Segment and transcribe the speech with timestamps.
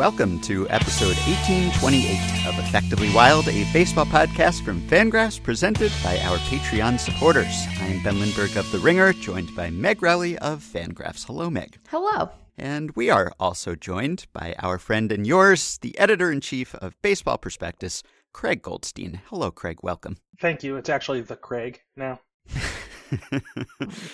[0.00, 6.18] and welcome to episode 1828 of Effectively Wild, a baseball podcast from Fangraphs presented by
[6.20, 7.66] our Patreon supporters.
[7.80, 11.26] I am Ben Lindbergh of The Ringer, joined by Meg Rowley of Fangraphs.
[11.26, 11.78] Hello, Meg.
[11.88, 12.30] Hello.
[12.56, 17.00] And we are also joined by our friend and yours, the editor in chief of
[17.02, 19.20] Baseball Prospectus, Craig Goldstein.
[19.26, 19.80] Hello, Craig.
[19.82, 20.16] Welcome.
[20.40, 20.76] Thank you.
[20.76, 22.20] It's actually the Craig now.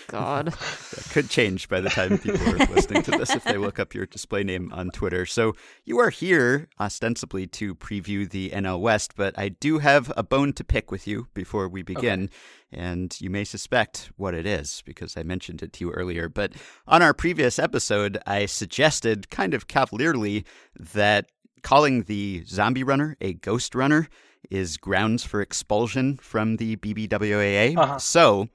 [0.09, 0.47] God.
[0.47, 3.95] That could change by the time people are listening to this if they look up
[3.95, 5.27] your display name on Twitter.
[5.27, 5.55] So
[5.85, 10.53] you are here ostensibly to preview the NL West, but I do have a bone
[10.55, 12.25] to pick with you before we begin.
[12.25, 12.35] Okay.
[12.73, 16.29] And you may suspect what it is because I mentioned it to you earlier.
[16.29, 16.53] But
[16.87, 20.45] on our previous episode, I suggested kind of cavalierly
[20.79, 21.31] that
[21.63, 24.09] calling the zombie runner a ghost runner
[24.51, 27.77] is grounds for expulsion from the BBWAA.
[27.77, 27.99] Uh-huh.
[27.99, 28.49] So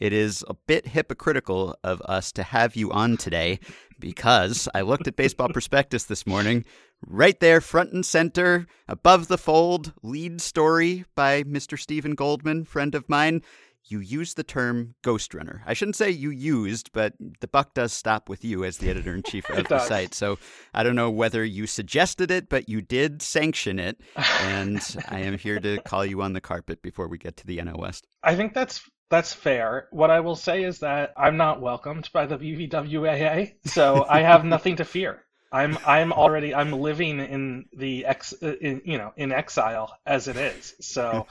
[0.00, 3.58] it is a bit hypocritical of us to have you on today
[3.98, 6.64] because I looked at Baseball Prospectus this morning.
[7.06, 11.78] Right there, front and center, above the fold, lead story by Mr.
[11.78, 13.42] Steven Goldman, friend of mine.
[13.88, 15.62] You used the term ghost runner.
[15.64, 19.14] I shouldn't say you used, but the buck does stop with you as the editor
[19.14, 20.12] in chief of the site.
[20.12, 20.38] So
[20.74, 24.00] I don't know whether you suggested it, but you did sanction it.
[24.40, 27.58] And I am here to call you on the carpet before we get to the
[27.58, 28.06] NL West.
[28.22, 29.88] I think that's that's fair.
[29.90, 34.44] What I will say is that I'm not welcomed by the BBWAA, so I have
[34.54, 35.22] nothing to fear.
[35.52, 40.36] I'm I'm already I'm living in the ex in, you know in exile as it
[40.36, 40.74] is.
[40.80, 41.26] So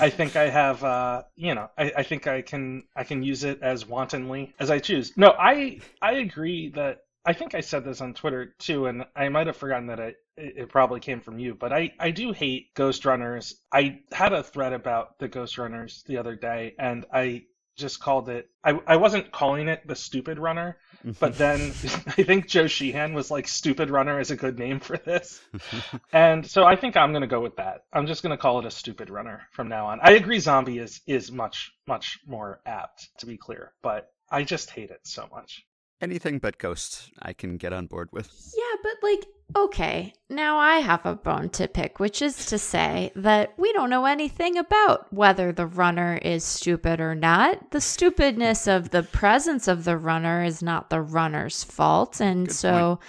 [0.00, 3.44] I think I have uh, you know I, I think I can I can use
[3.44, 5.16] it as wantonly as I choose.
[5.16, 9.28] No, I I agree that I think I said this on Twitter too, and I
[9.28, 12.74] might have forgotten that it, it probably came from you, but I, I do hate
[12.74, 13.54] Ghost Runners.
[13.72, 17.44] I had a thread about the Ghost Runners the other day, and I
[17.76, 20.76] just called it, I, I wasn't calling it the Stupid Runner,
[21.20, 21.60] but then
[22.18, 25.40] I think Joe Sheehan was like, Stupid Runner is a good name for this.
[26.12, 27.84] and so I think I'm going to go with that.
[27.92, 30.00] I'm just going to call it a Stupid Runner from now on.
[30.02, 34.70] I agree, Zombie is, is much, much more apt, to be clear, but I just
[34.70, 35.64] hate it so much
[36.00, 38.30] anything but ghosts I can get on board with.
[38.56, 43.12] Yeah, but like, okay, now I have a bone to pick, which is to say
[43.16, 47.70] that we don't know anything about whether the runner is stupid or not.
[47.70, 52.20] The stupidness of the presence of the runner is not the runner's fault.
[52.20, 52.96] And Good so.
[52.96, 53.00] Point.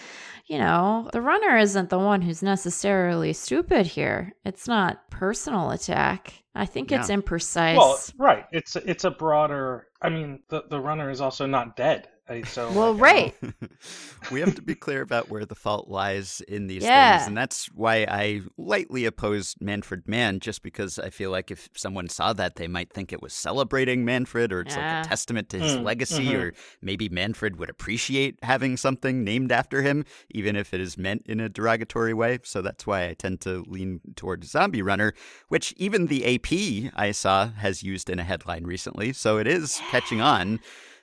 [0.48, 4.34] You know, the runner isn't the one who's necessarily stupid here.
[4.44, 6.44] It's not personal attack.
[6.54, 7.00] I think yeah.
[7.00, 7.78] it's imprecise.
[7.78, 8.46] Well, right.
[8.52, 9.88] It's it's a broader.
[10.02, 12.10] I mean, the the runner is also not dead
[12.44, 13.36] so well, like, right.
[14.32, 17.18] we have to be clear about where the fault lies in these yeah.
[17.18, 21.70] things, and that's why I lightly oppose Manfred Mann, just because I feel like if
[21.76, 24.98] someone saw that, they might think it was celebrating Manfred, or it's yeah.
[24.98, 26.42] like a testament to his mm, legacy, mm-hmm.
[26.42, 31.26] or maybe Manfred would appreciate having something named after him, even if it is meant
[31.28, 32.40] in a derogatory way.
[32.44, 35.14] So that's why I tend to lean toward Zombie Runner,
[35.50, 39.14] which even the AP I saw has used in a headline recently.
[39.14, 40.60] So it is catching on.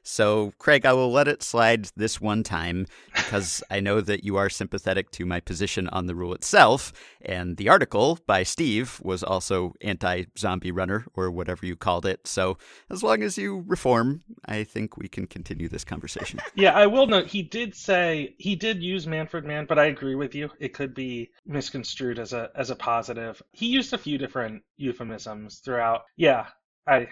[0.09, 4.37] So, Craig, I will let it slide this one time because I know that you
[4.37, 6.95] are sympathetic to my position on the rule itself.
[7.21, 12.27] And the article by Steve was also anti zombie runner or whatever you called it.
[12.27, 12.57] So,
[12.89, 16.41] as long as you reform, I think we can continue this conversation.
[16.55, 20.17] Yeah, I will note he did say he did use Manfred Mann, but I agree
[20.17, 20.51] with you.
[20.59, 23.41] It could be misconstrued as a as a positive.
[23.53, 26.03] He used a few different euphemisms throughout.
[26.17, 26.47] Yeah,
[26.89, 27.09] I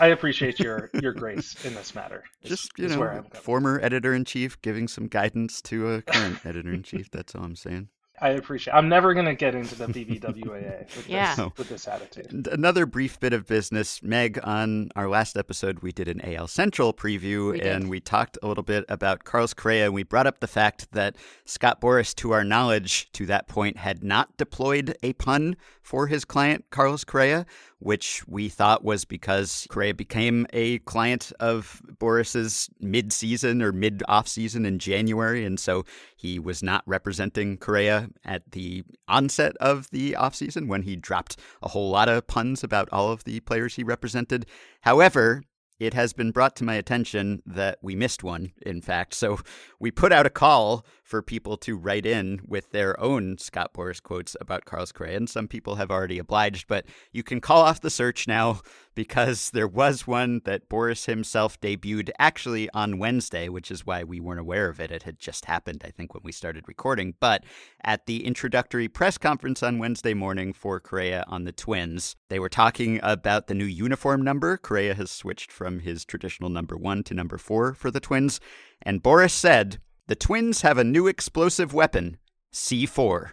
[0.00, 2.24] I appreciate your your grace in this matter.
[2.42, 6.82] Just you know, former editor in chief giving some guidance to a current editor in
[6.82, 7.10] chief.
[7.10, 7.88] That's all I'm saying.
[8.20, 8.74] I appreciate.
[8.74, 11.34] I'm never going to get into the BBWAA with, yeah.
[11.34, 12.46] this, with this attitude.
[12.50, 14.38] Another brief bit of business, Meg.
[14.44, 18.46] On our last episode, we did an AL Central preview, we and we talked a
[18.46, 19.86] little bit about Carlos Correa.
[19.86, 23.78] And we brought up the fact that Scott Boras, to our knowledge, to that point,
[23.78, 27.44] had not deployed a pun for his client Carlos Correa,
[27.78, 34.64] which we thought was because Correa became a client of Boras's mid-season or mid-off season
[34.64, 35.84] in January, and so
[36.16, 41.68] he was not representing Correa at the onset of the offseason when he dropped a
[41.68, 44.46] whole lot of puns about all of the players he represented.
[44.80, 45.42] However,
[45.78, 49.12] it has been brought to my attention that we missed one, in fact.
[49.12, 49.40] So
[49.80, 54.02] we put out a call for people to write in with their own Scott Boras
[54.02, 57.80] quotes about Carlos Correa, and some people have already obliged, but you can call off
[57.80, 58.62] the search now
[58.94, 64.18] because there was one that Boras himself debuted actually on Wednesday, which is why we
[64.18, 64.90] weren't aware of it.
[64.90, 67.14] It had just happened, I think, when we started recording.
[67.20, 67.44] But
[67.82, 72.48] at the introductory press conference on Wednesday morning for Correa on the Twins, they were
[72.48, 74.56] talking about the new uniform number.
[74.56, 78.40] Correa has switched from his traditional number one to number four for the Twins.
[78.80, 82.18] And Boras said, the Twins have a new explosive weapon
[82.52, 83.30] C4.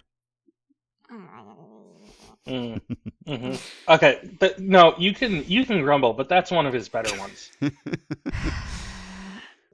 [2.47, 2.81] Mm.
[3.27, 3.53] hmm
[3.87, 7.51] Okay, but no, you can you can grumble, but that's one of his better ones.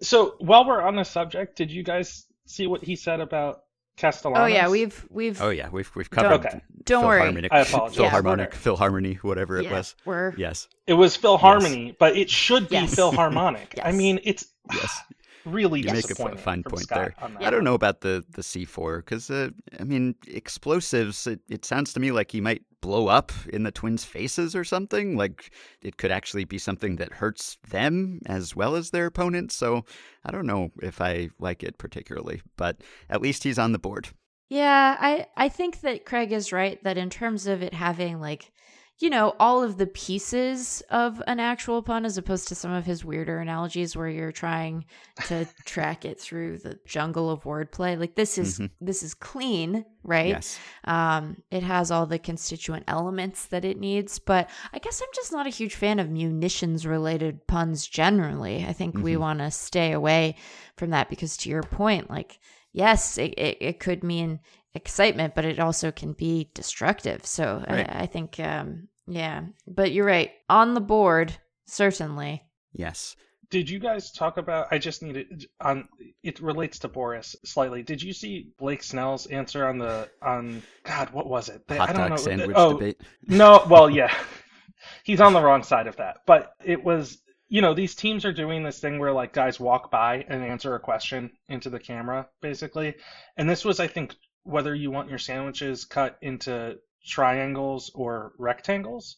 [0.02, 3.64] so while we're on the subject, did you guys see what he said about
[3.96, 4.44] Castellanos?
[4.44, 5.42] Oh yeah, we've we've.
[5.42, 6.46] Oh yeah, we've we've covered.
[6.46, 6.62] Okay.
[6.84, 7.20] Don't worry.
[7.22, 7.98] Philharmonic, I apologize.
[7.98, 8.60] Philharmonic, Yeah.
[8.60, 9.96] Philharmony, whatever it yeah, was.
[10.06, 12.96] We're Yes, It was Philharmony, but it should be Yes.
[12.96, 13.76] Philharmonic.
[13.84, 13.96] I Yes.
[13.98, 15.02] mean, it's yes.
[15.48, 16.38] Really You make a disappointing.
[16.38, 17.16] fine point Scott there.
[17.20, 17.38] on.
[17.40, 19.50] I don't know about the the C4 because uh,
[19.80, 21.28] I mean explosives.
[21.28, 24.64] It, it sounds to me like he might blow up in the twins' faces or
[24.64, 25.18] something.
[25.18, 25.52] Like
[25.82, 29.56] it could actually be something that hurts them as well as their opponents.
[29.56, 29.86] So
[30.26, 32.78] I don't know if I like it particularly, but
[33.10, 34.10] at least he's on the board.
[34.50, 38.52] Yeah, I I think that Craig is right that in terms of it having like
[39.00, 42.86] you know all of the pieces of an actual pun as opposed to some of
[42.86, 44.86] his weirder analogies where you're trying
[45.28, 47.98] to track it through the jungle of wordplay.
[48.00, 48.72] Like this is Mhm.
[48.82, 50.28] this is clean, right?
[50.30, 50.60] Yes.
[50.86, 55.32] Um, it has all the constituent elements that it needs, but I guess I'm just
[55.32, 58.66] not a huge fan of munitions related puns generally.
[58.66, 59.20] I think we Mhm.
[59.20, 60.36] want to stay away
[60.76, 62.40] from that because, to your point, like,
[62.74, 64.40] yes, it, it, it could mean
[64.78, 67.26] excitement, but it also can be destructive.
[67.26, 67.90] So Right.
[67.90, 70.32] I, I think, um, yeah, but you're right.
[70.50, 71.34] On the board,
[71.66, 72.44] certainly.
[72.72, 73.16] Yes.
[73.50, 74.68] Did you guys talk about?
[74.72, 75.88] I just need it on.
[76.22, 77.82] It relates to Boras slightly.
[77.82, 80.62] Did you see Blake Snell's answer on the on?
[80.84, 81.66] God, what was it?
[81.68, 82.18] The- Hot I don't dog know.
[82.18, 83.02] sandwich oh, debate.
[83.24, 84.14] No, well, yeah.
[85.04, 86.18] He's on the wrong side of that.
[86.26, 89.90] But it was, you know, these teams are doing this thing where like guys walk
[89.92, 92.96] by and answer a question into the camera, basically.
[93.38, 94.14] And this was, I think,
[94.48, 99.18] whether you want your sandwiches cut into triangles or rectangles.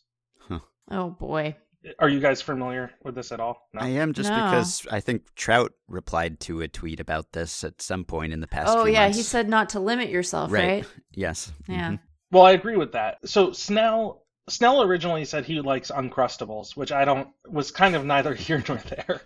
[0.91, 1.55] Oh boy.
[1.99, 3.67] Are you guys familiar with this at all?
[3.75, 3.81] No.
[3.81, 4.35] I am just No.
[4.35, 8.47] because I think Trout replied to a tweet about this at some point in the
[8.47, 8.75] past.
[8.75, 9.17] Oh few yeah, months.
[9.17, 10.83] he said not to limit yourself, right?
[11.11, 11.53] Yes.
[11.67, 11.91] Yeah.
[11.91, 11.99] Mhm.
[12.31, 13.17] Well, I agree with that.
[13.29, 18.33] So Snell Snell originally said he likes uncrustables, which I don't was kind of neither
[18.45, 19.21] here nor there.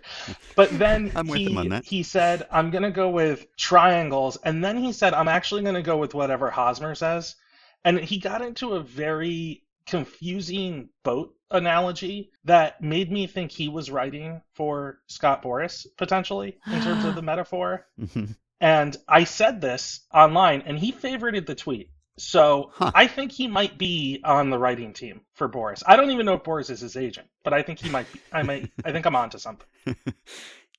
[0.54, 1.84] But then he him on that.
[1.84, 5.96] he said I'm gonna go with triangles, and then he said I'm actually gonna go
[5.96, 7.34] with whatever Hosmer says,
[7.84, 13.90] and he got into a very confusing boat analogy that made me think he was
[13.90, 17.86] writing for Scott Boras potentially in terms of the metaphor.
[18.00, 18.36] Mhm.
[18.60, 21.90] And I said this online, and he favorited the tweet.
[22.16, 22.92] So Huh.
[22.94, 25.82] I think he might be on the writing team for Boras.
[25.86, 28.10] I don't even know if Boras is his agent, but I think he might.
[28.12, 28.70] Be, I might.
[28.84, 29.66] I think I'm onto something.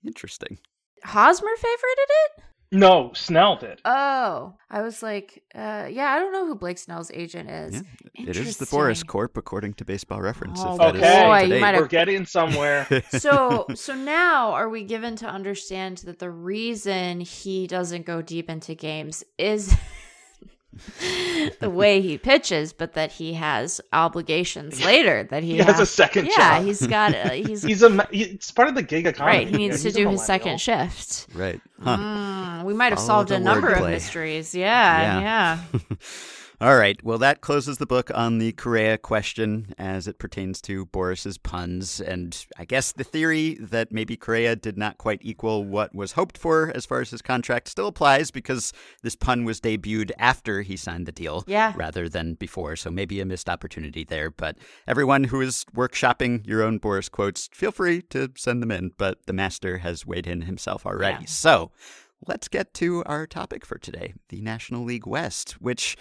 [0.06, 0.58] Interesting.
[1.04, 2.44] Hosmer favorited it?
[2.72, 3.80] No, Snell did.
[3.86, 7.84] Oh, I was like, uh, yeah, I don't know who Blake Snell's agent is.
[8.16, 10.60] Yeah, It is the Boras Corp, according to Baseball Reference.
[10.64, 12.88] Oh, if that is boy, up to you might have- We're getting somewhere.
[13.12, 18.50] so so now are we given to understand that the reason he doesn't go deep
[18.50, 19.74] into games is
[21.60, 25.80] the way he pitches but that he has obligations later that he, he has a
[25.80, 26.66] has- second yeah job.
[26.66, 28.08] he's got uh, he's, He's a.
[28.12, 29.38] he- It's part of the gig economy.
[29.38, 31.60] right he needs to He's do his second shift right.
[31.82, 31.98] Huh.
[31.98, 35.60] Mm, we might have Follow solved a number of mysteries yeah Yeah.
[35.74, 35.80] yeah,
[36.66, 37.00] All right.
[37.04, 42.02] Well, that closes the book on the Correa question as it pertains to Boras's puns.
[42.02, 46.40] And I guess the theory that maybe Correa did not quite equal what was hoped
[46.40, 50.76] for as far as his contract still applies because this pun was debuted after he
[50.76, 51.72] signed the deal Yeah.
[51.76, 52.76] rather than before.
[52.78, 54.32] So maybe a missed opportunity there.
[54.32, 54.58] But
[54.88, 58.90] everyone who is workshopping your own Boris quotes, feel free to send them in.
[58.98, 61.26] But the master has weighed in himself already.
[61.26, 61.30] Yeah.
[61.30, 61.70] So
[62.26, 65.96] let's get to our topic for today the National League West, which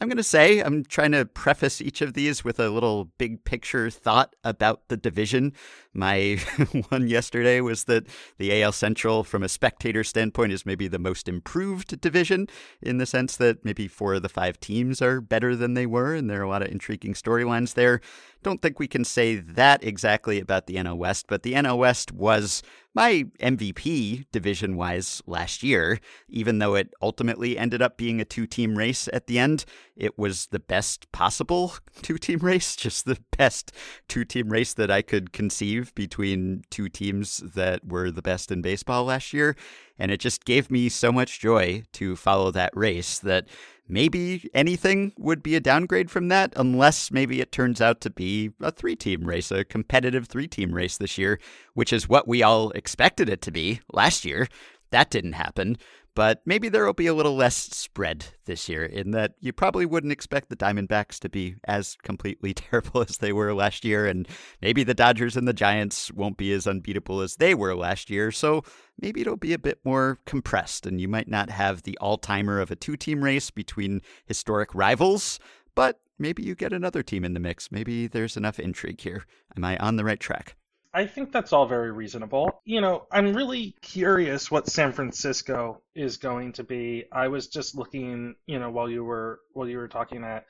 [0.00, 3.44] I'm going to say I'm trying to preface each of these with a little big
[3.44, 5.54] picture thought about the division.
[5.92, 6.38] My
[6.90, 11.28] one yesterday was that the AL Central, from a spectator standpoint, is maybe the most
[11.28, 12.46] improved division
[12.80, 16.14] in the sense that maybe four of the five teams are better than they were,
[16.14, 18.00] and there are a lot of intriguing storylines there.
[18.42, 22.12] Don't think we can say that exactly about the NL West, but the NL West
[22.12, 22.62] was
[22.94, 28.46] my MVP division wise last year, even though it ultimately ended up being a two
[28.46, 29.64] team race at the end.
[29.96, 33.72] It was the best possible two team race, just the best
[34.08, 38.62] two team race that I could conceive between two teams that were the best in
[38.62, 39.56] baseball last year.
[39.98, 43.48] And it just gave me so much joy to follow that race that
[43.88, 48.50] maybe anything would be a downgrade from that, unless maybe it turns out to be
[48.60, 51.40] a three team race, a competitive three team race this year,
[51.74, 54.46] which is what we all expected it to be last year.
[54.90, 55.76] That didn't happen.
[56.18, 59.86] But maybe there will be a little less spread this year in that you probably
[59.86, 64.26] wouldn't expect the Diamondbacks to be as completely terrible as they were last year, and
[64.60, 68.32] maybe the Dodgers and the Giants won't be as unbeatable as they were last year.
[68.32, 68.64] So
[69.00, 72.58] maybe it'll be a bit more compressed, and you might not have the all timer
[72.58, 75.38] of a two team race between historic rivals,
[75.76, 77.70] but maybe you get another team in the mix.
[77.70, 79.24] Maybe there's enough intrigue here.
[79.56, 80.56] Am I on the right track?
[80.92, 82.62] I think that's all very reasonable.
[82.64, 87.04] You know, I'm really curious what San Francisco is going to be.
[87.12, 90.46] I was just looking, you know, while you were while you were talking at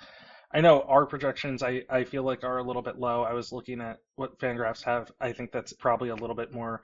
[0.52, 3.23] I know our projections I, I feel like are a little bit low.
[3.23, 5.11] I was looking at what Fangraphs have.
[5.21, 6.83] I think that's probably a little bit more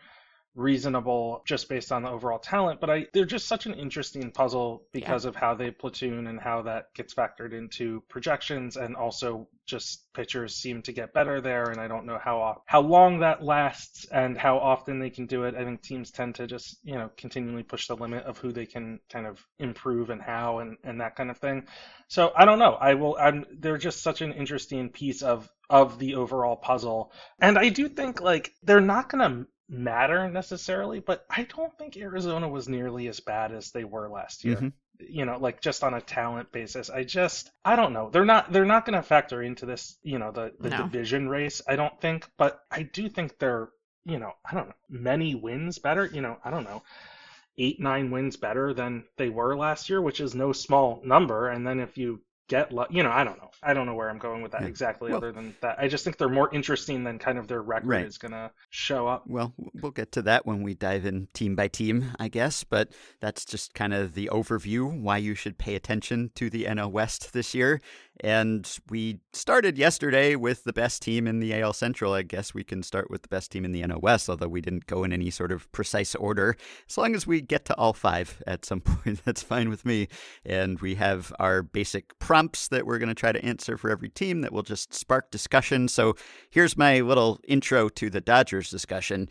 [0.55, 4.85] reasonable just based on the overall talent but i they're just such an interesting puzzle
[4.93, 5.29] because yeah.
[5.29, 10.55] of how they platoon and how that gets factored into projections and also just pitchers
[10.55, 14.37] seem to get better there and i don't know how how long that lasts and
[14.39, 15.55] how often they can do it.
[15.55, 18.67] I think teams tend to just you know continually push the limit of who they
[18.67, 21.67] can kind of improve and how and and that kind of thing.
[22.09, 22.75] So i don't know.
[22.75, 27.13] I will i'm they're just such an interesting piece of of the overall puzzle.
[27.41, 31.97] And i do think like they're not going to matter necessarily, but I don't think
[31.97, 34.57] Arizona was nearly as bad as they were last year.
[34.57, 34.69] Mm-hmm.
[35.01, 36.89] You know, like just on a talent basis.
[36.89, 38.11] I just I don't know.
[38.11, 40.77] They're not they're not going to factor into this, you know, the the no.
[40.79, 43.71] division race, I don't think, but I do think they're,
[44.05, 46.83] you know, I don't know, many wins better, you know, I don't know.
[47.57, 51.67] 8 9 wins better than they were last year, which is no small number, and
[51.67, 54.43] then if you get you know i don't know i don't know where i'm going
[54.43, 54.69] with that yeah.
[54.69, 57.63] exactly well, other than that i just think they're more interesting than kind of their
[57.63, 58.05] record right.
[58.05, 61.57] is going to show up well we'll get to that when we dive in team
[61.57, 65.75] by team i guess but that's just kind of the overview why you should pay
[65.75, 67.81] attention to the nl west this year
[68.21, 72.13] and we started yesterday with the best team in the AL Central.
[72.13, 74.87] I guess we can start with the best team in the West, although we didn't
[74.87, 76.57] go in any sort of precise order.
[76.89, 80.09] As long as we get to all five at some point, that's fine with me.
[80.45, 84.11] And we have our basic prompts that we're going to try to answer for every
[84.11, 85.89] team that will just spark discussion.
[85.89, 86.15] So
[86.51, 89.29] here's my little intro to the Dodgers discussion.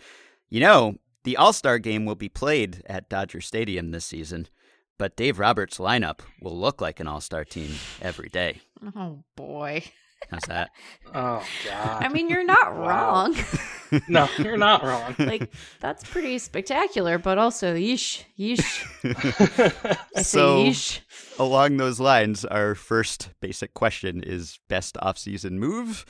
[0.49, 4.49] You know, the All Star game will be played at Dodger Stadium this season
[4.97, 8.61] but Dave Roberts' lineup will look like an all star team every day.
[8.95, 9.83] Oh, boy.
[10.29, 10.71] How's that?
[11.13, 12.03] oh, God.
[12.03, 13.35] I mean, you're not wrong.
[14.07, 15.15] no, you're not wrong.
[15.19, 18.85] like, that's pretty spectacular, but also, yeesh, yeesh.
[20.15, 20.99] I say so, yeesh.
[21.39, 26.05] Along those lines, our first basic question is best off-season move.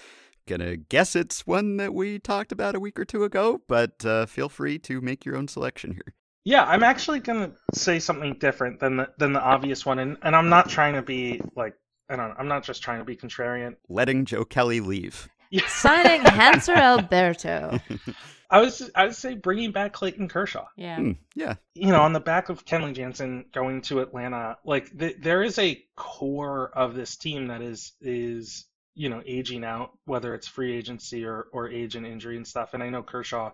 [0.45, 4.25] Gonna guess it's one that we talked about a week or two ago, but uh,
[4.25, 6.13] feel free to make your own selection here.
[6.43, 10.35] Yeah, I'm actually gonna say something different than the than the obvious one, and, and
[10.35, 11.75] I'm not trying to be like
[12.09, 13.75] I don't know, I'm not just trying to be contrarian.
[13.89, 15.29] Letting Joe Kelly leave.
[15.49, 15.67] Yeah.
[15.67, 17.79] Signing Hanser Alberto.
[18.49, 20.65] I was I would say bringing back Clayton Kershaw.
[20.75, 20.97] Yeah.
[20.97, 21.55] Mm, yeah.
[21.73, 25.57] You know, on the back of Kenley Jansen going to Atlanta, like the, there is
[25.57, 30.75] a core of this team that is is you know aging out, whether it's free
[30.75, 32.75] agency or or age and injury and stuff.
[32.75, 33.51] And I know Kershaw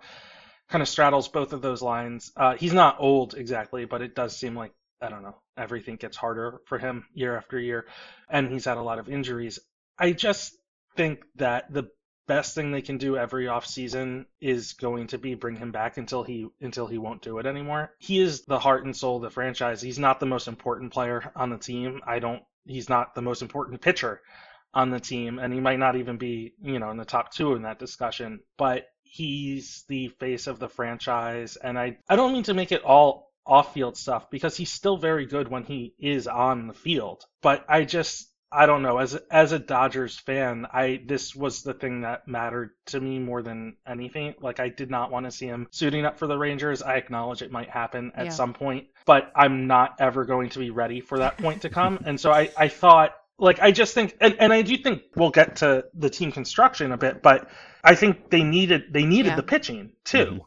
[0.69, 2.31] kind of straddles both of those lines.
[2.35, 6.17] Uh, he's not old exactly, but it does seem like I don't know everything gets
[6.17, 7.85] harder for him year after year,
[8.29, 9.59] and he's had a lot of injuries.
[9.97, 10.55] I just
[10.95, 11.89] think that the
[12.29, 16.23] best thing they can do every offseason is going to be bring him back until
[16.23, 17.91] he until he won't do it anymore.
[17.97, 19.81] He is the heart and soul of the franchise.
[19.81, 22.01] He's not the most important player on the team.
[22.05, 24.21] I don't he's not the most important pitcher
[24.75, 27.55] on the team and he might not even be, you know, in the top 2
[27.55, 32.43] in that discussion, but he's the face of the franchise and I I don't mean
[32.43, 36.67] to make it all off-field stuff because he's still very good when he is on
[36.67, 37.25] the field.
[37.41, 41.73] But I just I don't know as as a Dodgers fan, I this was the
[41.73, 44.33] thing that mattered to me more than anything.
[44.41, 46.81] Like I did not want to see him suiting up for the Rangers.
[46.81, 48.31] I acknowledge it might happen at yeah.
[48.31, 51.99] some point, but I'm not ever going to be ready for that point to come.
[52.05, 55.29] and so I I thought like I just think and, and I do think we'll
[55.29, 57.49] get to the team construction a bit, but
[57.83, 59.35] I think they needed they needed yeah.
[59.35, 60.17] the pitching too.
[60.17, 60.37] Mm-hmm.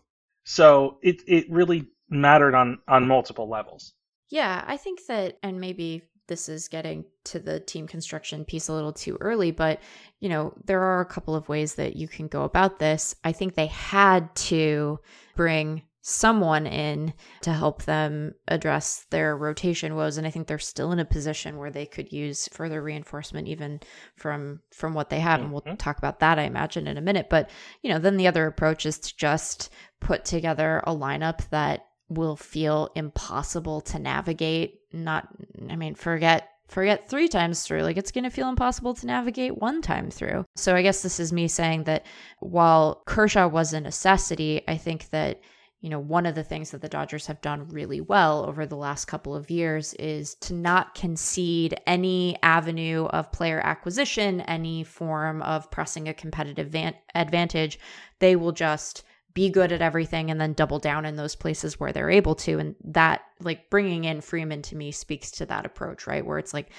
[0.44, 3.94] So it it really mattered on on multiple levels.
[4.30, 8.72] Yeah, I think that and maybe this is getting to the team construction piece a
[8.72, 9.80] little too early, but
[10.20, 13.14] you know, there are a couple of ways that you can go about this.
[13.24, 15.00] I think they had to
[15.36, 20.90] bring someone in to help them address their rotation woes and i think they're still
[20.90, 23.78] in a position where they could use further reinforcement even
[24.16, 25.76] from from what they have and we'll mm-hmm.
[25.76, 27.48] talk about that i imagine in a minute but
[27.82, 32.36] you know then the other approach is to just put together a lineup that will
[32.36, 35.28] feel impossible to navigate not
[35.70, 37.82] i mean forget forget three times through.
[37.82, 40.46] Like it's going to feel impossible to navigate one time through.
[40.56, 42.06] So I guess this is me saying that
[42.40, 45.40] while Kershaw was a necessity, I think that
[45.82, 48.76] you know, one of the things that the Dodgers have done really well over the
[48.76, 55.42] last couple of years is to not concede any avenue of player acquisition, any form
[55.42, 57.80] of pressing a competitive van- advantage.
[58.20, 59.02] They will just
[59.34, 62.58] be good at everything and then double down in those places where they're able to.
[62.58, 66.24] And that, like, bringing in Freeman to me speaks to that approach, right?
[66.24, 66.70] Where it's like,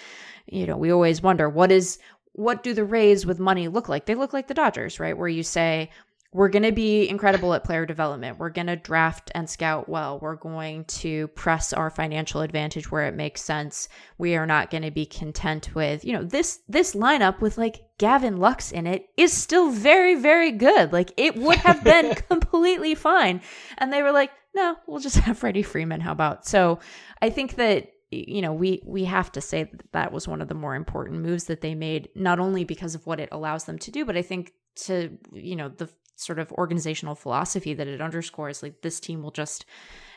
[0.46, 2.00] you know, we always wonder what is,
[2.34, 4.06] what do the Rays with money look like?
[4.06, 5.18] They look like the Dodgers, right?
[5.18, 5.90] Where you say,
[6.34, 8.40] we're going to be incredible at player development.
[8.40, 10.20] We're going to draft and scout well.
[10.20, 13.88] We're going to press our financial advantage where it makes sense.
[14.18, 17.84] We are not going to be content with, you know, this this lineup with like
[18.00, 20.92] Gavin Lux in it is still very very good.
[20.92, 23.42] Like it would have been completely fine.
[23.78, 26.02] And they were like, "No, we'll just have Freddie Freeman.
[26.02, 26.80] How about?" So,
[27.22, 30.48] I think that you know we we have to say that, that was one of
[30.48, 33.80] the more important moves that they made not only because of what it allows them
[33.80, 38.02] to do but i think to you know the sort of organizational philosophy that it
[38.02, 38.64] underscores.
[38.64, 39.66] Like this team will just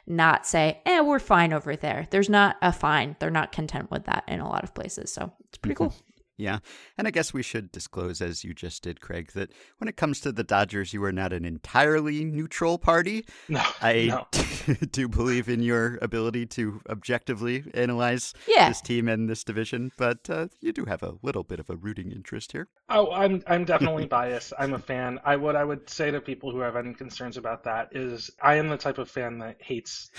[0.07, 2.07] not say, eh, we're fine over there.
[2.11, 3.17] There's not a fine.
[3.19, 5.12] They're not content with that in a lot of places.
[5.12, 5.85] So it's pretty mm-hmm.
[5.85, 5.95] cool.
[6.37, 6.59] Yeah.
[6.99, 10.21] And I guess we should disclose, as you just did, Craig, that when it comes
[10.21, 13.25] to the Dodgers, you are not an entirely neutral party.
[13.49, 13.62] No.
[13.81, 14.26] I no.
[14.90, 18.69] do believe in your ability to objectively analyze yeah.
[18.69, 21.76] this team and this division, but uh, you do have a little bit of a
[21.76, 22.66] rooting interest here.
[22.88, 24.52] Oh, I'm I'm definitely biased.
[24.59, 25.21] I'm a fan.
[25.25, 28.57] I what I would say to people who have any concerns about that is I
[28.57, 30.11] am the type of fan that hates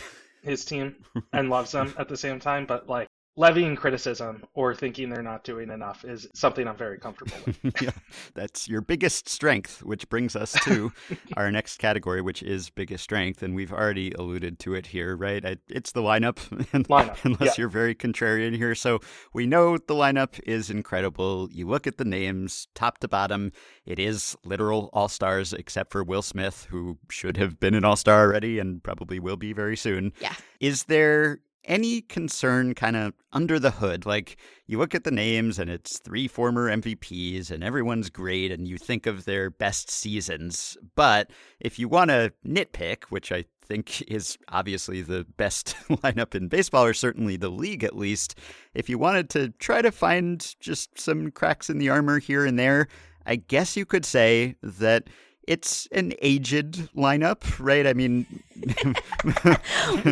[0.42, 0.96] his team
[1.34, 5.44] and loves them at the same time, but like levying criticism or thinking they're not
[5.44, 7.60] doing enough is something I'm very comfortable with.
[7.82, 7.91] yeah,
[8.34, 10.91] that's your biggest strength, which brings us to
[11.38, 13.44] our next category, which is biggest strength.
[13.44, 15.60] And we've already alluded to it here, right?
[15.70, 16.36] It's the lineup,
[16.89, 17.53] lineup unless yeah.
[17.58, 18.74] you're very contrarian here.
[18.74, 19.00] So
[19.34, 21.48] we know the lineup is incredible.
[21.51, 23.51] You look at the names, top to bottom,
[23.86, 27.95] it is literal all stars, except for Will Smith, who should have been an all
[27.95, 30.12] star already and probably will be very soon.
[30.19, 30.34] Yeah.
[30.60, 34.06] Is there any concern kind of under the hood?
[34.06, 38.67] Like you look at the names and it's three former MVPs and everyone's great and
[38.67, 40.77] you think of their best seasons.
[40.95, 46.47] But if you want to nitpick, which I think is obviously the best lineup in
[46.47, 48.39] baseball, or certainly the league at least,
[48.73, 52.58] if you wanted to try to find just some cracks in the armor here and
[52.58, 52.88] there,
[53.25, 55.10] I guess you could say that
[55.48, 57.88] it's an aged lineup, right?
[57.88, 58.26] I mean,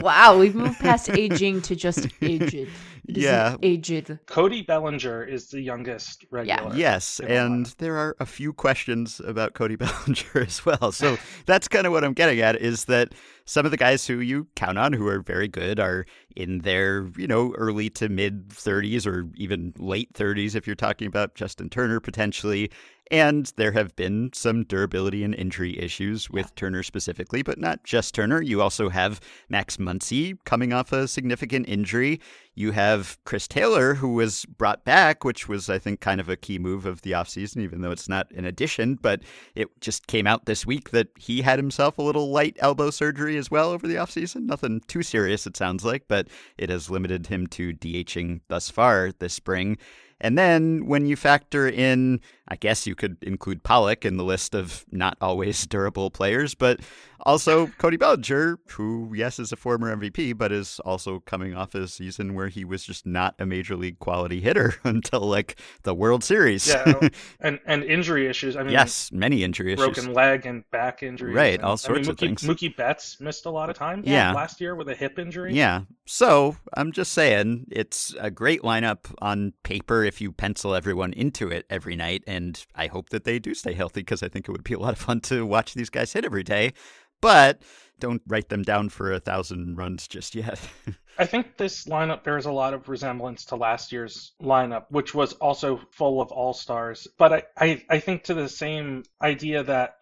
[0.01, 2.69] wow, we've moved past aging to just aged.
[3.05, 4.17] yeah, aged.
[4.25, 6.69] Cody Bellinger is the youngest regular.
[6.69, 6.75] Yeah.
[6.75, 10.91] Yes, and the there are a few questions about Cody Bellinger as well.
[10.91, 13.13] So that's kind of what I'm getting at is that
[13.45, 16.05] some of the guys who you count on who are very good are
[16.35, 21.07] in their, you know, early to mid 30s or even late 30s if you're talking
[21.07, 22.71] about Justin Turner potentially.
[23.11, 26.51] And there have been some durability and injury issues with yeah.
[26.55, 28.41] Turner specifically, but not just Turner.
[28.41, 32.19] You also have Max Muncy coming off a significant injury.
[32.55, 36.35] You have Chris Taylor, who was brought back, which was, I think, kind of a
[36.35, 38.95] key move of the offseason, even though it's not an addition.
[38.95, 39.21] But
[39.53, 43.34] it just came out this week that he had himself a little light elbow surgery
[43.37, 44.45] as well over the offseason.
[44.45, 49.11] Nothing too serious, it sounds like, but it has limited him to DHing thus far
[49.19, 49.77] this spring.
[50.21, 54.53] And then when you factor in, I guess you could include Pollock in the list
[54.53, 56.79] of not always durable players, but
[57.25, 61.87] also Cody Bellinger, who, yes, is a former MVP, but is also coming off a
[61.87, 66.23] season where he was just not a major league quality hitter until like the World
[66.23, 66.67] Series.
[66.67, 68.55] yeah, and and injury issues.
[68.55, 71.55] I mean, yes, many injury broken issues, broken leg and back injuries, right?
[71.55, 72.43] And, all sorts I mean, of things.
[72.43, 74.03] Mookie Betts missed a lot of time.
[74.05, 74.33] Yeah.
[74.33, 75.53] last year with a hip injury.
[75.53, 81.13] Yeah, so I'm just saying it's a great lineup on paper if you pencil everyone
[81.13, 82.34] into it every night, and
[82.75, 84.93] I hope that they do stay healthy because I think it would be a lot
[84.93, 86.73] of fun to watch these guys hit every day
[87.21, 87.61] but
[87.99, 90.59] don't write them down for a thousand runs just yet.
[91.17, 95.33] I think this lineup bears a lot of resemblance to last year's lineup, which was
[95.33, 97.07] also full of all stars.
[97.17, 99.95] But I, I, I think to the same idea that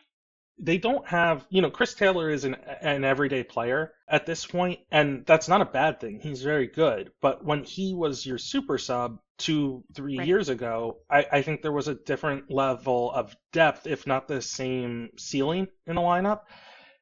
[0.60, 4.80] they don't have, you know, Chris Taylor is an, an everyday player at this point,
[4.92, 6.20] and that's not a bad thing.
[6.20, 7.12] He's very good.
[7.22, 10.28] But when he was your super sub two, three right.
[10.28, 14.42] years ago, I, I think there was a different level of depth, if not the
[14.42, 16.42] same ceiling in the lineup.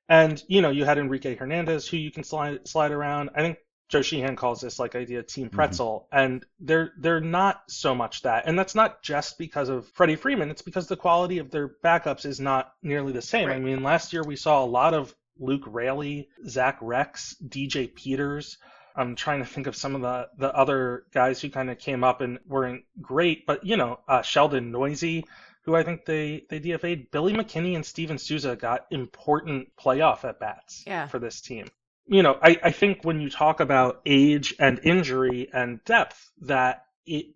[0.10, 3.30] And you know, you had Enrique Hernandez, who you can slide slide around.
[3.36, 5.56] I think Joe Sheehan calls this like idea team mm-hmm.
[5.56, 6.24] pretzel, mm-hmm.
[6.24, 10.50] and they're they're not so much that, and that's not just because of Freddie Freeman.
[10.50, 13.50] It's because the quality of their backups is not nearly the same.
[13.50, 13.58] Right.
[13.58, 18.58] I mean, last year we saw a lot of Luke Raley, Zach Reks, DJ Peters.
[18.96, 22.04] I'm trying to think of some of the the other guys who kind of came
[22.04, 25.24] up and weren't great, but you know, uh, Sheldon Neuse,
[25.64, 27.12] who I think they they DFA'd.
[27.12, 31.08] Billy McKinney and Steven Souza got important playoff at bats yeah.
[31.08, 31.68] for this team.
[32.08, 36.86] You know, I, I think when you talk about age and injury and depth, that
[37.06, 37.28] it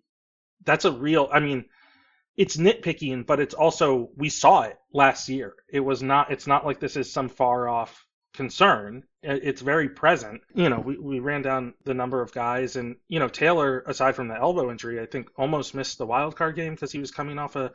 [0.64, 1.28] that's a real.
[1.32, 1.66] I mean,
[2.36, 5.54] it's nitpicking, but it's also we saw it last year.
[5.68, 6.30] It was not.
[6.30, 8.05] It's not like this is some far off
[8.36, 9.04] concern.
[9.22, 10.42] It's very present.
[10.54, 14.14] You know, we, we ran down the number of guys, and you know Taylor, aside
[14.14, 17.10] from the elbow injury, I think almost missed the wild card game because he was
[17.10, 17.72] coming off a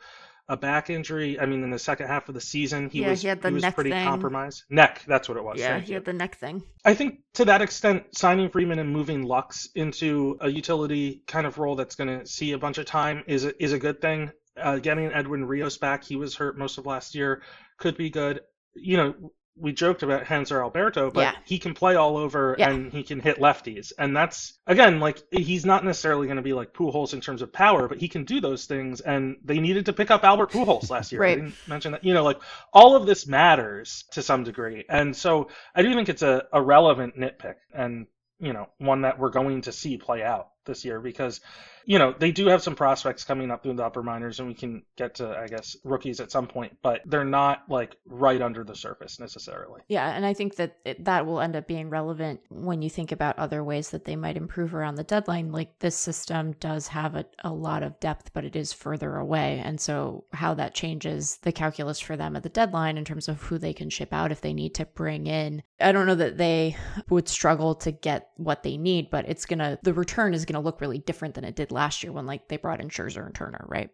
[0.48, 1.40] a back injury.
[1.40, 3.50] I mean, in the second half of the season, he yeah, was he, had the
[3.50, 4.06] he was neck pretty thing.
[4.06, 4.64] compromised.
[4.70, 5.60] Neck, that's what it was.
[5.60, 5.96] Yeah, Thank he you.
[5.96, 6.64] had the neck thing.
[6.84, 11.58] I think to that extent, signing Freeman and moving Lux into a utility kind of
[11.58, 14.32] role that's going to see a bunch of time is a, is a good thing.
[14.62, 17.42] Uh, getting Edwin Rios back, he was hurt most of last year,
[17.78, 18.42] could be good.
[18.76, 21.36] You know, we joked about Hanser Alberto, but Yeah.
[21.46, 22.72] he can play all over Yeah.
[22.72, 23.94] and he can hit lefties.
[23.98, 27.54] And that's, again, like, he's not necessarily going to be like Pujols in terms of
[27.54, 29.02] power, but he can do those things.
[29.02, 31.22] And they needed to pick up Albert Pujols last year.
[31.22, 31.38] Right.
[31.38, 32.04] I didn't mention that.
[32.04, 32.40] You know, like,
[32.74, 34.84] all of this matters to some degree.
[34.90, 38.08] And so I do think it's a, a relevant nitpick and,
[38.40, 41.40] you know, one that we're going to see play out this year because,
[41.86, 44.54] you know, they do have some prospects coming up through the upper minors and we
[44.54, 48.64] can get to, I guess, rookies at some point, but they're not like right under
[48.64, 49.82] the surface necessarily.
[49.88, 53.12] Yeah, and I think that it, that will end up being relevant when you think
[53.12, 55.52] about other ways that they might improve around the deadline.
[55.52, 59.62] Like this system does have a, a lot of depth, but it is further away.
[59.64, 63.42] And so, how that changes the calculus for them at the deadline in terms of
[63.42, 65.64] who they can ship out if they need to bring in.
[65.80, 66.76] I don't know that they
[67.10, 70.54] would struggle to get what they need, but it's going to, the return is going
[70.54, 73.26] to look really different than it did last year when like they brought in Scherzer
[73.26, 73.90] and Turner, right?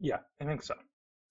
[0.00, 0.74] Yeah, I think so.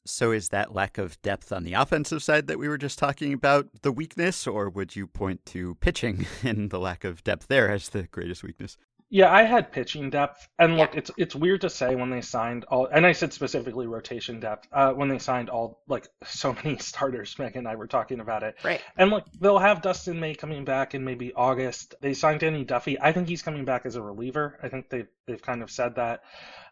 [0.06, 3.34] So is that lack of depth on the offensive side that we were just talking
[3.34, 7.70] about the weakness, or would you point to pitching and the lack of depth there
[7.70, 8.78] as the greatest weakness?
[9.10, 11.00] Yeah, I had pitching depth, and look, Yeah.
[11.00, 14.67] it's it's weird to say when they signed all, and I said specifically rotation depth.
[14.72, 18.43] Uh, when they signed all like so many starters, Meg and I were talking about
[18.43, 18.82] it, Right.
[18.98, 21.96] and look, they'll have Dustin May coming back in maybe August.
[22.02, 23.00] They signed Danny Duffy.
[23.00, 24.60] I think he's coming back as a reliever.
[24.62, 26.24] I think they've they've kind of said that.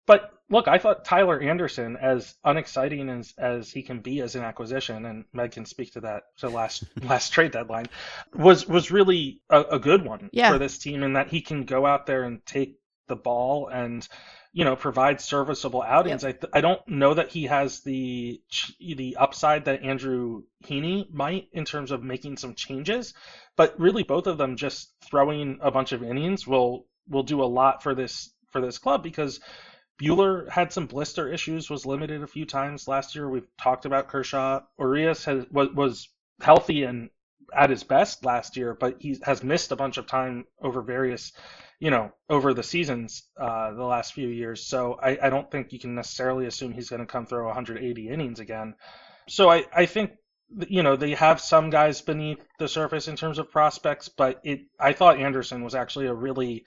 [0.05, 4.43] But look, I thought Tyler Anderson, as unexciting as as he can be as an
[4.43, 7.87] acquisition, and Meg can speak to that to last last trade deadline,
[8.33, 10.51] was was really a, a good one Yeah.
[10.51, 12.77] for this team in that he can go out there and take
[13.07, 14.07] the ball and
[14.51, 16.23] you know provide serviceable outings.
[16.23, 21.11] I th- I don't know that he has the ch- the upside that Andrew Heaney
[21.11, 23.13] might in terms of making some changes,
[23.55, 27.45] but really both of them just throwing a bunch of innings will will do a
[27.45, 29.39] lot for this for this club because
[30.01, 33.29] Buehler had some blister issues, was limited a few times last year.
[33.29, 34.61] We've talked about Kershaw.
[34.77, 36.09] Urias has was, was
[36.41, 37.09] healthy and
[37.53, 41.31] at his best last year, but he has missed a bunch of time over various,
[41.79, 44.65] you know, over the seasons uh, the last few years.
[44.67, 48.09] So I, I don't think you can necessarily assume he's going to come throw 180
[48.09, 48.75] innings again.
[49.29, 50.11] So I, I think
[50.67, 54.61] you know they have some guys beneath the surface in terms of prospects, but it
[54.79, 56.65] I thought Anderson was actually a really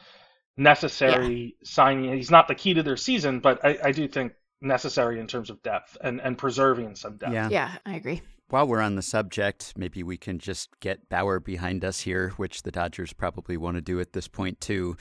[0.59, 2.15] necessary signing.
[2.15, 5.51] He's not the key to their season, but I, I do think necessary in terms
[5.51, 7.33] of depth and, and preserving some depth.
[7.33, 7.49] Yeah.
[7.49, 8.23] Yeah, I agree.
[8.51, 12.63] While we're on the subject, maybe we can just get Bauer behind us here, which
[12.63, 14.97] the Dodgers probably want to do at this point too.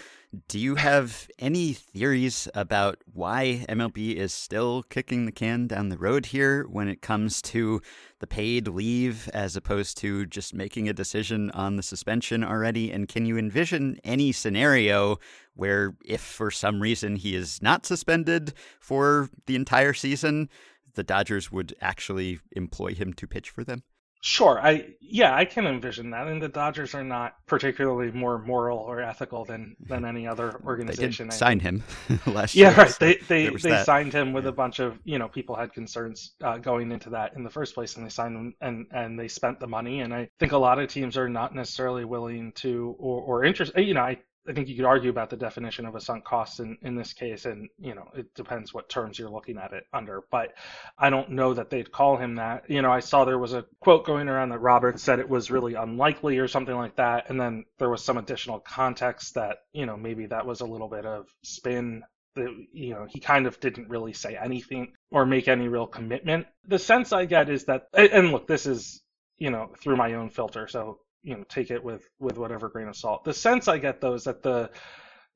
[0.50, 5.98] Do you have any theories about why MLB is still kicking the can down the
[5.98, 7.82] road here when it comes to
[8.20, 12.92] the paid leave as opposed to just making a decision on the suspension already?
[12.92, 15.20] And can you envision any scenario
[15.58, 20.50] where, if for some reason he is not suspended for the entire season,
[20.96, 23.84] the Dodgers would actually employ him to pitch for them?
[24.22, 26.28] Sure, I yeah, I can envision that.
[26.28, 30.66] And the Dodgers are not particularly more moral or ethical than than any other They
[30.66, 31.28] organization.
[31.28, 31.84] did I sign him
[32.26, 32.72] last year.
[32.72, 32.90] Yeah, right.
[32.90, 33.86] so They they they that.
[33.86, 37.36] signed him with a bunch of you know people had concerns uh, going into that
[37.36, 40.02] in the first place, and they signed him and and they spent the money.
[40.02, 43.82] And I think a lot of teams are not necessarily willing to or or interested.
[43.86, 44.18] You know, I.
[44.48, 47.14] I think you could argue about the definition of a sunk cost in, in this
[47.14, 50.24] case, and you know it depends what terms you're looking at it under.
[50.32, 50.54] But
[50.98, 52.70] I don't know that they'd call him that.
[52.70, 55.52] You know, I saw there was a quote going around that Roberts said it was
[55.52, 59.86] really unlikely or something like that, and then there was some additional context that you
[59.86, 62.04] know maybe that was a little bit of spin
[62.36, 66.48] that you know he kind of didn't really say anything or make any real commitment.
[66.68, 69.02] The sense I get is that, and look, this is
[69.38, 72.88] you know through my own filter, so you know take it with with whatever grain
[72.88, 73.24] of salt.
[73.24, 74.70] The sense I get though is that the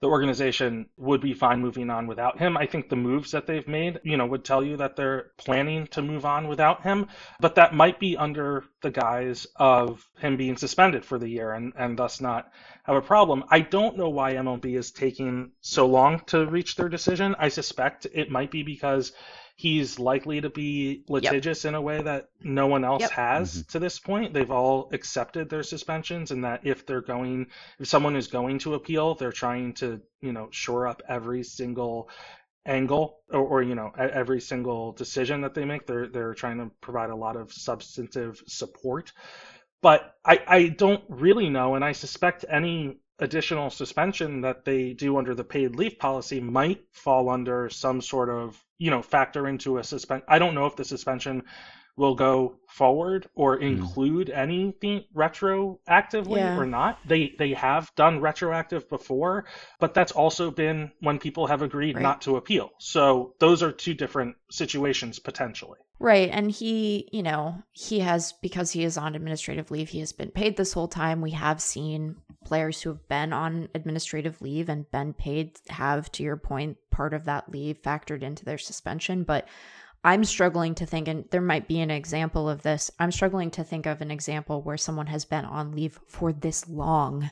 [0.01, 2.57] the organization would be fine moving on without him.
[2.57, 5.85] I think the moves that they've made, you know, would tell you that they're planning
[5.87, 7.07] to move on without him,
[7.39, 11.73] but that might be under the guise of him being suspended for the year and,
[11.77, 12.51] and thus not
[12.83, 13.43] have a problem.
[13.49, 17.35] I don't know why MLB is taking so long to reach their decision.
[17.37, 19.13] I suspect it might be because
[19.61, 21.69] He's likely to be litigious yep.
[21.69, 23.11] in a way that no one else yep.
[23.11, 23.71] has mm-hmm.
[23.73, 24.33] to this point.
[24.33, 27.45] They've all accepted their suspensions, and that if they're going,
[27.79, 32.09] if someone is going to appeal, they're trying to, you know, shore up every single
[32.65, 36.69] angle or, or, you know every single decision that they make they're they're trying to
[36.79, 39.11] provide a lot of substantive support
[39.81, 45.17] but I, I don't really know and i suspect any additional suspension that they do
[45.17, 49.77] under the paid leave policy might fall under some sort of, you know, factor into
[49.77, 50.23] a suspend.
[50.27, 51.43] I don't know if the suspension
[51.97, 53.63] will go forward or hmm.
[53.63, 54.37] include mm.
[54.37, 56.57] anything retroactively yeah.
[56.57, 56.97] or not.
[57.05, 59.45] They they have done retroactive before,
[59.79, 62.01] but that's also been when people have agreed right.
[62.01, 62.71] not to appeal.
[62.79, 65.77] So those are two different situations potentially.
[65.99, 66.29] Right.
[66.31, 70.31] And he, you know, he has, because he is on administrative leave, he has been
[70.31, 71.21] paid this whole time.
[71.21, 76.23] We have seen players who have been on administrative leave and been paid have, to
[76.23, 79.23] your point, part of that leave factored into their suspension.
[79.23, 79.47] But
[80.03, 82.89] I'm struggling to think, and there might be an example of this.
[82.99, 86.67] I'm struggling to think of an example where someone has been on leave for this
[86.67, 87.29] long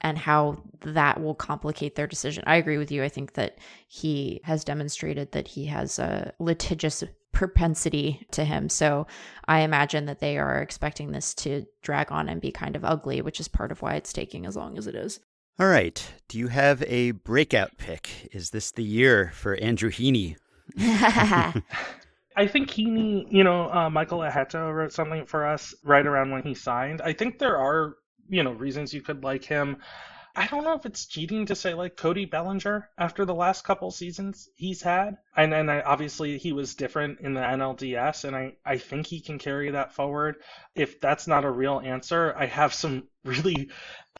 [0.00, 2.44] and how that will complicate their decision.
[2.46, 3.02] I agree with you.
[3.02, 7.02] I think that he has demonstrated that he has a litigious
[7.34, 8.68] propensity to him.
[8.68, 9.06] So
[9.46, 13.20] I imagine that they are expecting this to drag on and be kind of ugly,
[13.20, 15.20] which is part of why it's taking as long as it is.
[15.58, 16.02] All right.
[16.28, 18.30] Do you have a breakout pick?
[18.32, 20.36] Is this the year for Andrew Heaney?
[22.36, 26.42] I think Heaney, you know, uh, Michael Ajeto wrote something for us right around when
[26.42, 27.00] he signed.
[27.02, 27.96] I think there are,
[28.28, 29.76] you know, reasons you could like him.
[30.36, 33.90] I don't know if it's cheating to say like Cody Bellinger after the last couple
[33.92, 35.18] seasons he's had.
[35.36, 39.38] And then obviously he was different in the NLDS, and I, I think he can
[39.38, 40.36] carry that forward.
[40.74, 43.70] If that's not a real answer, I have some really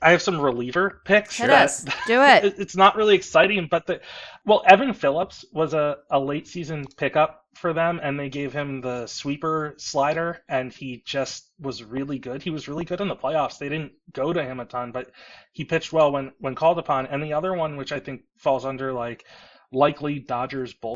[0.04, 1.38] I have some reliever picks.
[1.38, 1.84] Hit us.
[2.06, 2.54] Do it.
[2.58, 4.00] It's not really exciting, but the
[4.44, 8.82] well, Evan Phillips was a, a late season pickup for them, and they gave him
[8.82, 12.42] the sweeper slider, and he just was really good.
[12.42, 13.58] He was really good in the playoffs.
[13.58, 15.10] They didn't go to him a ton, but
[15.52, 17.06] he pitched well when when called upon.
[17.06, 19.24] And the other one, which I think falls under like
[19.74, 20.94] likely Dodgers bull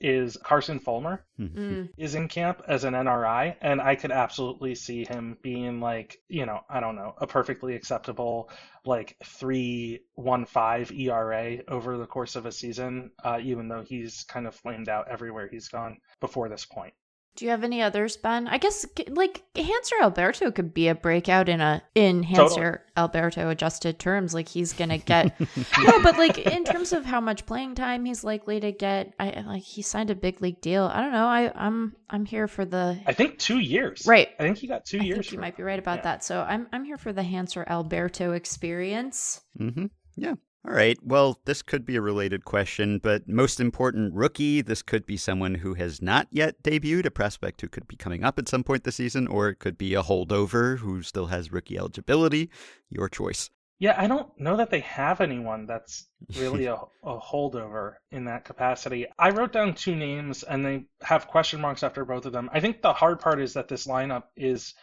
[0.00, 1.58] is Carson Fulmer mm-hmm.
[1.58, 1.88] mm.
[1.98, 6.46] is in camp as an NRI, and I could absolutely see him being like, you
[6.46, 8.50] know, I don't know, a perfectly acceptable
[8.86, 14.24] like three one five ERA over the course of a season, uh, even though he's
[14.24, 16.94] kind of flamed out everywhere he's gone before this point.
[17.36, 18.48] Do you have any others, Ben?
[18.48, 22.78] I guess like Hanser Alberto could be a breakout in a in Hanser totally.
[22.96, 24.34] Alberto adjusted terms.
[24.34, 28.24] Like he's gonna get no, but like in terms of how much playing time he's
[28.24, 30.84] likely to get, I like he signed a big league deal.
[30.84, 31.26] I don't know.
[31.26, 33.00] I I'm I'm here for the.
[33.06, 34.06] I think two years.
[34.06, 34.28] Right.
[34.38, 35.26] I think he got two I years.
[35.26, 36.02] Think you might be right about yeah.
[36.02, 36.24] that.
[36.24, 39.40] So I'm I'm here for the Hanser Alberto experience.
[39.58, 39.86] Mm-hmm.
[40.16, 40.34] Yeah.
[40.66, 40.98] All right.
[41.02, 44.60] Well, this could be a related question, but most important, rookie.
[44.60, 48.24] This could be someone who has not yet debuted, a prospect who could be coming
[48.24, 51.50] up at some point this season, or it could be a holdover who still has
[51.50, 52.50] rookie eligibility.
[52.90, 53.48] Your choice.
[53.78, 58.44] Yeah, I don't know that they have anyone that's really a, a holdover in that
[58.44, 59.06] capacity.
[59.18, 62.50] I wrote down two names, and they have question marks after both of them.
[62.52, 64.74] I think the hard part is that this lineup is.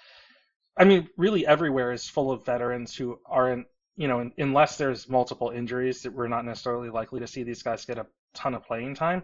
[0.76, 5.50] I mean, really everywhere is full of veterans who aren't you know, unless there's multiple
[5.50, 8.96] injuries, that we're not necessarily likely to see these guys get a ton of playing
[8.96, 9.24] time.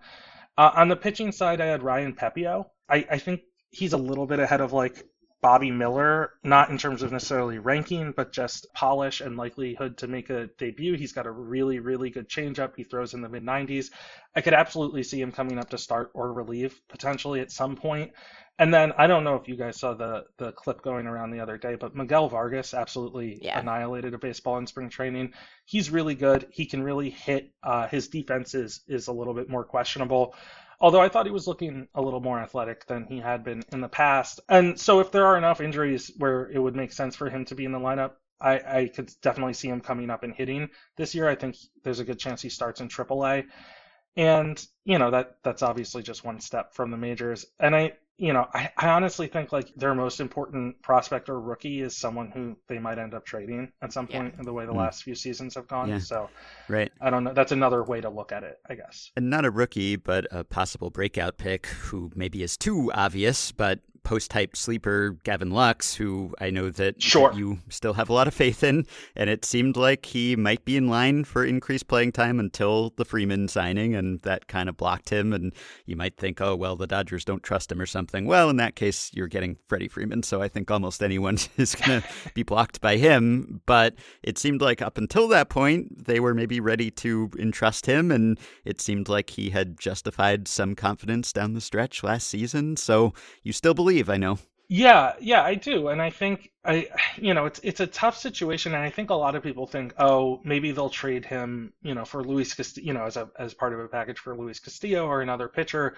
[0.57, 2.65] Uh, on the pitching side, I had Ryan Pepiot.
[2.89, 5.05] I, I think he's a little bit ahead of like
[5.43, 10.29] Bobby Miller, not in terms of necessarily ranking, but just polish and likelihood to make
[10.29, 10.95] a debut.
[10.95, 12.77] He's got a really, really good changeup.
[12.77, 13.91] He throws in the mid 90s.
[14.33, 18.13] I could absolutely see him coming up to start or relieve potentially at some point.
[18.57, 21.41] And then I don't know if you guys saw the the clip going around the
[21.41, 23.59] other day, but Miguel Vargas absolutely yeah.
[23.59, 25.33] annihilated a baseball in spring training.
[25.65, 26.47] He's really good.
[26.51, 27.51] He can really hit.
[27.61, 30.35] Uh, his defense is is a little bit more questionable.
[30.83, 33.79] Although I thought he was looking a little more athletic than he had been in
[33.79, 34.41] the past.
[34.49, 37.55] And so if there are enough injuries where it would make sense for him to
[37.55, 41.15] be in the lineup, I, I could definitely see him coming up and hitting this
[41.15, 41.29] year.
[41.29, 43.45] I think there's a good chance he starts in AAA.
[44.17, 47.45] And, you know, that that's obviously just one step from the majors.
[47.61, 51.81] And I you know, I, I honestly think like their most important prospect or rookie
[51.81, 54.39] is someone who they might end up trading at some point yeah.
[54.39, 54.77] in the way the mm.
[54.77, 55.89] last few seasons have gone.
[55.89, 55.97] Yeah.
[55.97, 56.29] So,
[56.69, 56.91] right.
[57.01, 57.33] I don't know.
[57.33, 59.11] That's another way to look at it, I guess.
[59.15, 63.79] And not a rookie, but a possible breakout pick who maybe is too obvious, but
[64.03, 67.29] post hype sleeper Gavin Lux, who I know that, sure.
[67.29, 68.85] that you still have a lot of faith in.
[69.15, 73.05] And it seemed like he might be in line for increased playing time until the
[73.05, 75.33] Freeman signing, and that kind of blocked him.
[75.33, 75.53] And
[75.85, 78.25] you might think, oh, well, the Dodgers don't trust him or something.
[78.25, 80.23] Well, in that case, you're getting Freddie Freeman.
[80.23, 83.61] So I think almost anyone is going to be blocked by him.
[83.65, 88.11] But it seemed like up until that point, they were maybe ready to entrust him.
[88.11, 92.77] And it seemed like he had justified some confidence down the stretch last season.
[92.77, 93.13] So
[93.43, 94.39] you still believe, I know.
[94.69, 98.73] Yeah, yeah, I do, and I think I, you know, it's it's a tough situation,
[98.73, 102.05] and I think a lot of people think, oh, maybe they'll trade him, you know,
[102.05, 105.05] for Luis Castillo, you know, as a as part of a package for Luis Castillo
[105.05, 105.95] or another pitcher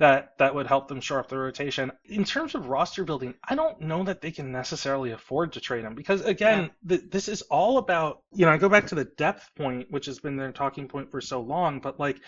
[0.00, 1.92] that that would help them shore up the rotation.
[2.06, 5.84] In terms of roster building, I don't know that they can necessarily afford to trade
[5.84, 6.96] him because again, yeah.
[7.10, 10.18] this is all about, you know, I go back to the depth point, which has
[10.18, 12.18] been their talking point for so long, but like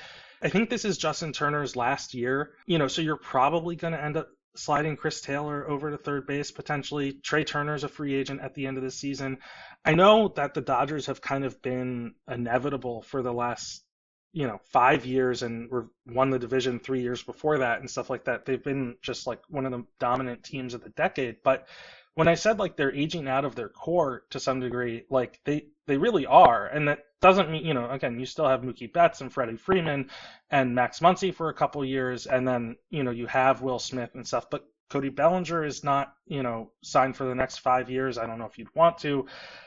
[0.43, 4.05] I think this is Justin Turner's last year, you know, so you're probably going to
[4.05, 7.13] end up sliding Chris Taylor over to third base potentially.
[7.13, 9.39] Trea Turner's a free agent at the end of the season.
[9.85, 13.85] I know that the Dodgers have kind of been inevitable for the last,
[14.33, 15.71] you know, five years and
[16.07, 18.45] won the division three years before that and stuff like that.
[18.45, 21.37] They've been just like one of the dominant teams of the decade.
[21.43, 21.67] But
[22.15, 25.67] when I said like they're aging out of their core to some degree, like they
[25.87, 29.21] they really are, and that doesn't mean you know again you still have Mookie Betts
[29.21, 30.11] and Freddie Freeman
[30.51, 34.11] and Max Muncy for a couple years, and then you know you have Will Smith
[34.15, 38.19] and stuff, but Cody Bellinger is not you know signed for the next five years.
[38.19, 39.27] I don't know if you'd want to.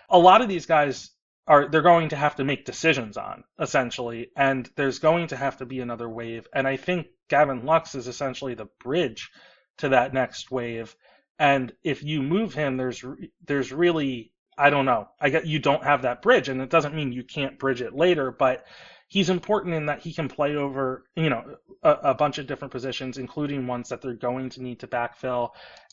[0.09, 1.11] A lot of these guys
[1.47, 5.57] are they're going to have to make decisions on essentially, and there's going to have
[5.57, 9.31] to be another wave, and I think Gavin Lux is essentially the bridge
[9.77, 10.95] to that next wave
[11.39, 13.03] and if you move him, there's
[13.45, 15.09] there's really I don't know.
[15.19, 17.93] I get you don't have that bridge, and it doesn't mean you can't bridge it
[17.93, 18.65] later, but
[19.07, 22.71] he's important in that he can play over you know a, a bunch of different
[22.71, 25.49] positions, including ones that they're going to need to backfill.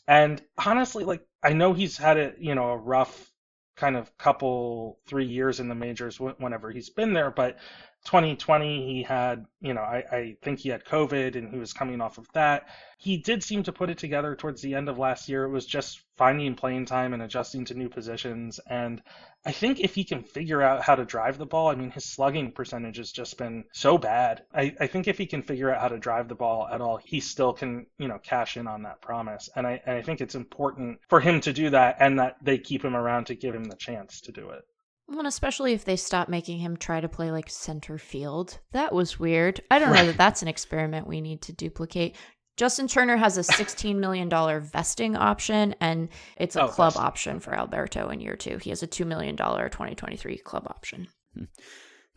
[0.07, 3.29] And honestly, like I know he's had a you know a rough
[3.75, 7.57] kind of couple three years in the majors whenever he's been there, but
[8.05, 12.01] 2020 he had you know I, I think he had covid and he was coming
[12.01, 12.67] off of that.
[12.97, 15.43] He did seem to put it together towards the end of last year.
[15.43, 18.59] It was just finding playing time and adjusting to new positions.
[18.69, 19.01] And
[19.45, 22.05] i think if he can figure out how to drive the ball i mean his
[22.05, 24.43] slugging percentage has just been so bad.
[24.53, 26.97] I, I think if he can figure out how to drive the ball at all
[26.97, 29.49] he still can you know cash in on that promise.
[29.55, 32.57] And i, and I think it's important for him to do that and that they
[32.57, 34.65] keep him around to give him the chance to do it
[35.07, 38.59] well, especially if they stop making him try to play like center field.
[38.71, 39.61] That was weird.
[39.69, 42.15] I don't know that that's an experiment we need to duplicate.
[42.55, 44.29] Justin Turner has a $16 million
[44.61, 48.57] vesting option, and it's a oh, club option for Alberto in year two.
[48.57, 51.07] He has a $2 million 2023 club option.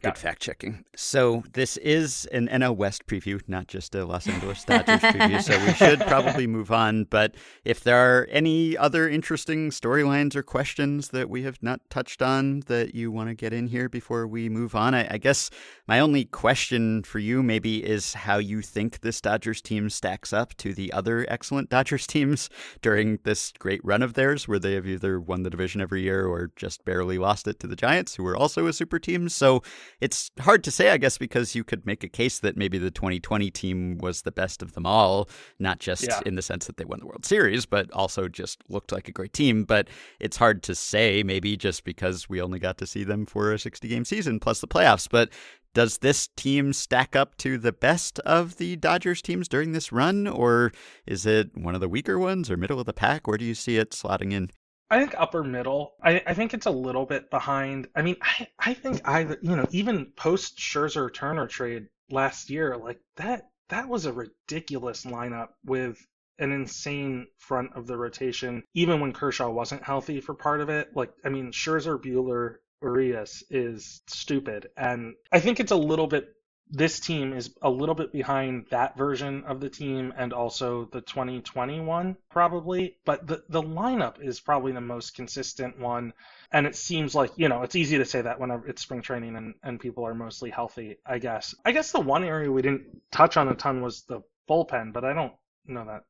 [0.07, 0.85] Good fact checking.
[0.95, 5.43] So this is an NL West preview, not just a Los Angeles Dodgers preview.
[5.43, 7.05] So we should probably move on.
[7.05, 12.23] But if there are any other interesting storylines or questions that we have not touched
[12.23, 15.51] on that you want to get in here before we move on, I, I guess
[15.89, 20.57] my only question for you maybe is how you think this Dodgers team stacks up
[20.59, 22.49] to the other excellent Dodgers teams
[22.81, 26.27] during this great run of theirs, where they have either won the division every year
[26.27, 29.29] or just barely lost it to the Giants, who were also a super team.
[29.29, 29.63] So
[30.01, 32.91] it's hard to say, I guess, because you could make a case that maybe the
[32.91, 35.29] 2020 team was the best of them all,
[35.59, 36.21] not just yeah.
[36.27, 39.13] in the sense that they won the World Series, but also just looked like a
[39.13, 39.65] great team.
[39.65, 39.89] But
[40.21, 43.59] it's hard to say, maybe just because we only got to see them for a
[43.59, 45.09] 60 game season plus the playoffs.
[45.11, 45.31] But
[45.77, 50.27] does this team stack up to the best of the Dodgers teams during this run,
[50.27, 50.73] or
[51.07, 53.27] is it one of the weaker ones or middle of the pack?
[53.27, 54.51] Where do you see it slotting in?
[54.91, 55.95] I think upper middle.
[56.03, 57.89] I, I think it's a little bit behind.
[57.95, 62.77] I mean, I, I think either you know even post Scherzer Turner trade last year,
[62.77, 66.07] like that that was a ridiculous lineup with
[66.39, 68.63] an insane front of the rotation.
[68.75, 73.43] Even when Kershaw wasn't healthy for part of it, like I mean, Scherzer, Buehler Urias
[73.51, 76.36] is stupid, and I think it's a little bit
[76.71, 81.01] this team is a little bit behind that version of the team and also the
[81.01, 82.97] 2021 probably.
[83.05, 86.13] But the the lineup is probably the most consistent one.
[86.53, 89.37] And it seems like you know it's easy to say that whenever it's spring training
[89.37, 91.55] and, and people are mostly healthy i guess.
[91.65, 95.05] I guess the one area we didn't touch on a ton was the bullpen but
[95.05, 95.33] i don't
[95.67, 96.05] know that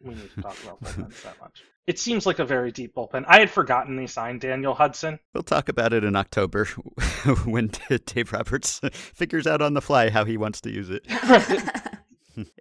[0.00, 3.24] we need to talk about bullpens that much it seems like a very deep bullpen.
[3.26, 5.18] I had forgotten they signed Daniel Hudson.
[5.34, 6.64] We'll talk about it in October
[7.44, 7.70] when
[8.06, 11.06] Dave Roberts figures out on the fly how he wants to use it.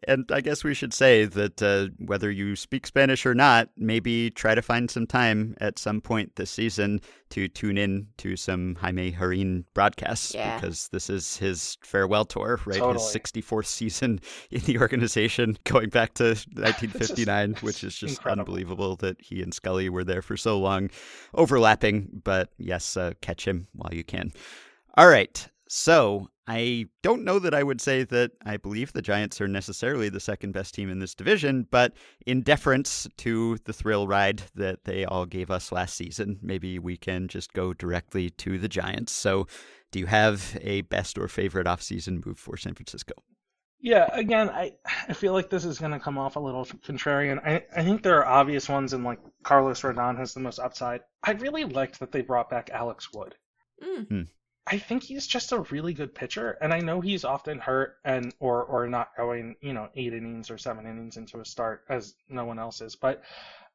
[0.07, 4.29] And I guess we should say that uh, whether you speak Spanish or not, maybe
[4.31, 8.75] try to find some time at some point this season to tune in to some
[8.75, 10.59] Jaime Jarrín broadcasts Yeah.
[10.59, 12.77] because this is his farewell tour, right?
[12.77, 13.03] Totally.
[13.03, 14.19] His 64th season
[14.51, 18.41] in the organization going back to 1959, which is just incredible.
[18.53, 20.89] unbelievable that he and Scully were there for so long,
[21.33, 22.21] overlapping.
[22.23, 24.31] But yes, uh, catch him while you can.
[24.95, 25.47] All right.
[25.67, 30.09] So I don't know that I would say that I believe the Giants are necessarily
[30.09, 31.93] the second best team in this division, but
[32.25, 36.97] in deference to the thrill ride that they all gave us last season, maybe we
[36.97, 39.13] can just go directly to the Giants.
[39.13, 39.47] So
[39.91, 43.13] do you have a best or favorite offseason move for San Francisco?
[43.79, 44.73] Yeah, again, I
[45.07, 47.45] I feel like this is going to come off a little contrarian.
[47.45, 51.01] I, I think there are obvious ones, and like Carlos Rodon has the most upside.
[51.23, 53.35] I really liked that they brought back Alex Wood.
[53.83, 54.27] Mm.
[54.65, 58.33] I think he's just a really good pitcher, and I know he's often hurt and
[58.39, 62.15] or or not going, you know, eight innings or seven innings into a start as
[62.29, 62.95] no one else is.
[62.95, 63.23] But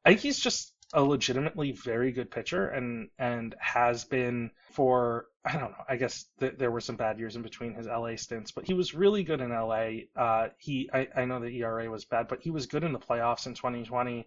[0.05, 5.53] I think he's just a legitimately very good pitcher, and and has been for I
[5.53, 5.84] don't know.
[5.89, 8.72] I guess th- there were some bad years in between his LA stints, but he
[8.72, 9.91] was really good in LA.
[10.16, 12.99] Uh, he I, I know the ERA was bad, but he was good in the
[12.99, 14.26] playoffs in 2020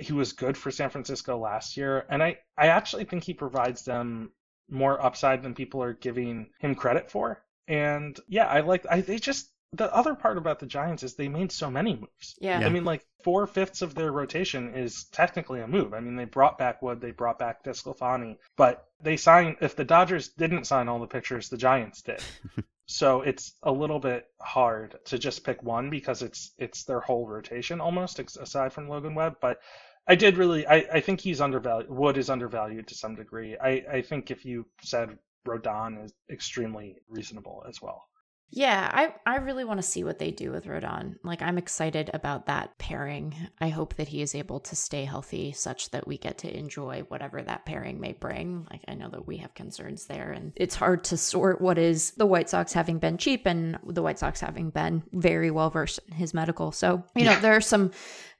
[0.00, 3.84] he was good for San Francisco last year, and I, I actually think he provides
[3.84, 4.30] them
[4.70, 7.42] more upside than people are giving him credit for.
[7.66, 11.28] And yeah, I like I they just the other part about the Giants is they
[11.28, 12.38] made so many moves.
[12.40, 12.58] Yeah.
[12.58, 15.92] I mean, like four fifths of their rotation is technically a move.
[15.92, 19.56] I mean, they brought back Wood, they brought back DeSclafani, but they signed.
[19.60, 22.22] If the Dodgers didn't sign all the pitchers, the Giants did.
[22.86, 27.26] so it's a little bit hard to just pick one because it's it's their whole
[27.26, 29.36] rotation almost, aside from Logan Webb.
[29.40, 29.60] But
[30.08, 30.66] I did really.
[30.66, 31.90] I, I think he's undervalued.
[31.90, 33.56] Wood is undervalued to some degree.
[33.58, 38.08] I, I think if you said Rodon is extremely reasonable as well.
[38.50, 41.16] Yeah, I, I really want to see what they do with Rodon.
[41.22, 43.34] Like, I'm excited about that pairing.
[43.60, 47.02] I hope that he is able to stay healthy such that we get to enjoy
[47.08, 48.66] whatever that pairing may bring.
[48.70, 52.12] Like, I know that we have concerns there, and it's hard to sort what is
[52.12, 56.00] the White Sox having been cheap and the White Sox having been very well versed
[56.08, 56.72] in his medical.
[56.72, 57.90] So, you know, there are some.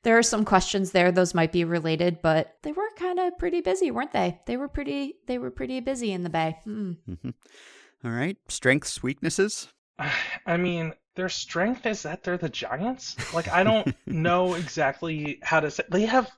[0.05, 3.61] There are some questions there; those might be related, but they were kind of pretty
[3.61, 4.41] busy, weren't they?
[4.47, 5.17] They were pretty.
[5.27, 6.57] They were pretty busy in the Bay.
[6.65, 6.93] Hmm.
[7.05, 7.31] hmm
[8.05, 8.37] All right.
[8.49, 9.69] Strengths, weaknesses?
[10.47, 13.17] I mean, their strength is that they're the Giants.
[13.35, 15.85] Like, I don't know exactly how to say.
[15.91, 16.31] They have,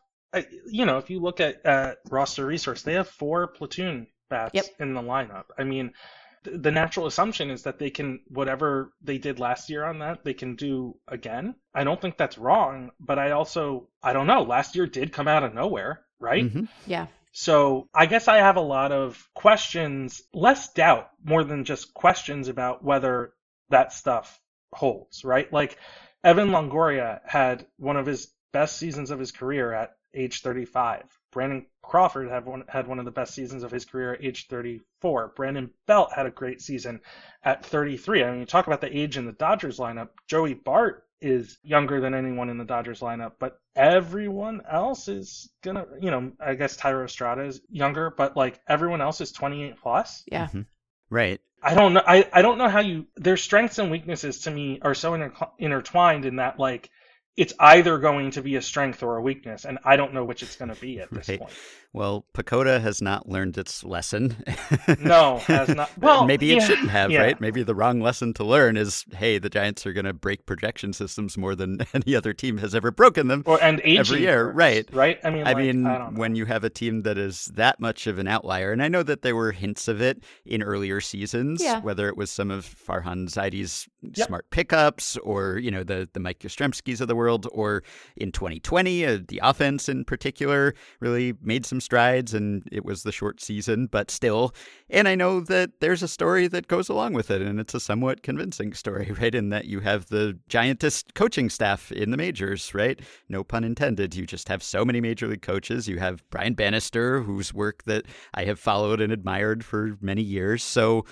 [0.66, 4.66] you know, if you look at uh, roster resource, they have four platoon bats Yep.
[4.78, 5.44] in the lineup.
[5.58, 5.92] I mean,
[6.44, 10.24] th- the natural assumption is that they can whatever they did last year on that
[10.24, 11.54] they can do again.
[11.74, 14.42] I don't think that's wrong, but I also I don't know.
[14.42, 16.44] Last year did come out of nowhere, right?
[16.44, 16.68] Mhm.
[16.86, 17.06] Yeah.
[17.32, 22.48] So I guess I have a lot of questions, less doubt, more than just questions
[22.48, 23.32] about whether
[23.70, 24.40] that stuff
[24.72, 25.52] holds, right?
[25.52, 25.78] Like
[26.22, 31.04] Evan Longoria had one of his best seasons of his career at age 35.
[31.32, 34.48] Brandon Crawford had one had one of the best seasons of his career at age
[34.48, 35.32] 34.
[35.36, 37.00] Brandon Belt had a great season
[37.44, 38.24] at 33.
[38.24, 40.08] I mean, you talk about the age in the Dodgers lineup.
[40.26, 45.86] Joey Bart is younger than anyone in the Dodgers lineup, but everyone else is gonna,
[46.00, 50.24] you know, I guess Thairo Estrada is younger, but like everyone else is 28 plus.
[50.26, 50.48] Yeah.
[50.48, 50.66] Mhm.
[51.10, 51.40] Right.
[51.62, 52.02] I don't know.
[52.06, 53.06] I, I don't know how you.
[53.16, 56.90] Their strengths and weaknesses to me are so inter, intertwined in that like
[57.36, 60.42] it's either going to be a strength or a weakness, and I don't know which
[60.42, 61.38] it's going to be at this Right.
[61.38, 61.58] point.
[61.92, 64.36] Well, PECOTA has not learned its lesson.
[65.00, 65.90] No, has not.
[65.98, 67.20] Well, maybe it yeah, shouldn't have, yeah.
[67.22, 67.40] right?
[67.40, 70.92] Maybe the wrong lesson to learn is, hey, the Giants are going to break projection
[70.92, 73.42] systems more than any other team has ever broken them.
[73.46, 74.88] Or and aging Every year, curves, right.
[74.92, 75.20] Right.
[75.24, 76.20] I mean, I like, mean, I don't know.
[76.20, 79.02] when you have a team that is that much of an outlier, and I know
[79.02, 81.80] that there were hints of it in earlier seasons, Yeah.
[81.80, 84.26] whether it was some of Farhan Zaidi's Yep.
[84.28, 87.82] smart pickups or, you know, the, the Mike Yastrzemskis of the world, or
[88.16, 93.12] in 2020, uh, the offense in particular really made some strides and it was the
[93.12, 94.54] short season, but still.
[94.88, 97.80] And I know that there's a story that goes along with it, and it's a
[97.80, 99.34] somewhat convincing story, right?
[99.34, 103.00] In that you have the giantest coaching staff in the majors, right?
[103.28, 104.14] No pun intended.
[104.14, 105.88] You just have so many major league coaches.
[105.88, 110.62] You have Brian Bannister, whose work that I have followed and admired for many years.
[110.62, 111.04] So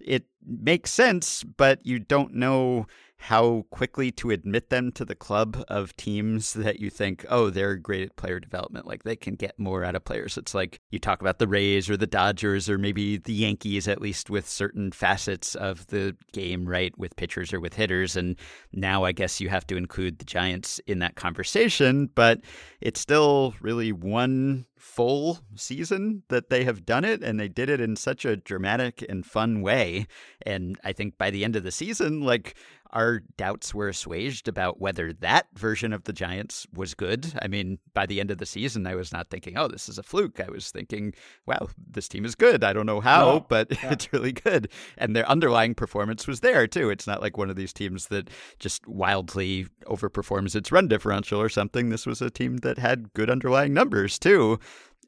[0.00, 2.86] it makes sense, but you don't know
[3.18, 7.76] how quickly to admit them to the club of teams that you think, oh, they're
[7.76, 8.86] great at player development.
[8.86, 10.36] Like they can get more out of players.
[10.36, 14.02] It's like you talk about the Rays or the Dodgers or maybe the Yankees, at
[14.02, 16.96] least with certain facets of the game, right?
[16.98, 18.16] With pitchers or with hitters.
[18.16, 18.36] And
[18.72, 22.40] now I guess you have to include the Giants in that conversation, but
[22.80, 27.80] it's still really one full season that they have done it and they did it
[27.80, 30.06] in such a dramatic and fun way
[30.42, 32.54] and i think by the end of the season like
[32.96, 37.30] our doubts were assuaged about whether that version of the Giants was good.
[37.42, 39.98] I mean, by the end of the season, I was not thinking, oh, this is
[39.98, 40.40] a fluke.
[40.40, 41.12] I was thinking,
[41.44, 42.64] wow, this team is good.
[42.64, 43.40] I don't know how, no.
[43.50, 43.92] but yeah.
[43.92, 44.70] it's really good.
[44.96, 46.88] And their underlying performance was there, too.
[46.88, 51.50] It's not like one of these teams that just wildly overperforms its run differential or
[51.50, 51.90] something.
[51.90, 54.58] This was a team that had good underlying numbers, too.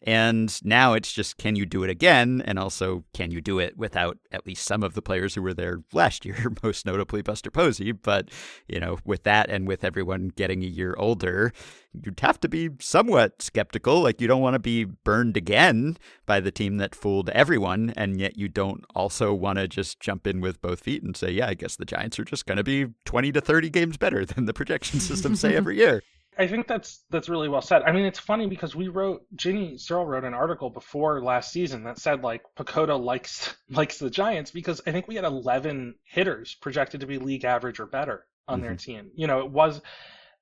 [0.03, 2.43] And now it's just can you do it again?
[2.45, 5.55] And also, can you do it without at least some of the players who were
[5.55, 7.93] there last year, most notably Buster Posey?
[7.93, 8.31] But,
[8.69, 11.53] you know, with that and with everyone getting a year older,
[11.93, 14.01] you'd have to be somewhat skeptical.
[14.01, 15.97] Like, you don't want to be burned again
[16.27, 17.93] by the team that fooled everyone.
[17.97, 21.31] And yet, you don't also want to just jump in with both feet and say,
[21.31, 24.25] yeah, I guess the Giants are just going to be 20 to 30 games better
[24.25, 26.03] than the projection systems say every year.
[26.39, 27.83] I think that's that's really well said.
[27.83, 31.83] I mean, it's funny because we wrote Ginny Searle wrote an article before last season
[31.85, 36.55] that said like PECOTA likes likes the Giants because I think we had 11 hitters
[36.55, 38.67] projected to be league average or better on mm-hmm.
[38.67, 39.11] their team.
[39.17, 39.81] You know, it was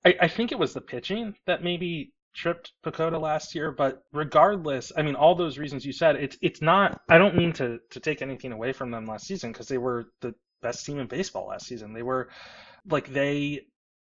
[0.05, 4.93] I, I think it was the pitching that maybe tripped PECOTA last year, but regardless,
[4.97, 7.01] I mean, all those reasons you said, it's it's not.
[7.09, 10.07] I don't mean to to take anything away from them last season because they were
[10.21, 11.95] the best team in baseball last season.
[11.95, 12.29] They were
[12.89, 13.63] like they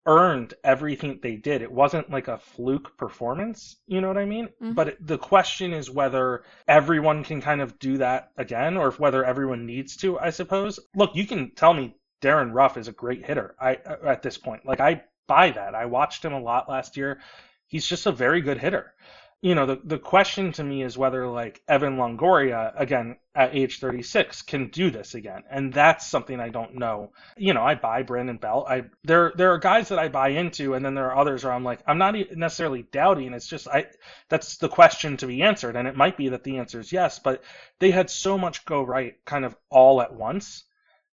[0.06, 1.62] earned everything they did.
[1.62, 4.46] It wasn't like a fluke performance, you know what I mean?
[4.46, 4.72] Mm-hmm.
[4.72, 8.98] But it, the question is whether everyone can kind of do that again or if
[8.98, 10.80] whether everyone needs to, I suppose.
[10.94, 14.64] Look, you can tell me Darin Ruf is a great hitter I at this point.
[14.66, 15.74] Like I buy that.
[15.74, 17.20] I watched him a lot last year.
[17.66, 18.94] He's just a very good hitter
[19.42, 23.78] you know, the, the question to me is whether like Evan Longoria, again, at age
[23.78, 25.44] 36, can do this again.
[25.50, 27.12] And that's something I don't know.
[27.38, 28.66] You know, I buy Brandon Belt.
[28.68, 31.54] I there there are guys that I buy into, and then there are others where
[31.54, 33.32] I'm like, I'm not necessarily doubting.
[33.32, 33.86] It's just I
[34.28, 35.74] that's the question to be answered.
[35.74, 37.42] And it might be that the answer is yes, but
[37.78, 40.64] they had so much go right kind of all at once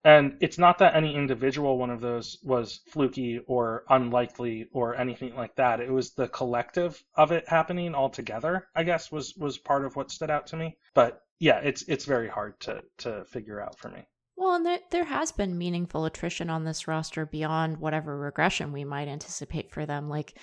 [0.05, 5.35] and it's not that any individual one of those was fluky or unlikely or anything
[5.35, 5.81] like that.
[5.81, 9.97] It was the collective of it happening all together, I guess, was was part of
[9.97, 10.77] what stood out to me.
[10.95, 14.07] But yeah, it's it's very hard to to figure out for me.
[14.37, 18.85] Well, and there, there has been meaningful attrition on this roster beyond whatever regression we
[18.85, 20.09] might anticipate for them.
[20.09, 20.37] Like,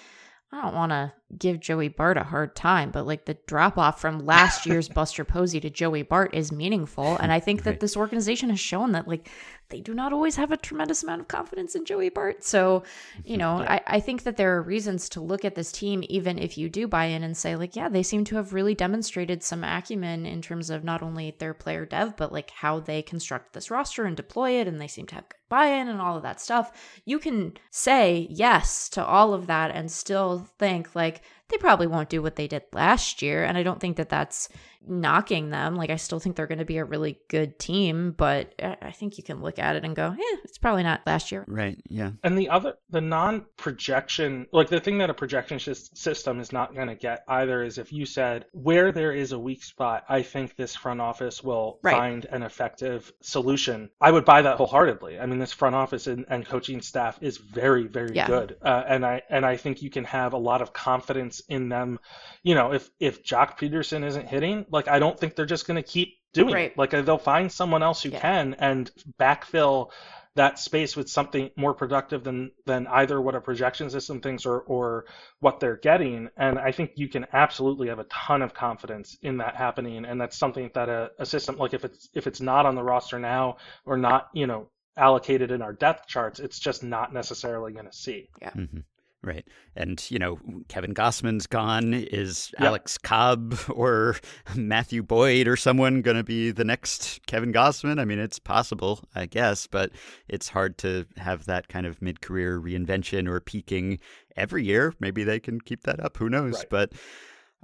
[0.53, 4.01] I don't want to give Joey Bart a hard time, but like the drop off
[4.01, 7.15] from last year's Buster Posey to Joey Bart is meaningful.
[7.17, 9.29] And I think that this organization has shown that like
[9.69, 12.43] they do not always have a tremendous amount of confidence in Joey Bart.
[12.43, 12.83] So,
[13.23, 13.79] you know, yeah.
[13.87, 16.67] I, I think that there are reasons to look at this team, even if you
[16.67, 20.25] do buy in and say, like, yeah, they seem to have really demonstrated some acumen
[20.25, 24.03] in terms of not only their player dev, but like how they construct this roster
[24.03, 24.67] and deploy it.
[24.67, 27.01] And they seem to have good buy in and all of that stuff.
[27.05, 32.09] You can say yes to all of that and still think, like, they probably won't
[32.09, 33.43] do what they did last year.
[33.43, 34.47] And I don't think that that's
[34.87, 35.75] knocking them.
[35.75, 39.17] Like, I still think they're going to be a really good team, but I think
[39.17, 41.45] you can look at it and go, yeah, it's probably not last year.
[41.47, 41.79] Right.
[41.89, 42.11] Yeah.
[42.23, 46.75] And the other, the non projection, like the thing that a projection system is not
[46.75, 50.21] going to get either is if you said, where there is a weak spot, I
[50.21, 51.95] think this front office will right.
[51.95, 53.89] find an effective solution.
[53.99, 55.19] I would buy that wholeheartedly.
[55.19, 58.27] I mean, this front office and, and coaching staff is very, very yeah.
[58.27, 58.57] good.
[58.61, 61.99] Uh, and I, and I think you can have a lot of confidence in them.
[62.43, 65.81] You know, if, if Joc Pederson isn't hitting, like I don't think they're just going
[65.81, 66.71] to keep doing right.
[66.71, 66.77] it.
[66.77, 68.19] Like they'll find someone else who yeah.
[68.19, 69.91] can and backfill
[70.35, 74.61] that space with something more productive than than either what a projection system thinks or
[74.61, 75.05] or
[75.39, 76.29] what they're getting.
[76.37, 80.05] And I think you can absolutely have a ton of confidence in that happening.
[80.05, 82.83] And that's something that a, a system like if it's if it's not on the
[82.83, 87.73] roster now or not, you know, allocated in our depth charts, it's just not necessarily
[87.73, 88.29] going to see.
[88.41, 88.51] Yeah.
[88.51, 88.79] Mm-hmm.
[89.23, 89.47] Right.
[89.75, 91.93] And, you know, Kevin Gausman's gone.
[91.93, 92.69] Is yep.
[92.69, 94.15] Alex Cobb or
[94.55, 97.99] Matthew Boyd or someone going to be the next Kevin Gausman?
[97.99, 99.91] I mean, it's possible, I guess, but
[100.27, 103.99] it's hard to have that kind of mid career reinvention or peaking
[104.35, 104.93] every year.
[104.99, 106.17] Maybe they can keep that up.
[106.17, 106.55] Who knows?
[106.55, 106.69] Right.
[106.69, 106.93] But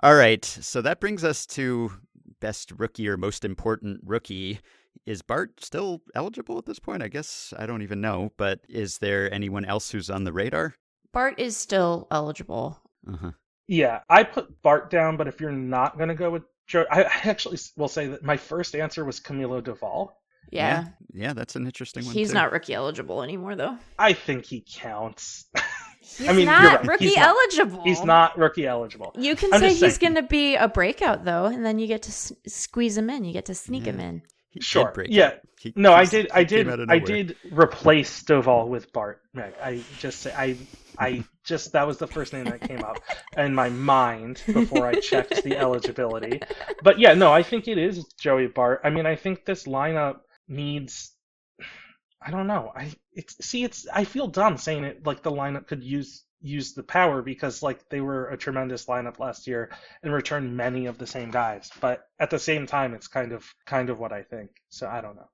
[0.03, 0.45] all right.
[0.45, 1.91] So that brings us to
[2.39, 4.60] best rookie or most important rookie.
[5.08, 7.01] Is Bart still eligible at this point?
[7.01, 10.76] I guess I don't even know, but is there anyone else who's on the radar?
[11.14, 12.80] Bart is still eligible.
[13.08, 13.32] Uh-huh.
[13.68, 17.03] Yeah, I put Bart down, but if you're not going to go with Joe, I
[17.03, 20.12] actually will say that my first answer was Camilo Doval.
[20.51, 20.86] Yeah.
[21.14, 21.28] yeah.
[21.28, 22.14] yeah, that's an interesting one.
[22.14, 22.36] He's too.
[22.36, 23.78] not rookie eligible anymore, though.
[23.99, 25.45] I think he counts.
[26.16, 26.88] He's I mean, not right.
[26.88, 27.78] rookie he's eligible.
[27.78, 29.12] Not, he's not rookie eligible.
[29.18, 32.03] You can I'm say he's going to be a breakout though, and then you get
[32.03, 33.26] to s- squeeze him in.
[33.26, 33.91] You get to sneak yeah.
[33.91, 34.22] him in.
[34.58, 35.05] He sure.
[35.08, 35.34] Yeah.
[35.60, 36.30] He, no, I did.
[36.34, 36.68] I did.
[36.89, 39.22] I did replace Doval with Bart.
[39.34, 39.53] Meg.
[39.62, 40.58] I just say I.
[40.99, 42.97] I just that was the first name that came up
[43.38, 46.41] in my mind before I checked the eligibility.
[46.84, 48.82] But yeah, no, I think it is Joey Bart.
[48.84, 51.14] I mean, I think this lineup needs.
[52.20, 52.72] I don't know.
[52.76, 56.74] I it's see it's I feel dumb saying it like the lineup could use use
[56.74, 59.72] the power because like they were a tremendous lineup last year
[60.04, 61.70] and returned many of the same guys.
[61.80, 64.50] But at the same time it's kind of kind of what I think.
[64.70, 65.30] So I don't know.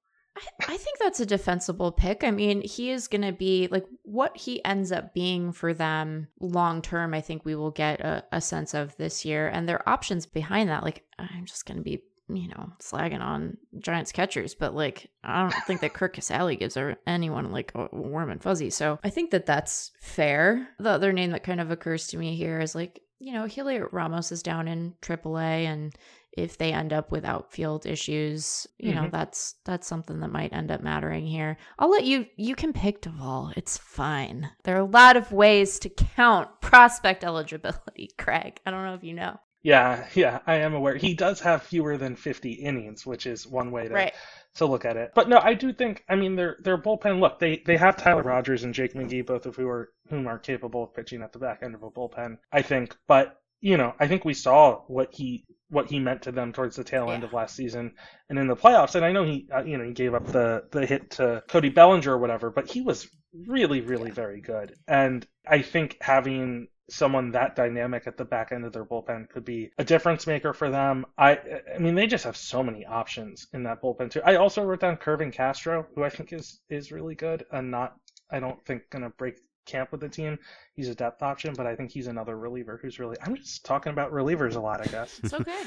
[0.68, 2.24] I, think that's a defensible pick.
[2.24, 6.28] I mean, he is going to be like what he ends up being for them
[6.40, 7.14] long term.
[7.14, 10.70] I think we will get a, a sense of this year, and their options behind
[10.70, 10.84] that.
[10.84, 15.42] Like, I'm just going to be you know, slagging on Giants catchers, but like I
[15.42, 18.70] don't think that Curt Casali gives anyone like a warm and fuzzy.
[18.70, 20.70] So I think that that's fair.
[20.80, 23.94] The other name that kind of occurs to me here is like you know, Heliot
[23.94, 25.96] Ramos is down in AAA, and
[26.34, 29.04] if they end up with outfield issues, you mm-hmm.
[29.04, 31.58] know, that's that's something that might end up mattering here.
[31.80, 33.54] I'll let you you can pick Doval.
[33.56, 34.50] It's fine.
[34.66, 38.60] There are a lot of ways to count prospect eligibility, Craig.
[38.66, 39.40] I don't know if you know.
[39.64, 40.96] Yeah, yeah, I am aware.
[40.96, 44.14] He does have fewer than 50 innings, which is one way to right.
[44.56, 45.14] to look at it.
[45.16, 48.24] But no, I do think I mean their their bullpen look, they they have Tyler
[48.24, 51.40] Rogers and Jake McGee both of who are whom are capable of pitching at the
[51.40, 52.96] back end of a bullpen, I think.
[53.08, 56.76] But, you know, I think we saw what he what he meant to them towards
[56.76, 57.94] the tail end of last season
[58.30, 58.96] and in the playoffs.
[58.96, 61.70] And I know he, uh, you know, he gave up the the hit to Cody
[61.70, 63.10] Bellinger or whatever, but he was
[63.48, 64.76] really, really very good.
[64.88, 69.46] And I think having someone that dynamic at the back end of their bullpen could
[69.46, 71.06] be a difference maker for them.
[71.18, 71.40] I
[71.74, 74.22] I mean they just have so many options in that bullpen too.
[74.24, 77.96] I also wrote down Kervin Castro, who I think is is really good and not
[78.30, 80.38] I don't think gonna break camp with the team.
[80.76, 83.92] He's a depth option, but I think he's another reliever who's really I'm just talking
[83.92, 85.20] about relievers a lot, I guess.
[85.24, 85.64] It's okay.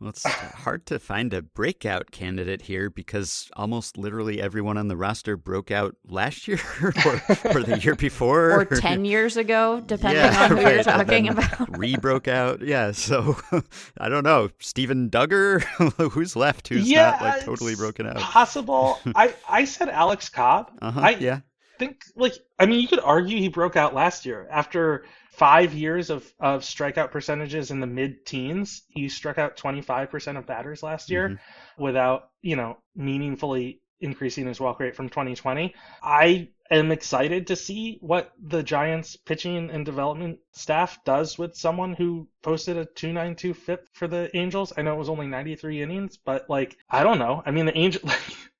[0.00, 4.96] Well, it's hard to find a breakout candidate here because almost literally everyone on the
[4.96, 6.88] roster broke out last year or,
[7.44, 8.60] or the year before.
[8.60, 10.74] or 10 years ago, depending yeah, on who right.
[10.76, 11.78] you're talking about.
[11.78, 12.62] re broke out.
[12.62, 12.92] Yeah.
[12.92, 13.36] So
[13.98, 14.48] I don't know.
[14.58, 15.60] Steven Duggar?
[16.10, 18.16] who's left who's yeah, not like totally broken out?
[18.16, 18.98] Possible.
[19.14, 20.70] I, I said Alex Cobb.
[20.80, 21.40] Uh-huh, I yeah.
[21.78, 25.04] think, like, I mean, you could argue he broke out last year after
[25.40, 28.82] five years of, of strikeout percentages in the mid teens.
[28.88, 31.82] He struck out 25% of batters last year mm-hmm.
[31.82, 35.74] without, you know, meaningfully increasing his walk rate from 2020.
[36.02, 41.94] I am excited to see what the Giants pitching and development staff does with someone
[41.94, 44.74] who posted a 292 FIP for the Angels.
[44.76, 47.42] I know it was only 93 innings, but like, I don't know.
[47.46, 48.02] I mean, the Angel.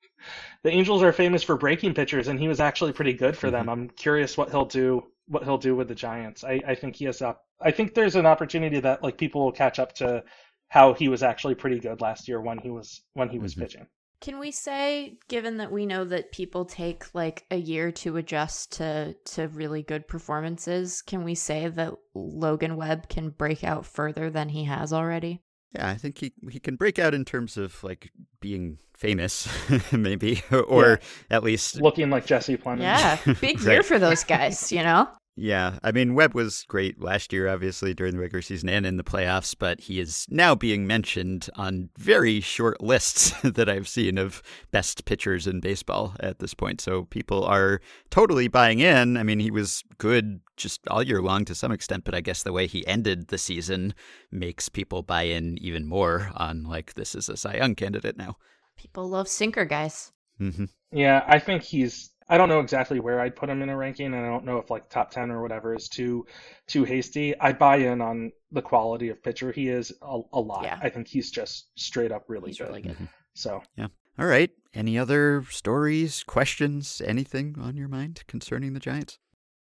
[0.62, 3.66] the Angels are famous for breaking pitchers, and he was actually pretty good for them.
[3.66, 3.70] Mm-hmm.
[3.70, 6.44] I'm curious what he'll do what he'll do with the Giants.
[6.44, 7.44] I, I think he has up.
[7.60, 10.22] I think there's an opportunity that like people will catch up to
[10.68, 13.62] how he was actually pretty good last year when he was when he was mm-hmm.
[13.62, 13.86] pitching.
[14.20, 18.72] Can we say, given that we know that people take like a year to adjust
[18.72, 24.30] to to really good performances, can we say that Logan Webb can break out further
[24.30, 25.42] than he has already?
[25.74, 28.10] Yeah, I think he he can break out in terms of like
[28.40, 29.48] being famous,
[29.92, 31.00] maybe, or
[31.30, 31.36] yeah.
[31.36, 32.80] at least looking like Jesse Plemons.
[32.80, 35.08] Yeah, big year for those guys, you know.
[35.40, 38.98] Yeah, I mean, Webb was great last year, obviously, during the regular season and in
[38.98, 44.18] the playoffs, but he is now being mentioned on very short lists that I've seen
[44.18, 46.82] of best pitchers in baseball at this point.
[46.82, 47.80] So people are
[48.10, 49.16] totally buying in.
[49.16, 52.42] I mean, he was good just all year long to some extent, but I guess
[52.42, 53.94] the way he ended the season
[54.30, 58.36] makes people buy in even more on, like, this is a Cy Young candidate now.
[58.76, 60.12] People love sinker guys.
[60.38, 60.66] Mm-hmm.
[60.92, 64.06] Yeah, I think he's I don't know exactly where I'd put him in a ranking,
[64.06, 66.26] and I don't know if like top ten or whatever is too
[66.68, 67.38] too hasty.
[67.40, 70.62] I buy in on the quality of pitcher he is a, a lot.
[70.62, 70.78] Yeah.
[70.80, 72.68] I think he's just straight up really he's good.
[72.68, 72.92] Really good.
[72.92, 73.04] Mm-hmm.
[73.34, 73.88] So yeah.
[74.18, 74.50] All right.
[74.72, 79.18] Any other stories, questions, anything on your mind concerning the Giants?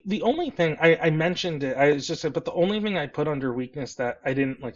[0.05, 3.07] The only thing I, I mentioned it, I was just, but the only thing I
[3.07, 4.76] put under weakness that I didn't like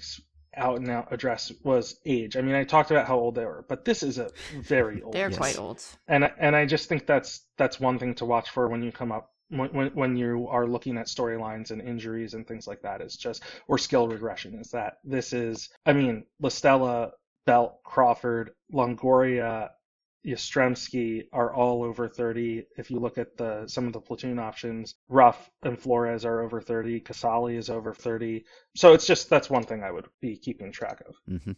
[0.57, 2.37] out and out address was age.
[2.37, 4.29] I mean, I talked about how old they were, but this is a
[4.61, 5.13] very old.
[5.13, 5.37] They're yes.
[5.37, 5.83] quite old.
[6.07, 9.11] And and I just think that's that's one thing to watch for when you come
[9.11, 13.15] up when when you are looking at storylines and injuries and things like that is
[13.15, 17.11] just or skill regression is that this is I mean, La Stella,
[17.45, 19.69] Belt, Crawford, Longoria,
[20.25, 22.63] Yastrzemski are all over 30.
[22.77, 26.61] If you look at the some of the platoon options, Ruf and Flores are over
[26.61, 27.01] 30.
[27.01, 28.43] Casali is over 30.
[28.75, 31.15] So it's just that's one thing I would be keeping track of.
[31.29, 31.51] Mm-hmm.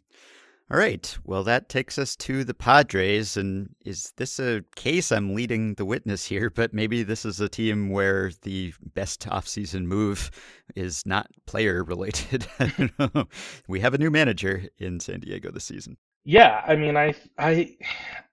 [0.69, 1.17] All right.
[1.23, 3.37] Well, that takes us to the Padres.
[3.37, 6.49] And is this a case I'm leading the witness here?
[6.49, 10.29] But maybe this is a team where the best offseason move
[10.75, 12.47] is not player related.
[13.69, 15.95] we have a new manager in San Diego this season.
[16.25, 17.77] Yeah, I mean, I, I,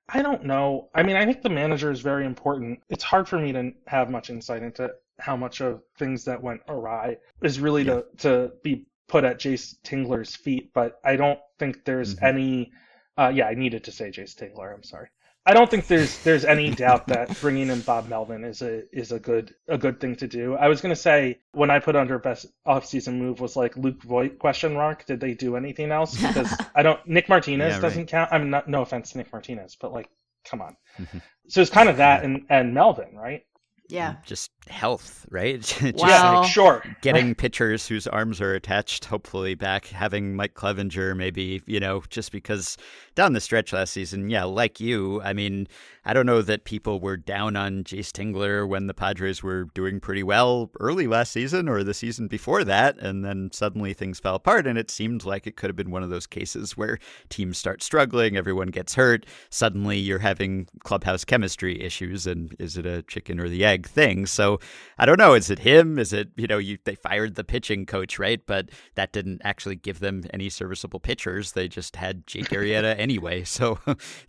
[0.09, 0.91] I don't know.
[0.95, 2.83] I mean, I think the manager is very important.
[2.89, 6.61] It's hard for me to have much insight into how much of things that went
[6.69, 7.95] awry is really yeah.
[7.95, 12.25] to to be put at Jayce Tingler's feet, but I don't think there's mm-hmm.
[12.25, 12.73] any.
[13.17, 14.75] Uh, yeah, I needed to say Jayce Tingler.
[14.75, 15.09] I'm sorry.
[15.47, 19.12] I don't think there's there's any doubt that bringing in Bob Melvin is a is
[19.12, 20.55] a good a good thing to do.
[20.55, 24.38] I was gonna say when I put under best offseason move was like Luke Voit
[24.38, 25.05] question mark.
[25.05, 26.20] Did they do anything else?
[26.20, 27.07] Because I don't.
[27.07, 28.32] Nick Martinez Yeah, doesn't count.
[28.32, 28.68] I'm not.
[28.68, 30.09] No offense to Nick Martinez, but like,
[30.47, 30.76] come on.
[31.49, 33.45] so it's kind of that and and Melvin, right?
[33.88, 34.16] Yeah.
[34.24, 35.61] Just health, right?
[35.97, 36.25] Just Wow.
[36.25, 36.83] like Sure.
[37.03, 42.33] getting pitchers whose arms are attached, hopefully back, having Mike Clevinger, maybe, you know, just
[42.33, 42.77] because
[43.15, 45.69] down the stretch last season, yeah, like you, I mean,
[46.05, 50.01] I don't know that people were down on Jayce Tingler when the Padres were doing
[50.01, 54.35] pretty well early last season or the season before that, and then suddenly things fell
[54.35, 56.99] apart, and it seemed like it could have been one of those cases where
[57.29, 62.87] teams start struggling, everyone gets hurt, suddenly you're having clubhouse chemistry issues, and is it
[62.87, 64.27] a chicken or the egg thing?
[64.27, 64.54] So
[64.99, 65.35] I don't know.
[65.35, 65.99] Is it him?
[65.99, 68.41] Is it you know you they fired the pitching coach, right?
[68.45, 71.53] But that didn't actually give them any serviceable pitchers.
[71.53, 73.45] They just had Jake Arrieta anyway.
[73.45, 73.79] So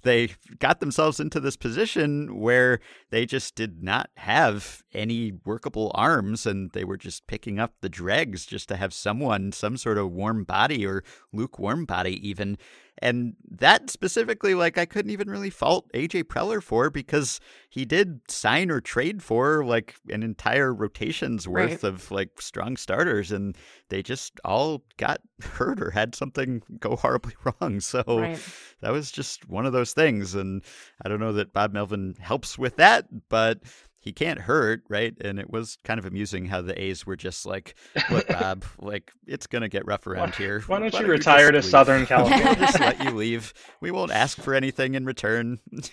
[0.04, 6.46] they got themselves into this position where they just did not have any workable arms,
[6.46, 10.12] and they were just picking up the dregs just to have someone, some sort of
[10.12, 11.04] warm body or
[11.34, 12.58] lukewarm body, even.
[13.00, 18.22] And that specifically, like, I couldn't even really fault AJ Preller for because he did
[18.30, 21.94] sign or trade for like an entire rotation's worth Right.
[21.94, 23.56] of like strong starters, and
[23.90, 27.80] they just all got hurt or had something go horribly wrong.
[27.82, 28.40] So Right.
[28.82, 30.34] that was just one of those things.
[30.34, 30.64] And
[31.04, 33.60] I don't know that Bob Melvin helps with that, but
[34.06, 35.14] he can't hurt, right?
[35.20, 37.76] And it was kind of amusing how the A's were just like,
[38.10, 40.62] "Look, Bob, like it's gonna get rough around here.
[40.68, 41.66] Why don't you just retire to leave?
[41.66, 42.56] Southern We'll California?
[42.56, 43.54] just let you leave.
[43.82, 45.60] We won't ask for anything in return.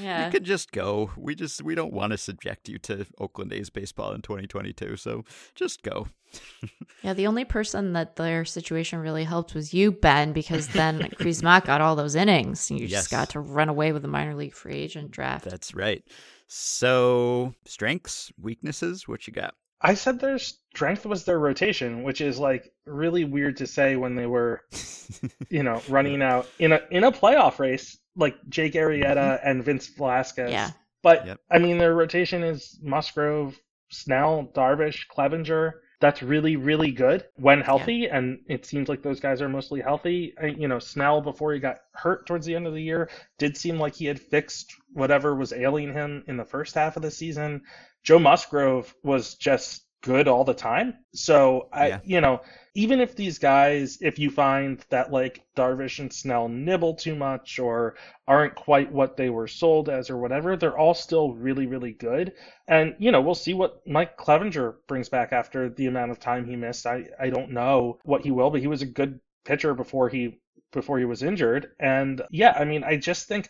[0.00, 0.26] Yeah.
[0.26, 1.10] You can just go.
[1.16, 4.96] We just we don't want to subject you to Oakland A's baseball in 2022.
[4.96, 6.08] So just go.
[7.02, 11.42] Yeah, the only person that their situation really helped was you, Ben, because then Chris
[11.42, 12.68] Mack got all those innings.
[12.70, 13.02] and You Yes.
[13.02, 15.44] just got to run away with the minor league free agent draft.
[15.44, 16.04] That's right.
[16.46, 19.08] So strengths, weaknesses.
[19.08, 19.54] What you got?
[19.80, 24.14] I said their strength was their rotation, which is like really weird to say when
[24.14, 24.62] they were,
[25.50, 29.48] you know, running out in a in a playoff race like Jake Arrieta mm-hmm.
[29.48, 30.50] and Vince Velasquez.
[30.50, 30.70] Yeah.
[31.02, 31.40] But Yep.
[31.50, 33.58] I mean, their rotation is Musgrove,
[33.90, 35.72] Snell, Darvish, Clevinger.
[35.98, 40.34] That's really, really good when healthy, and it seems like those guys are mostly healthy.
[40.40, 43.56] I- You know, Snell before he got hurt towards the end of the year did
[43.56, 47.10] seem like he had fixed whatever was ailing him in the first half of the
[47.10, 47.62] season.
[48.02, 50.94] Joe Musgrove was just good all the time.
[51.14, 52.00] So I, Yeah.
[52.04, 52.40] you know,
[52.74, 57.58] even if these guys, if you find that like Darvish and Snell nibble too much
[57.58, 57.96] or
[58.28, 62.32] aren't quite what they were sold as or whatever, they're all still really, really good.
[62.68, 66.44] And you know, we'll see what Mike Clevinger brings back after the amount of time
[66.46, 66.86] he missed.
[66.86, 70.38] I, I don't know what he will, but he was a good pitcher before he
[70.72, 71.70] before he was injured.
[71.80, 73.48] And yeah, I mean, I just think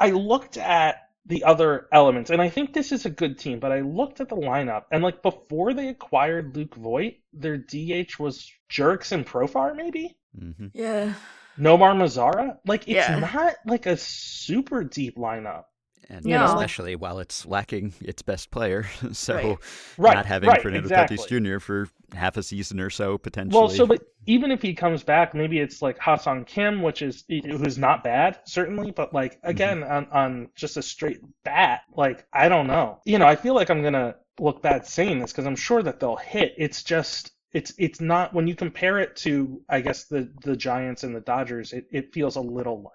[0.00, 0.96] I looked at
[1.26, 4.28] the other elements, and I think this is a good team, but I looked at
[4.28, 10.16] the lineup, and like before they acquired Luke Voit, their DH was Jurickson Profar, maybe?
[10.38, 10.66] Mm-hmm.
[10.74, 11.14] Yeah.
[11.58, 12.58] Nomar Mazara?
[12.66, 13.18] Like, it's Yeah.
[13.20, 15.64] not like a super deep lineup.
[16.10, 16.44] And You know.
[16.44, 19.58] especially while it's lacking its best player, so Right.
[19.96, 21.16] Right, not having right, Fernando exactly.
[21.16, 21.58] Tatis Jr.
[21.60, 23.58] for half a season or so potentially.
[23.58, 27.24] Well, so but even if he comes back, maybe it's like Ha-Seong Kim, which is
[27.28, 29.50] who's not bad certainly, but like mm-hmm.
[29.50, 33.00] again on on just a straight bat, like I don't know.
[33.04, 36.00] You know, I feel like I'm gonna look bad saying this because I'm sure that
[36.00, 36.54] they'll hit.
[36.56, 41.04] It's just it's it's not when you compare it to I guess the the Giants
[41.04, 42.92] and the Dodgers, it, it feels a little light,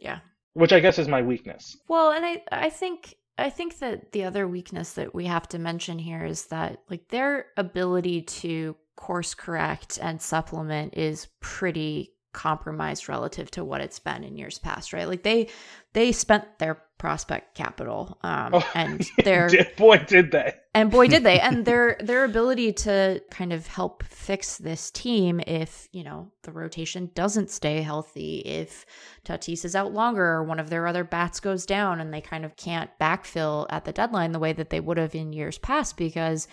[0.00, 0.18] Yeah.
[0.52, 1.76] which I guess is my weakness.
[1.88, 5.58] Well, and I I think I think that the other weakness that we have to
[5.58, 13.08] mention here is that like their ability to course correct and supplement is pretty compromised
[13.08, 15.08] relative to what it's been in years past, right?
[15.08, 15.48] Like they
[15.92, 20.54] they spent their prospect capital um Oh, and their boy did they.
[20.74, 25.40] and boy did they and their their ability to kind of help fix this team
[25.46, 28.86] if you know the rotation doesn't stay healthy if
[29.26, 32.44] tatis is out longer or one of their other bats goes down and they kind
[32.44, 35.96] of can't backfill at the deadline the way that they would have in years past
[35.96, 36.48] because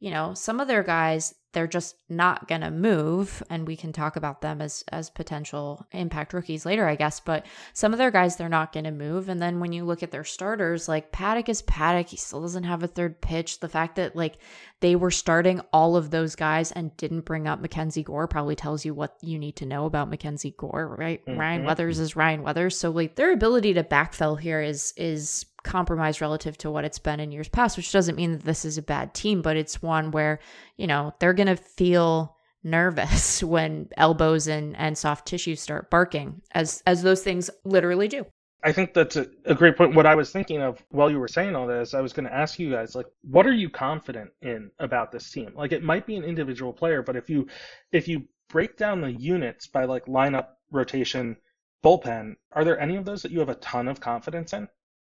[0.00, 3.90] you know some of their guys they're just not going to move and we can
[3.92, 8.10] talk about them as as potential impact rookies later i guess but some of their
[8.10, 9.28] guys they're not going to move.
[9.28, 12.08] And then when you look at their starters like paddock is paddock.
[12.08, 13.60] He still doesn't have a third pitch.
[13.60, 14.38] The fact that like
[14.80, 18.84] they were starting all of those guys and didn't bring up mackenzie gore probably tells
[18.84, 21.22] you what you need to know about mackenzie gore right?
[21.26, 21.66] Ryan Mhm.
[21.66, 22.78] weathers is ryan weathers.
[22.78, 27.20] So like their ability to backfill here is is compromised relative to what it's been
[27.20, 30.10] in years past which doesn't mean that this is a bad team but it's one
[30.10, 30.40] where
[30.78, 36.40] you know they're going to feel nervous when elbows and and soft tissue start barking
[36.52, 38.24] as as those things literally do
[38.64, 39.94] I think that's a, a, great point.
[39.94, 42.34] What I was thinking of while you were saying all this, I was going to
[42.34, 45.52] ask you guys, like, what are you confident in about this team?
[45.54, 47.46] Like, it might be an individual player, but if you
[47.92, 51.36] if you break down the units by like lineup, rotation,
[51.84, 54.68] bullpen, are there any of those that you have a ton of confidence in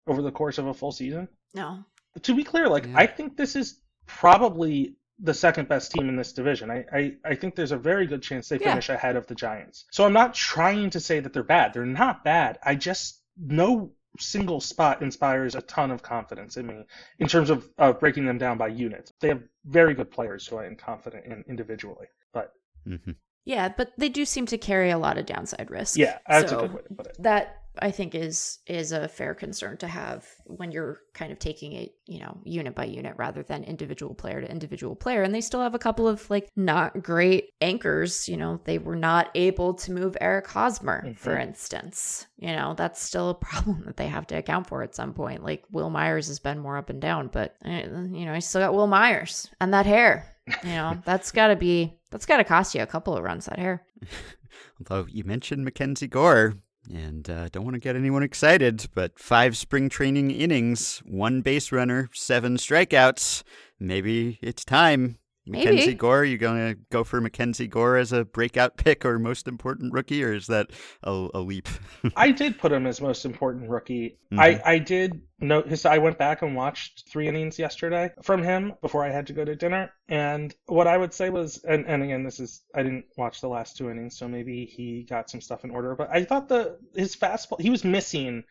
[0.07, 1.27] over the course of a full season?
[1.53, 1.83] No.
[2.23, 2.97] To be clear, like, yeah.
[2.97, 6.69] I think this is probably the second best team in this division.
[6.69, 8.69] I, I, I think there's a very good chance they yeah.
[8.69, 9.85] finish ahead of the Giants.
[9.91, 11.73] So I'm not trying to say that they're bad.
[11.73, 12.59] They're not bad.
[12.63, 16.83] I just no single spot inspires a ton of confidence in me
[17.19, 19.11] in terms of uh, breaking them down by units.
[19.19, 22.53] They have very good players who I am confident in individually, but.
[22.87, 23.11] Mm-hmm.
[23.45, 25.97] Yeah, but they do seem to carry a lot of downside risk.
[25.97, 27.15] Yeah, that's so a good way to put it.
[27.19, 31.73] That I think is is a fair concern to have when you're kind of taking
[31.73, 35.23] it, you know, unit by unit rather than individual player to individual player.
[35.23, 38.27] And they still have a couple of like not great anchors.
[38.29, 41.13] You know, they were not able to move Eric Hosmer, mm-hmm.
[41.13, 42.27] for instance.
[42.37, 45.43] You know, that's still a problem that they have to account for at some point.
[45.43, 48.61] Like Wil Myers has been more up and down, but eh, you know, I still
[48.61, 50.35] got Wil Myers and that hair.
[50.63, 53.45] You know, that's got to be that's got to cost you a couple of runs
[53.45, 53.85] that hair.
[54.79, 56.55] Although you mentioned Mackenzie Gore,
[56.93, 61.71] and uh, don't want to get anyone excited, but five spring training innings, one base
[61.71, 63.43] runner, seven strikeouts.
[63.79, 65.17] Maybe it's time.
[65.47, 65.65] Maybe.
[65.65, 69.47] Mackenzie Gore, you going to go for Mackenzie Gore as a breakout pick or most
[69.47, 70.71] important rookie, or is that
[71.03, 71.67] a, a leap?
[72.15, 74.17] I did put him as most important rookie.
[74.31, 74.39] Mm-hmm.
[74.39, 79.05] I, I did notice, I went back and watched three innings yesterday from him before
[79.05, 79.91] I had to go to dinner.
[80.09, 83.49] And what I would say was, and, and again, this is, I didn't watch the
[83.49, 86.77] last two innings, so maybe he got some stuff in order, but I thought the
[86.95, 88.43] his fastball, he was missing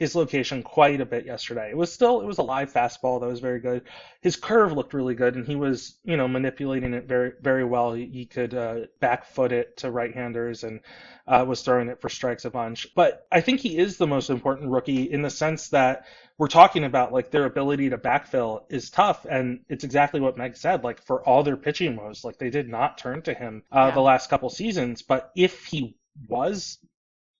[0.00, 1.68] his location quite a bit yesterday.
[1.68, 3.82] It was still it was a live fastball that was very good.
[4.22, 7.92] His curve looked really good, and he was you know manipulating it very very well.
[7.92, 10.80] He, he could uh, back foot it to right handers and
[11.28, 12.88] uh, was throwing it for strikes a bunch.
[12.94, 16.06] But I think he is the most important rookie in the sense that
[16.38, 20.56] we're talking about like their ability to backfill is tough, and it's exactly what Meg
[20.56, 20.82] said.
[20.82, 23.90] Like for all their pitching woes, like they did not turn to him uh, yeah.
[23.94, 25.02] the last couple seasons.
[25.02, 25.94] But if he
[26.26, 26.78] was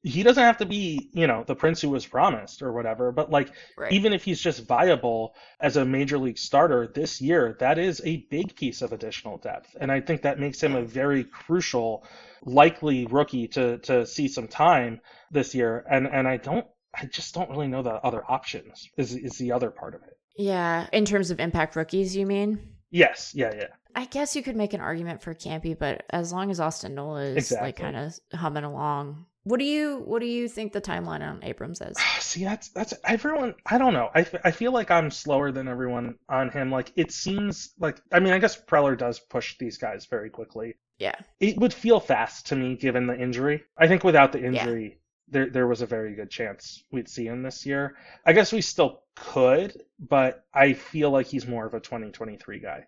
[0.02, 3.30] he doesn't have to be, you know, the prince who was promised or whatever, but
[3.30, 3.92] like right.
[3.92, 8.26] even if he's just viable as a major league starter this year, that is a
[8.30, 9.76] big piece of additional depth.
[9.78, 12.04] And I think that makes him a very crucial
[12.46, 15.84] likely rookie to to see some time this year.
[15.90, 18.88] And and I don't I just don't really know the other options.
[18.96, 20.16] Is is the other part of it.
[20.36, 22.76] Yeah, in terms of impact rookies, you mean?
[22.90, 23.68] Yes, yeah, yeah.
[23.94, 27.22] I guess you could make an argument for Campy, but as long as Austin Nola
[27.22, 27.68] is exactly.
[27.68, 31.40] like kind of humming along, what do you what do you think the timeline on
[31.42, 31.96] Abrams is?
[32.20, 33.54] See, that's that's everyone.
[33.66, 34.08] I don't know.
[34.14, 36.70] I, I feel like I'm slower than everyone on him.
[36.70, 40.76] Like it seems like I mean I guess Preller does push these guys very quickly.
[40.98, 41.16] Yeah.
[41.40, 43.64] It would feel fast to me given the injury.
[43.76, 44.96] I think without the injury, yeah.
[45.28, 47.96] there there was a very good chance we'd see him this year.
[48.24, 52.86] I guess we still could, but I feel like he's more of a 2023 guy.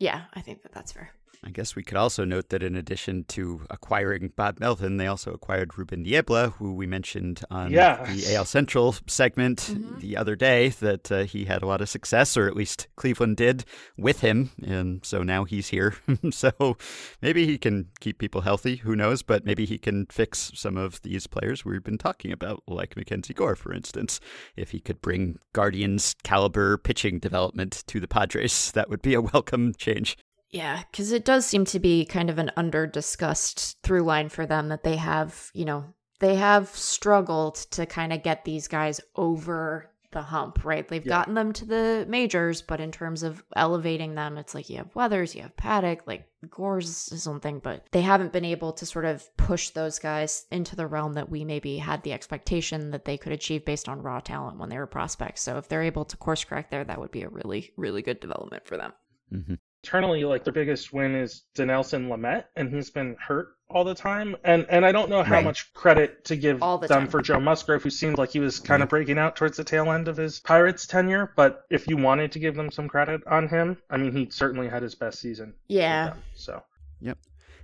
[0.00, 1.12] Yeah, I think that that's fair.
[1.42, 5.32] I guess we could also note that in addition to acquiring Bob Melvin, they also
[5.32, 8.04] acquired Ruben Niebla, who we mentioned on yeah.
[8.04, 10.00] the AL Central segment mm-hmm.
[10.00, 13.38] the other day, that uh, he had a lot of success, or at least Cleveland
[13.38, 13.64] did,
[13.96, 14.50] with him.
[14.62, 15.94] And so now he's here.
[16.30, 16.76] so
[17.22, 18.76] maybe he can keep people healthy.
[18.76, 19.22] Who knows?
[19.22, 23.34] But maybe he can fix some of these players we've been talking about, like Mackenzie
[23.34, 24.20] Gore, for instance.
[24.56, 29.20] If he could bring Guardians caliber pitching development to the Padres, that would be a
[29.32, 30.18] welcome change.
[30.52, 34.46] Yeah, because it does seem to be kind of an under discussed through line for
[34.46, 39.00] them that they have, you know, they have struggled to kind of get these guys
[39.16, 40.88] over the hump, right?
[40.88, 41.20] They've yeah.
[41.20, 44.94] gotten them to the majors, but in terms of elevating them, it's like you have
[44.96, 49.04] Weathers, you have Paddock, like Gore's is something, but they haven't been able to sort
[49.04, 53.16] of push those guys into the realm that we maybe had the expectation that they
[53.16, 55.42] could achieve based on raw talent when they were prospects.
[55.42, 58.18] So if they're able to course correct there, that would be a really, really good
[58.18, 58.92] development for them.
[59.32, 63.94] Mm-hmm internally, like their biggest win is Dinelson Lamet, and he's been hurt all the
[63.94, 64.36] time.
[64.44, 65.44] And and I don't know how right.
[65.44, 67.08] much credit to give the them time.
[67.08, 68.96] for Joe Musgrove, who seemed like he was kind of mm-hmm.
[68.96, 71.32] breaking out towards the tail end of his Pirates tenure.
[71.36, 74.68] But if you wanted to give them some credit on him, I mean, he certainly
[74.68, 75.54] had his best season.
[75.68, 76.10] Yeah.
[76.10, 76.62] Them, so.
[77.00, 77.18] Yep.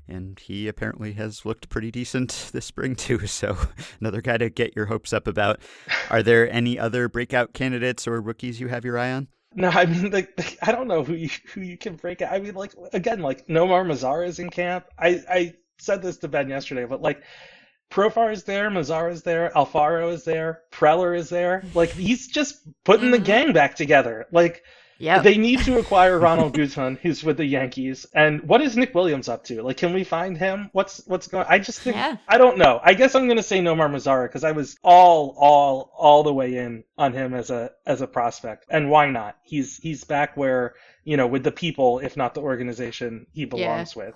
[0.08, 3.26] And he apparently has looked pretty decent this spring too.
[3.26, 3.58] So
[4.00, 5.60] another guy to get your hopes up about.
[6.10, 9.28] Are there any other breakout candidates or rookies you have your eye on?
[9.56, 12.32] No, I mean, like, I don't know who you who you can break out.
[12.32, 14.86] I mean, like, again, like Nomar Mazara is in camp.
[14.98, 17.22] I I said this to Ben yesterday, but like,
[17.90, 21.64] Profar is there, Mazara is there, Alfaro is there, Preller is there.
[21.74, 23.12] Like, he's just putting mm-hmm.
[23.12, 24.26] the gang back together.
[24.30, 24.62] Like,
[24.98, 25.20] Yeah.
[25.20, 28.06] They need to acquire Ronald Guzman, who's with the Yankees.
[28.14, 29.62] And what is Nick Williams up to?
[29.62, 30.70] Like, can we find him?
[30.72, 31.46] What's what's going?
[31.48, 32.16] I just think Yeah.
[32.28, 32.80] I don't know.
[32.82, 36.56] I guess I'm gonna say Nomar Mazara because I was all all all the way
[36.56, 38.66] in on him as a as a prospect.
[38.70, 39.36] And why not?
[39.42, 40.74] He's he's back where
[41.04, 44.14] you know with the people, if not the organization he belongs with.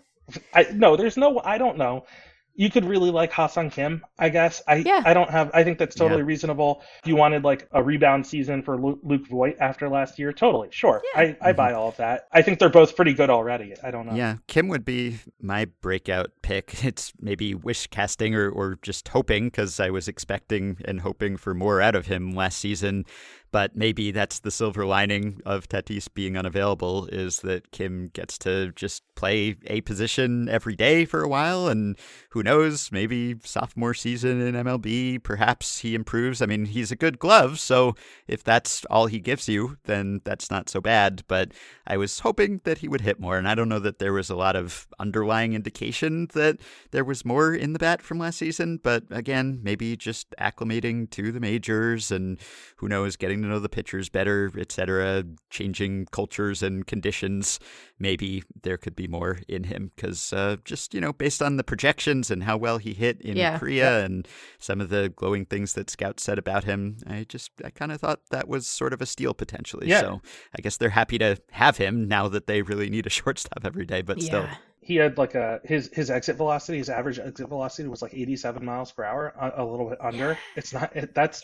[0.55, 1.41] I no, there's no.
[1.45, 2.07] I don't know.
[2.55, 4.63] You could really like Ha-Seong Kim, I guess.
[4.67, 5.03] I Yeah.
[5.05, 5.51] I don't have.
[5.55, 6.27] I think that's totally Yeah.
[6.27, 6.83] reasonable.
[7.03, 10.69] If you wanted like a rebound season for Luke, Luke Voit after last year, totally
[10.71, 11.03] sure.
[11.15, 11.21] Yeah.
[11.21, 11.79] I I buy mm-hmm.
[11.79, 12.27] all of that.
[12.33, 13.75] I think they're both pretty good already.
[13.83, 14.15] I don't know.
[14.15, 16.85] Yeah, Kim would be my breakout pick.
[16.91, 21.55] It's maybe wish casting or, or just hoping because I was expecting and hoping for
[21.55, 23.05] more out of him last season.
[23.53, 28.73] But maybe that's the silver lining of Tatis being unavailable is that Kim gets to
[28.73, 31.69] just play a position every day for a while.
[31.69, 31.99] And
[32.31, 36.41] who knows, maybe sophomore season in MLB, perhaps he improves.
[36.41, 37.59] I mean, he's a good glove.
[37.59, 37.95] So
[38.29, 41.23] if that's all he gives you, then that's not so bad.
[41.27, 41.53] But
[41.87, 43.37] I was hoping that he would hit more.
[43.37, 46.59] And I don't know that there was a lot of underlying indication that
[46.93, 48.79] there was more in the bat from last season.
[48.83, 52.39] But again, maybe just acclimating to the majors and
[52.77, 57.59] who knows, getting to know the pitchers better, etc., changing cultures and conditions.
[57.99, 61.65] Maybe there could be more in him because uh, just, you know, based on the
[61.65, 63.59] projections and how well he hit in Yeah.
[63.59, 64.27] Korea and
[64.59, 68.01] some of the glowing things that scouts said about him, I just, I kind of
[68.01, 69.89] thought that was sort of a steal potentially.
[69.89, 70.01] Yeah.
[70.01, 70.23] So
[70.57, 73.85] I guess they're happy to have him now that they really need a shortstop every
[73.87, 74.49] day, but still.
[74.83, 78.65] he had like a his his exit velocity his average exit velocity was like 87
[78.65, 81.43] miles per hour a, a little bit under it's not it, that's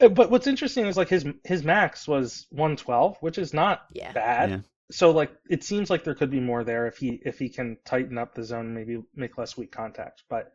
[0.00, 4.12] Uh, but what's interesting is like his his max was 112 which is not Yeah.
[4.12, 4.58] bad Yeah.
[4.90, 7.76] so like it seems like there could be more there if he if he can
[7.84, 10.52] tighten up the zone maybe make less weak contact but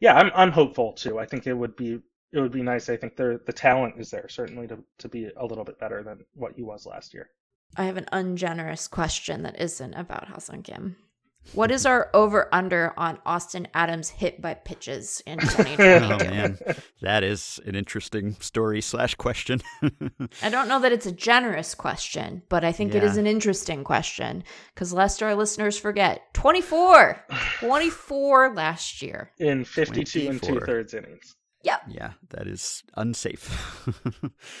[0.00, 1.98] yeah i'm i'm hopeful too i think it would be
[2.32, 5.30] it would be nice i think there the talent is there certainly to to be
[5.36, 7.30] a little bit better than what he was last year
[7.76, 10.96] I have an ungenerous question that isn't about Ha-Seong Kim.
[11.52, 16.58] What is our over under on Austin Adams hit by pitches in Oh man,
[17.00, 19.62] that is an interesting story slash question.
[20.42, 23.84] I don't know that it's a generous question, but I think it is an interesting
[23.84, 24.44] question
[24.74, 27.24] because lest our listeners forget 24,
[27.60, 29.30] 24 last year.
[29.38, 31.36] in 52 and two thirds innings
[31.66, 31.80] Yep.
[31.88, 33.50] Yeah, that is unsafe.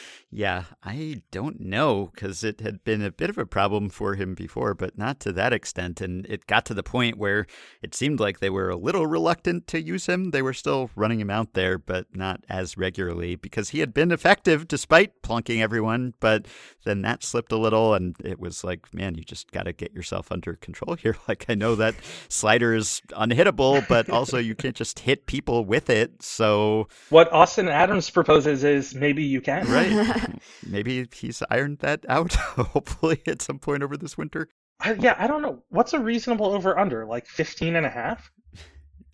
[0.30, 4.34] yeah, I don't know because it had been a bit of a problem for him
[4.34, 6.00] before, but not to that extent.
[6.00, 7.46] And it got to the point where
[7.80, 10.32] it seemed like they were a little reluctant to use him.
[10.32, 14.10] They were still running him out there, but not as regularly because he had been
[14.10, 16.14] effective despite plunking everyone.
[16.18, 16.46] But
[16.84, 19.94] then that slipped a little, and it was like, man, you just got to get
[19.94, 21.16] yourself under control here.
[21.28, 21.96] Like, I know that
[22.28, 26.22] slider is unhittable, but also you can't just hit people with it.
[26.22, 26.86] So.
[27.10, 29.66] What Austin Adams proposes is maybe you can.
[29.66, 29.90] Right.
[30.66, 34.48] Maybe he's ironed that out, hopefully, at some point over this winter.
[34.80, 35.62] I, yeah, I don't know.
[35.70, 37.06] What's a reasonable over under?
[37.06, 38.30] Like 15 and a half?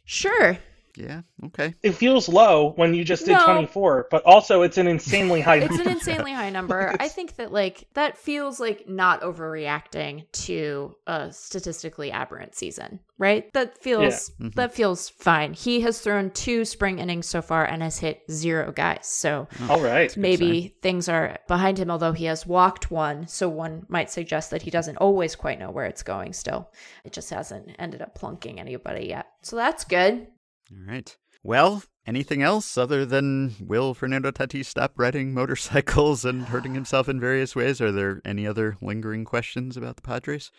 [0.05, 0.59] Sure.
[0.97, 1.74] Yeah, okay.
[1.82, 3.45] It feels low when you just did No.
[3.47, 5.82] 24, but also it's an insanely high It's number.
[5.84, 6.95] an insanely high number.
[7.01, 13.51] I think that like that feels like not overreacting to a statistically aberrant season, right?
[13.55, 14.55] That feels Mhm.
[14.55, 15.55] that feels fine.
[15.55, 19.07] He has thrown two spring innings so far and has hit zero guys.
[19.07, 20.14] So All right.
[20.16, 23.26] maybe things are behind him, although he has walked one.
[23.28, 26.70] So one might suggest that he doesn't always quite know where it's going still.
[27.05, 29.26] It just hasn't ended up plunking anybody yet.
[29.43, 30.26] So that's good.
[30.71, 31.17] All right.
[31.43, 37.19] Well, anything else other than will Fernando Tatis stop riding motorcycles and hurting himself in
[37.21, 37.81] various ways?
[37.81, 40.51] Are there any other lingering questions about the Padres?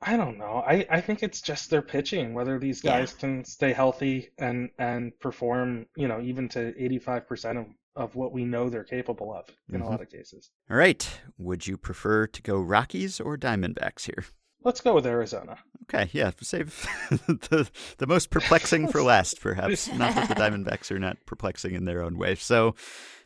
[0.00, 0.62] I don't know.
[0.64, 3.00] I, I think it's just their pitching, whether these Yeah.
[3.00, 8.32] guys can stay healthy and, and perform, you know, even to 85% of, of what
[8.32, 9.84] we know they're capable of in Mhm.
[9.86, 10.50] a lot of cases.
[10.70, 11.20] All right.
[11.36, 14.24] Would you prefer to go Rockies or Diamondbacks here?
[14.64, 15.58] Let's go with Arizona.
[15.84, 19.88] Okay, yeah, save the the most perplexing for last, perhaps.
[19.92, 22.34] Not that the Diamondbacks are not perplexing in their own way.
[22.34, 22.74] So,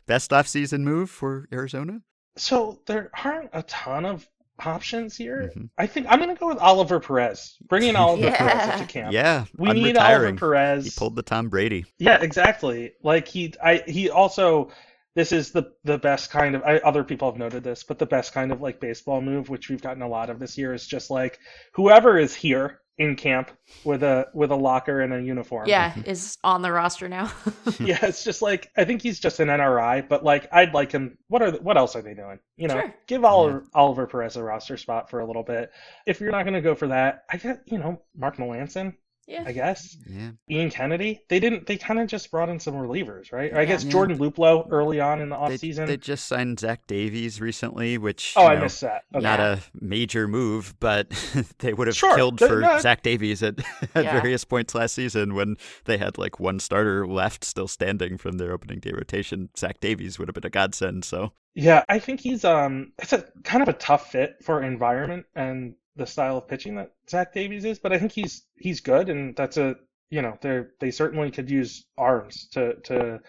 [0.05, 2.01] best offseason move for Arizona?
[2.37, 4.27] So there aren't a ton of
[4.59, 5.51] options here.
[5.55, 5.69] Mhm.
[5.77, 7.57] I think I'm going to go with Oliver Perez.
[7.67, 8.37] Bring in Oliver Yeah.
[8.37, 9.11] Perez to camp.
[9.13, 10.33] Yeah, We need Oliver.
[10.33, 10.85] Perez.
[10.85, 11.85] He pulled the Tom Brady.
[11.97, 12.93] Yeah, exactly.
[13.03, 14.71] Like he, I, he also.
[15.15, 16.63] This is the the best kind of.
[16.63, 19.69] I, other people have noted this, but the best kind of like baseball move, which
[19.69, 21.39] we've gotten a lot of this year, is just like
[21.73, 23.49] whoever is here in camp
[23.83, 25.67] with a with a locker and a uniform.
[25.67, 26.09] Yeah, mm-hmm.
[26.09, 27.31] is on the roster now.
[27.79, 27.99] yeah.
[28.03, 31.17] It's just like I think he's just an NRI, but like I'd like him.
[31.27, 32.39] What are the, what else are they doing?
[32.57, 32.95] You know, Sure.
[33.07, 35.71] give Oliver, Oliver Perez a roster spot for a little bit.
[36.05, 38.95] If you're not going to go for that, I get you know Mark Melancon.
[39.27, 39.43] Yeah.
[39.45, 39.95] I guess.
[40.05, 40.31] Yeah.
[40.49, 41.21] Ian Kennedy.
[41.29, 41.65] They didn't.
[41.65, 43.53] They kind of just brought in some relievers, right?
[43.53, 43.91] Or I guess Yeah.
[43.91, 45.87] Jordan Luplow early on in the They, offseason.
[45.87, 49.03] they just signed Zach Davies recently, which oh, you I know, missed that.
[49.15, 49.23] Okay.
[49.23, 51.09] not a major move, but
[51.59, 53.59] they would have Sure, killed they're for not- Zach Davies at,
[53.95, 54.19] at Yeah.
[54.19, 55.55] various points last season when
[55.85, 59.49] they had like one starter left still standing from their opening day rotation.
[59.57, 61.05] Zach Davies would have been a godsend.
[61.05, 65.25] So Yeah, I think he's um it's a kind of a tough fit for environment
[65.35, 69.09] and the style of pitching that Zach Davies is, but I think he's he's good
[69.09, 69.75] and that's a
[70.13, 73.19] you know, they they certainly could use arms to to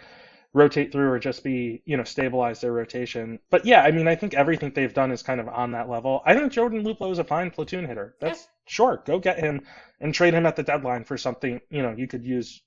[0.53, 3.39] rotate through or just be, you know, stabilize their rotation.
[3.51, 6.23] But yeah, I mean, I think everything they've done is kind of on that level.
[6.27, 8.17] I think Jordan Luplow is a fine platoon hitter.
[8.21, 9.63] That's sure, go get him
[9.99, 12.63] and trade him at the deadline for something, you know, you could use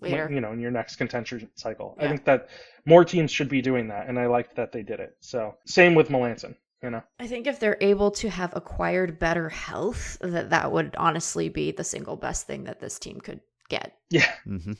[0.00, 0.28] Later.
[0.30, 1.96] you know, in your next contention cycle.
[1.98, 2.48] I think that
[2.84, 5.16] more teams should be doing that, and I liked that they did it.
[5.20, 7.02] So same with Melancon, you know.
[7.18, 11.70] I think if they're able to have acquired better health, that that would honestly be
[11.72, 13.96] the single best thing that this team could get.
[14.10, 14.72] Yeah, mm-hmm.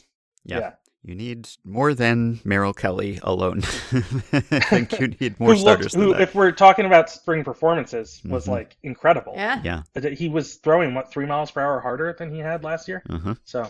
[0.45, 0.59] yeah.
[0.59, 0.73] Yeah.
[1.05, 3.59] You need more than Merrill Kelly alone.
[3.93, 6.21] I think you need more who starters looked, who, than that.
[6.21, 8.51] if we're talking about spring performances, was Mhm.
[8.51, 9.33] like incredible.
[9.35, 9.61] Yeah.
[9.65, 10.11] Yeah.
[10.13, 13.35] He was throwing what three miles per hour harder than he had last year, Uh-huh.
[13.45, 13.69] so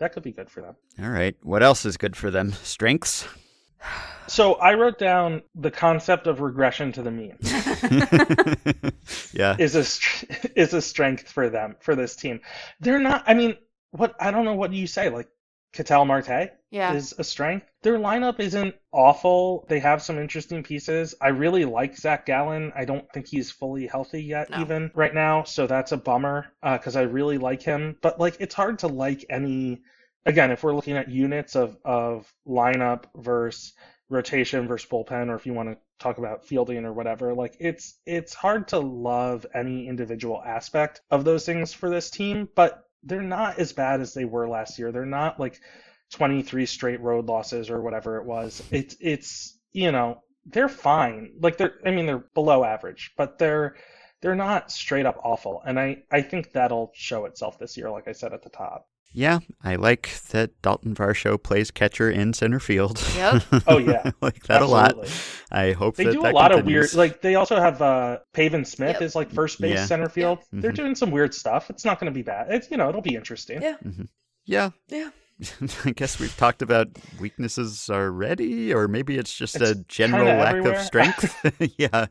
[0.00, 0.76] that could be good for them.
[1.02, 1.34] All right.
[1.42, 2.52] What else is good for them?
[2.52, 3.26] Strengths?
[4.28, 7.38] So I wrote down the concept of regression to the mean
[9.32, 9.56] yeah.
[9.58, 9.84] is a
[10.60, 12.40] is a strength for them for this team.
[12.80, 13.24] They're not.
[13.26, 13.56] I mean,
[13.92, 15.28] what I don't know what you say like.
[15.72, 16.94] Ketel Marte Yeah.
[16.94, 17.66] is a strength.
[17.82, 19.66] Their lineup isn't awful.
[19.68, 21.14] They have some interesting pieces.
[21.20, 22.72] I really like Zach Gallen.
[22.74, 24.62] I don't think he's fully healthy yet, No.
[24.62, 25.42] even right now.
[25.42, 27.96] So that's a bummer uh, because I really like him.
[28.00, 29.82] But like, it's hard to like any.
[30.26, 33.72] Again, if we're looking at units of of lineup versus
[34.08, 37.98] rotation versus bullpen, or if you want to talk about fielding or whatever, like it's
[38.06, 42.48] it's hard to love any individual aspect of those things for this team.
[42.56, 44.92] But they're not as bad as they were last year.
[44.92, 45.60] They're not like
[46.12, 48.62] 23 straight road losses or whatever it was.
[48.72, 51.34] It's it's you know they're fine.
[51.40, 53.76] Like they're I mean they're below average, but they're
[54.22, 55.62] they're not straight up awful.
[55.64, 58.88] And I I think that'll show itself this year, like I said at the top.
[59.12, 63.02] Yeah, I like that Dalton Varsho plays catcher in center field.
[63.16, 63.42] Yep.
[63.66, 64.10] Oh, yeah.
[64.20, 64.94] Like that a lot.
[65.50, 68.18] I hope They that do a that lot of weird like they also have uh
[68.34, 69.02] Pavin Smith Yep.
[69.02, 69.86] is like first base Yeah.
[69.86, 70.40] center field.
[70.52, 70.76] They're Mhm.
[70.76, 71.70] doing some weird stuff.
[71.70, 72.48] It's not going to be bad.
[72.50, 73.62] It's you know it'll be interesting.
[73.62, 73.76] Yeah.
[73.84, 74.04] Mm-hmm.
[74.44, 74.70] Yeah.
[74.88, 75.10] Yeah.
[75.84, 76.88] I guess we've talked about
[77.20, 80.74] weaknesses already, or maybe it's just It's a general lack everywhere.
[80.78, 81.34] of strength.
[81.78, 82.06] yeah.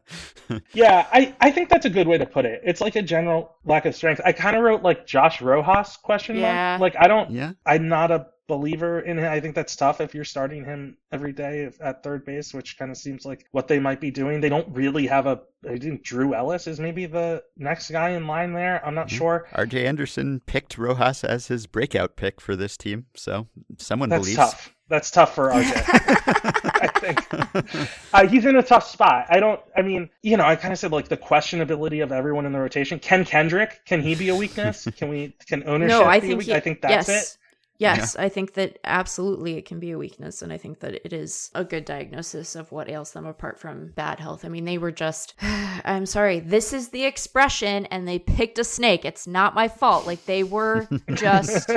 [0.74, 2.62] Yeah, I, I think that's a good way to put it.
[2.64, 4.22] It's like a general lack of strength.
[4.24, 6.78] I kind of wrote like Josh Rojas question Yeah.
[6.78, 6.82] mark.
[6.82, 7.54] Like I don't Yeah.
[7.66, 9.32] I'm not a believer in him.
[9.32, 12.92] I think that's tough if you're starting him every day at third base, which kind
[12.92, 14.40] of seems like what they might be doing.
[14.42, 15.42] They don't really have a.
[15.70, 18.86] I think Drew Ellis is maybe the next guy in line there.
[18.86, 19.18] I'm not Mhm.
[19.18, 19.48] sure.
[19.54, 24.38] RJ Anderson picked Rojas as his breakout pick for this team, so someone That's believes.
[24.38, 24.72] tough.
[24.88, 25.74] That's tough for RJ.
[26.82, 29.26] I think uh, he's in a tough spot.
[29.30, 29.60] I don't.
[29.76, 32.60] I mean, you know, I kind of said like the questionability of everyone in the
[32.60, 33.00] rotation.
[33.00, 34.88] Ken Kendrick, can he be a weakness?
[34.98, 35.36] Can we?
[35.48, 35.90] Can ownership?
[36.00, 37.34] no, I be a think he- I think that's yes.
[37.34, 37.38] it.
[37.78, 41.12] Yes, I think that absolutely it can be a weakness, and I think that it
[41.12, 44.46] is a good diagnosis of what ails them apart from bad health.
[44.46, 48.64] I mean, they were just, I'm sorry, this is the expression, and they picked a
[48.64, 49.04] snake.
[49.04, 50.08] It's not my fault.
[50.08, 51.70] Like, they were just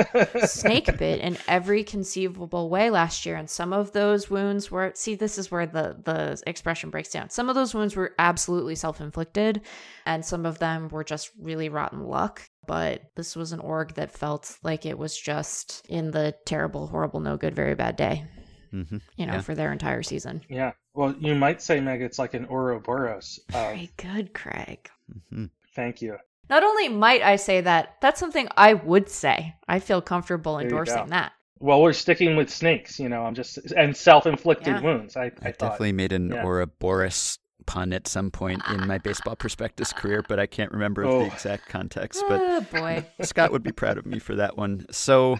[0.45, 5.15] snake bit in every conceivable way last year, and some of those wounds were, see,
[5.15, 7.29] this is where the, the expression breaks down.
[7.29, 9.61] Some of those wounds were absolutely self inflicted,
[10.05, 14.11] and some of them were just really rotten luck but this was an org that
[14.11, 18.23] felt like it was just in the terrible, horrible, no good, very bad day,
[18.71, 19.41] hmm you know, Yeah.
[19.41, 20.41] for their entire season.
[20.49, 20.73] Yeah.
[20.93, 23.39] Well, you might say, Meg, it's like an Ouroboros.
[23.49, 24.87] Of, Very good, Craig.
[25.11, 25.45] Mm-hmm.
[25.75, 26.17] thank you.
[26.49, 29.55] Not only might I say that, that's something I would say.
[29.67, 31.31] I feel comfortable There endorsing that.
[31.59, 32.99] Well, we're sticking with snakes.
[32.99, 34.81] You know, I'm just and self-inflicted Yeah.
[34.81, 35.17] wounds.
[35.17, 36.45] I, I, I definitely made an Yeah.
[36.45, 41.19] Ouroboros pun at some point in my baseball prospectus career, but I can't remember Oh.
[41.19, 42.23] the exact context.
[42.27, 43.05] But Oh, boy.
[43.21, 44.85] Scott would be proud of me for that one.
[44.91, 45.37] So,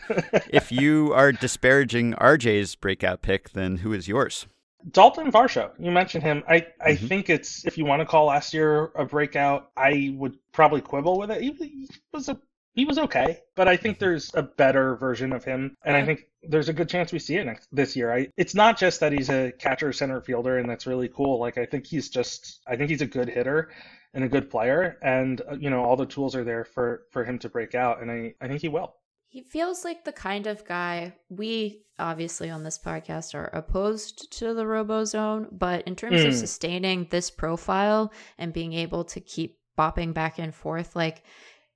[0.52, 4.48] if you are disparaging RJ's breakout pick, then who is yours?
[4.92, 6.42] Dalton Varsho, you mentioned him.
[6.48, 7.08] I, I Mhm.
[7.10, 11.20] think it's if you want to call last year a breakout, I would probably quibble
[11.20, 11.42] with it.
[11.42, 12.40] He, he was a
[12.74, 16.28] he was okay, but I think there's a better version of him, and I think
[16.44, 18.14] there's a good chance we see it next this year.
[18.14, 21.40] I it's not just that he's a catcher center fielder, and that's really cool.
[21.40, 23.72] Like I think he's just I think he's a good hitter
[24.14, 27.24] and a good player, and uh, you know all the tools are there for for
[27.26, 28.96] him to break out, and I I think he will.
[29.32, 34.54] He feels like the kind of guy we obviously on this podcast are opposed to
[34.56, 36.40] the RoboZone, but in terms of Mm.
[36.40, 41.24] sustaining this profile and being able to keep bopping back and forth, like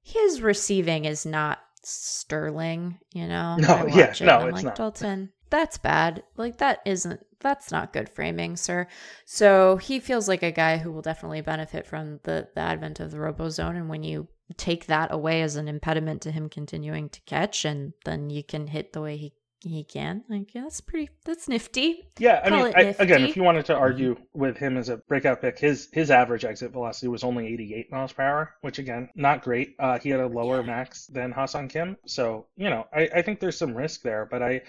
[0.03, 3.57] his receiving is not Sterling, you know.
[3.57, 4.75] No, yeah, it no, I'm it's like not.
[4.75, 5.31] Dalton.
[5.49, 6.23] That's bad.
[6.37, 8.87] Like that isn't that's not good framing, sir.
[9.25, 13.11] So he feels like a guy who will definitely benefit from the, the advent of
[13.11, 13.75] the RoboZone.
[13.75, 17.93] And when you take that away as an impediment to him continuing to catch, and
[18.05, 19.33] then you can hit the way he
[19.71, 20.23] he can.
[20.29, 21.09] Like, yeah, that's pretty.
[21.25, 22.07] That's nifty.
[22.19, 24.97] Yeah, I Call mean, I, again, if you wanted to argue with him as a
[24.97, 29.09] breakout pick, his his average exit velocity was only 88 miles per hour, which again,
[29.15, 29.75] not great.
[29.79, 30.65] Uh, he had a lower Yeah.
[30.67, 34.41] max than Ha-Seong Kim, so you know, I, I think there's some risk there, but
[34.43, 34.61] I,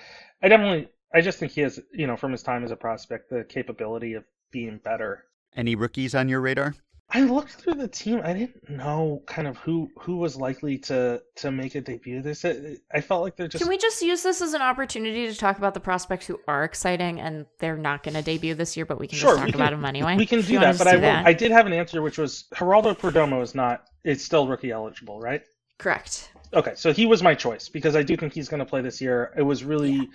[0.42, 3.30] I definitely, I just think he has, you know, from his time as a prospect,
[3.30, 5.24] the capability of being better.
[5.56, 6.74] Any rookies on your radar?
[7.14, 8.20] I looked through the team.
[8.24, 12.20] I didn't know kind of who who was likely to to make a debut.
[12.22, 15.34] This I felt like they're just Can we just use this as an opportunity to
[15.36, 18.84] talk about the prospects who are exciting and they're not going to debut this year,
[18.84, 20.16] but we can Sure, just talk can- about them anyway?
[20.16, 21.26] We can do that, but just I that.
[21.26, 23.84] I did have an answer, which was Geraldo Perdomo is not.
[24.02, 25.42] It's still rookie eligible, right?
[25.78, 26.30] Correct.
[26.52, 29.00] Okay, so he was my choice because I do think he's going to play this
[29.00, 29.32] year.
[29.36, 30.08] It was really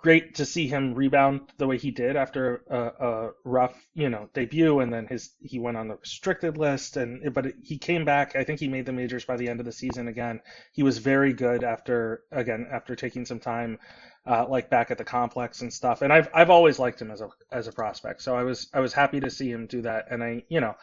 [0.00, 4.28] great to see him rebound the way he did after a, a rough, you know,
[4.32, 8.36] debut, and then his he went on the restricted list, and but he came back.
[8.36, 10.40] I think he made the majors by the end of the season again.
[10.72, 13.78] He was very good after again after taking some time.
[14.26, 17.22] Uh, like back at the complex and stuff, and I've I've always liked him as
[17.22, 20.10] a as a prospect, so I was I was happy to see him do that,
[20.10, 20.74] and I you know,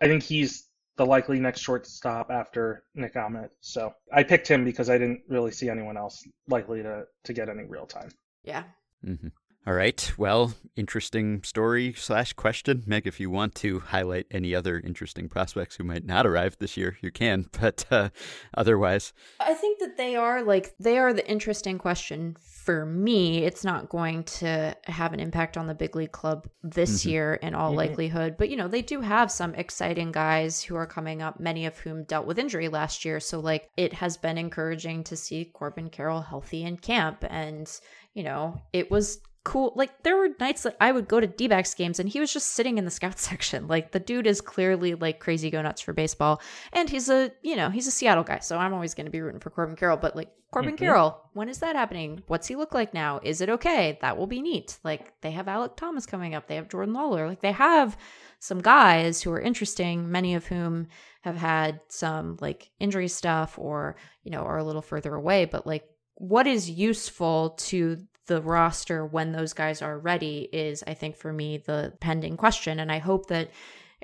[0.00, 3.50] I think he's the likely next shortstop after Nick Ahmed.
[3.60, 7.48] So I picked him because I didn't really see anyone else likely to to get
[7.48, 8.10] any real time.
[8.44, 8.64] Yeah.
[9.06, 9.28] Mm-hmm.
[9.64, 10.12] All right.
[10.18, 12.82] Well, interesting story slash question.
[12.84, 16.76] Meg, if you want to highlight any other interesting prospects who might not arrive this
[16.76, 17.46] year, you can.
[17.60, 18.08] But uh,
[18.56, 23.44] otherwise, I think that they are like they are the interesting question for me.
[23.44, 27.10] It's not going to have an impact on the big league club this Mhm.
[27.10, 27.76] year in all Mhm.
[27.76, 31.66] likelihood, but you know, they do have some exciting guys who are coming up, many
[31.66, 33.20] of whom dealt with injury last year.
[33.20, 37.70] So like it has been encouraging to see Corbin Carroll healthy in camp and
[38.14, 39.72] you know, it was cool.
[39.74, 42.48] Like there were nights that I would go to D-backs games and he was just
[42.48, 43.66] sitting in the scout section.
[43.66, 46.40] Like the dude is clearly like crazy go nuts for baseball.
[46.72, 48.38] And he's a, you know, he's a Seattle guy.
[48.38, 49.96] So I'm always going to be rooting for Corbin Carroll.
[49.96, 50.78] But like Corbin Mhm.
[50.78, 52.22] Carroll, when is that happening?
[52.28, 53.20] What's he look like now?
[53.24, 53.98] Is it okay?
[54.02, 54.78] That will be neat.
[54.84, 56.46] Like they have Alec Thomas coming up.
[56.46, 57.26] They have Jordan Lawlar.
[57.26, 57.96] Like they have
[58.38, 60.88] some guys who are interesting, many of whom
[61.22, 65.46] have had some like injury stuff or, you know, are a little further away.
[65.46, 65.84] But like
[66.22, 71.32] what is useful to the roster when those guys are ready is I think for
[71.32, 73.50] me the pending question and I hope that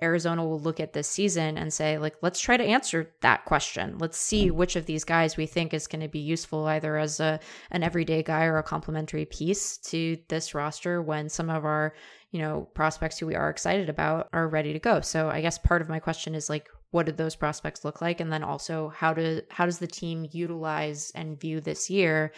[0.03, 3.99] Arizona will look at this season and say like let's try to answer that question.
[3.99, 7.21] Let's see which of these guys we think is going to be useful either as
[7.21, 7.39] a
[7.71, 11.95] an everyday guy or a complementary piece to this roster when some of our,
[12.33, 15.03] you know, prospects who we are excited about are ready to go.
[15.03, 18.21] So I guess part of my question is like what did those prospects look like?
[18.21, 22.33] And then also how do how does the team utilize and view this year?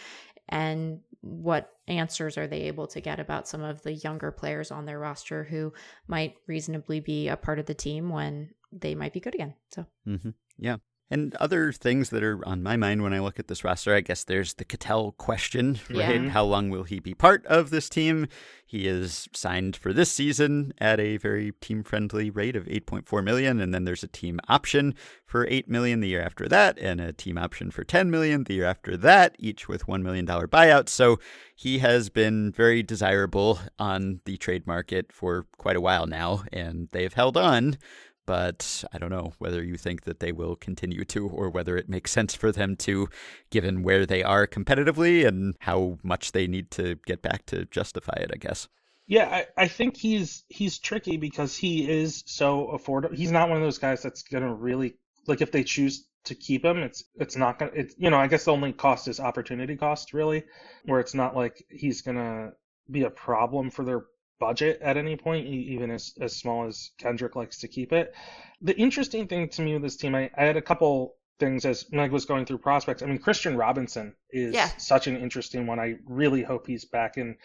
[0.49, 4.85] And what answers are they able to get about some of the younger players on
[4.85, 5.71] their roster who
[6.07, 9.53] might reasonably be a part of the team when they might be good again?
[9.69, 9.85] So.
[10.05, 10.77] Hmm yeah.
[11.11, 13.99] And other things that are on my mind when I look at this roster, I
[13.99, 16.21] guess there's the Ketel question, right?
[16.21, 16.29] Yeah.
[16.29, 18.27] How long will he be part of this team?
[18.65, 23.73] He is signed for this season at a very team-friendly rate of 8.4 million, and
[23.73, 27.37] then there's a team option for 8 million the year after that, and a team
[27.37, 30.87] option for 10 million the year after that, each with $1 million buyouts.
[30.87, 31.19] So
[31.53, 36.87] he has been very desirable on the trade market for quite a while now, and
[36.93, 37.77] they've held on
[38.25, 41.89] but I don't know whether you think that they will continue to or whether it
[41.89, 43.07] makes sense for them to,
[43.49, 48.17] given where they are competitively and how much they need to get back to justify
[48.17, 48.67] it, I guess.
[49.07, 53.15] Yeah, I, I think he's he's tricky because he is so affordable.
[53.15, 54.95] He's not one of those guys that's gonna really
[55.27, 58.27] like if they choose to keep him, it's it's not gonna it's you know I
[58.27, 60.45] guess the only cost is opportunity cost really,
[60.85, 62.51] where it's not like he's gonna
[62.89, 64.05] be a problem for their
[64.47, 68.13] budget at any point, even as as small as Kendrick likes to keep it.
[68.61, 71.91] The interesting thing to me with this team, I, I had a couple things as
[71.91, 73.01] Meg was going through prospects.
[73.03, 74.69] I mean, Kristian Robinson is Yeah.
[74.77, 75.79] such an interesting one.
[75.79, 77.37] I really hope he's back in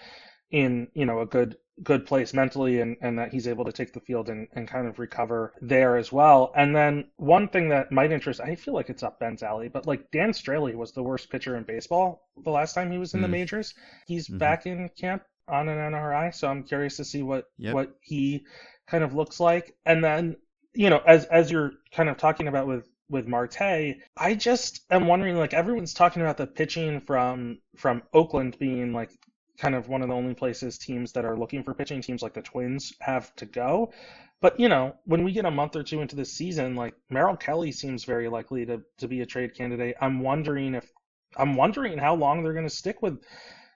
[0.50, 3.92] in you know a good good place mentally and and that he's able to take
[3.92, 7.90] the field and, and kind of recover there as well and then one thing that
[7.92, 11.02] might interest i feel like it's up ben's alley but like dan straily was the
[11.02, 13.38] worst pitcher in baseball the last time he was in the Mm.
[13.38, 13.74] majors
[14.06, 14.38] he's Mhm.
[14.38, 17.74] back in camp on an nri so i'm curious to see what Yep.
[17.74, 18.44] what he
[18.86, 20.36] kind of looks like and then
[20.74, 25.06] you know as as you're kind of talking about with with Marte, I just am
[25.06, 29.10] wondering like everyone's talking about the pitching from from Oakland being like
[29.58, 32.34] kind of one of the only places teams that are looking for pitching teams like
[32.34, 33.92] the Twins have to go.
[34.40, 37.36] But you know, when we get a month or two into the season, like Merrill
[37.36, 39.96] Kelly seems very likely to to be a trade candidate.
[40.00, 40.90] I'm wondering if
[41.36, 43.20] I'm wondering how long they're going to stick with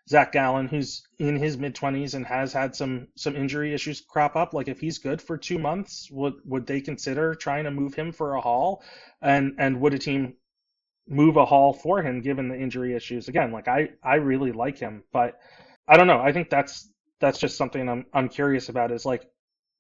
[0.09, 4.37] Zach Gallen, who's in his mid 20s and has had some some injury issues crop
[4.37, 4.55] up.
[4.55, 8.13] Like if he's good for two months, would would they consider trying to move him
[8.13, 8.83] for a haul?
[9.23, 10.35] And and would a team
[11.07, 13.29] move a haul for him given the injury issues?
[13.29, 15.39] Again, like I I really like him, but
[15.87, 16.21] I don't know.
[16.21, 16.89] I think that's
[17.21, 18.91] that's just something I'm I'm curious about.
[18.93, 19.31] Is like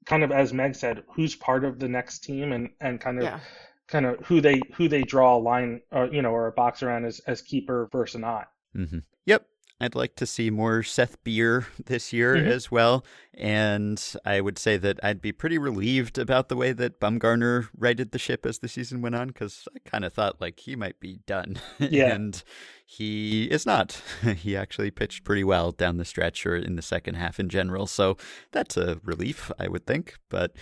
[0.06, 3.24] kind of as Meg said, who's part of the next team and and kind of.
[3.24, 3.40] Yeah.
[3.88, 6.84] Kind of who they who they draw a line, or, you know, or a box
[6.84, 8.48] around as, as keeper versus not.
[8.76, 8.98] Mm-hmm.
[9.26, 9.44] Yep,
[9.80, 12.48] I'd like to see more Seth Beer this year mm-hmm.
[12.48, 13.04] as well.
[13.32, 18.10] And I would say that I'd be pretty relieved about the way that Bumgarner righted
[18.10, 21.00] the ship as the season went on because I kind of thought like he might
[21.00, 21.58] be done.
[21.78, 22.14] Yeah.
[22.14, 22.42] and
[22.84, 24.02] he is not.
[24.36, 27.86] he actually pitched pretty well down the stretch or in the second half in general.
[27.86, 28.16] So
[28.52, 30.16] that's a relief, I would think.
[30.28, 30.52] But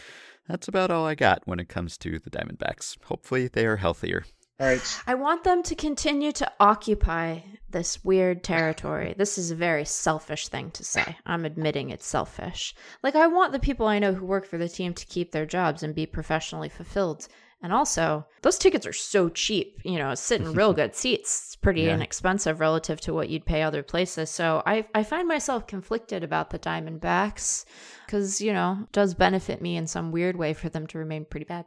[0.49, 2.97] that's about all I got when it comes to the Diamondbacks.
[3.05, 4.25] Hopefully they are healthier.
[4.61, 5.03] All right.
[5.07, 7.41] I want them to continue to occupy
[7.71, 9.15] this weird territory.
[9.17, 11.17] This is a very selfish thing to say.
[11.27, 12.75] I'm admitting it's selfish.
[13.03, 15.47] Like, I want the people I know who work for the team to keep their
[15.47, 17.29] jobs and be professionally fulfilled.
[17.63, 19.81] And also, those tickets are so cheap.
[19.85, 21.47] You know, sitting real good seats.
[21.47, 21.95] It's pretty yeah.
[21.95, 24.29] inexpensive relative to what you'd pay other places.
[24.29, 27.65] So I, I find myself conflicted about the Diamondbacks
[28.07, 31.25] because, you know, it does benefit me in some weird way for them to remain
[31.27, 31.67] pretty bad.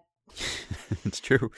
[1.06, 1.52] it's true.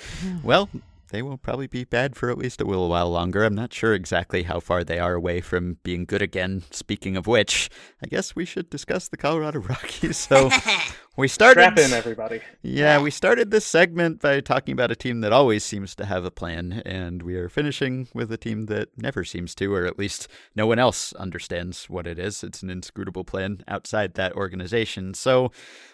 [0.43, 0.69] Well,
[1.13, 3.43] they will probably be bad for at least a little while longer.
[3.43, 6.63] I'm not sure exactly how far they are away from being good again.
[6.71, 7.69] Speaking of which,
[8.03, 10.17] I guess we should discuss the Colorado Rockies.
[10.17, 10.49] So
[11.15, 11.61] we started.
[11.61, 12.41] Strap in, everybody.
[12.61, 16.25] Yeah, we started this segment by talking about a team that always seems to have
[16.25, 19.99] a plan, and we are finishing with a team that never seems to, or at
[19.99, 22.43] least no one else understands what it is.
[22.43, 25.13] It's an inscrutable plan outside that organization.
[25.13, 25.51] So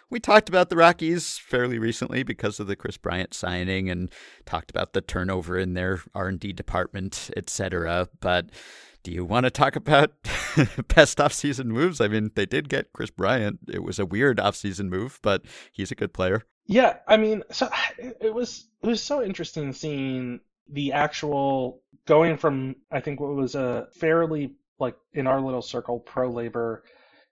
[0.09, 4.09] we talked about the Rockies fairly recently because of the Kris Bryant signing and
[4.45, 8.07] talked about the turnover in their R&D department, etc.
[8.19, 8.49] But
[9.03, 10.11] do you want to talk about
[10.87, 12.01] best offseason moves?
[12.01, 13.59] I mean, they did get Kris Bryant.
[13.67, 16.43] It was a weird offseason move, but he's a good player.
[16.65, 22.75] Yeah, I mean, so it was it was so interesting seeing the actual going from
[22.91, 26.83] I think what was a fairly like in our little circle pro labor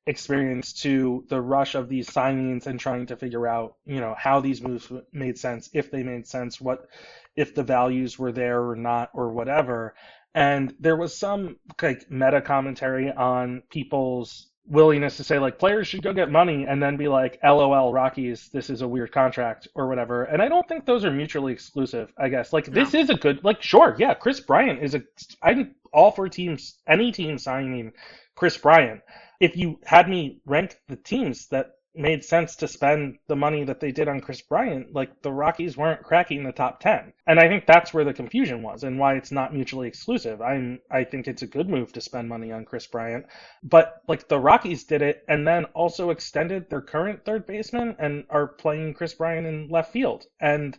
[0.08, 4.40] experience to the rush of these signings and trying to figure out, you know, how
[4.40, 6.88] these moves made sense, if they made sense, what
[7.36, 9.94] if the values were there or not or whatever.
[10.36, 16.04] And there was some like meta commentary on people's willingness to say like players should
[16.04, 19.88] go get money and then be like lol rockies this is a weird contract or
[19.88, 20.26] whatever.
[20.26, 22.52] And i don't think those are mutually exclusive i guess.
[22.52, 25.02] Like this is a good like sure yeah kris bryant is a
[25.42, 27.94] i'm all for teams any team signing
[28.36, 29.02] kris bryant.
[29.40, 33.80] If you had me rank the teams that made sense to spend the money that
[33.80, 37.14] they did on Kris Bryant, like the Rockies weren't cracking the top 10.
[37.26, 40.42] And I think that's where the confusion was and why it's not mutually exclusive.
[40.42, 43.26] I'm I think it's a good move to spend money on Kris Bryant,
[43.64, 48.26] but like the Rockies did it and then also extended their current third baseman and
[48.30, 50.26] are playing Kris Bryant in left field.
[50.40, 50.78] And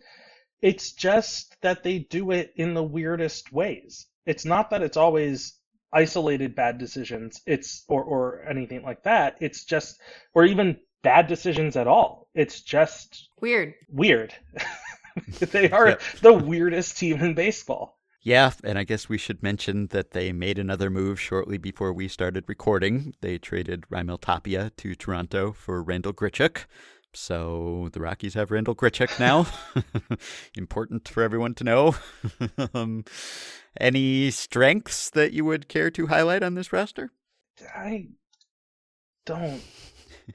[0.62, 4.06] it's just that they do it in the weirdest ways.
[4.26, 5.58] It's not that it's always
[5.92, 9.98] isolated bad decisions it's or or anything like that it's just
[10.34, 14.34] or even bad decisions at all it's just weird weird
[15.40, 16.02] they are yep.
[16.22, 20.58] the weirdest team in baseball yeah, and I guess we should mention that they made
[20.58, 23.14] another move shortly before we started recording.
[23.22, 26.66] They traded Raimel Tapia to Toronto for Randall Grichuk.
[27.14, 29.46] So the Rockies have Randall Grichuk now.
[30.54, 31.96] Important for everyone to know.
[32.74, 33.04] um,
[33.80, 37.10] any strengths that you would care to highlight on this roster?
[37.74, 38.08] I
[39.24, 39.62] don't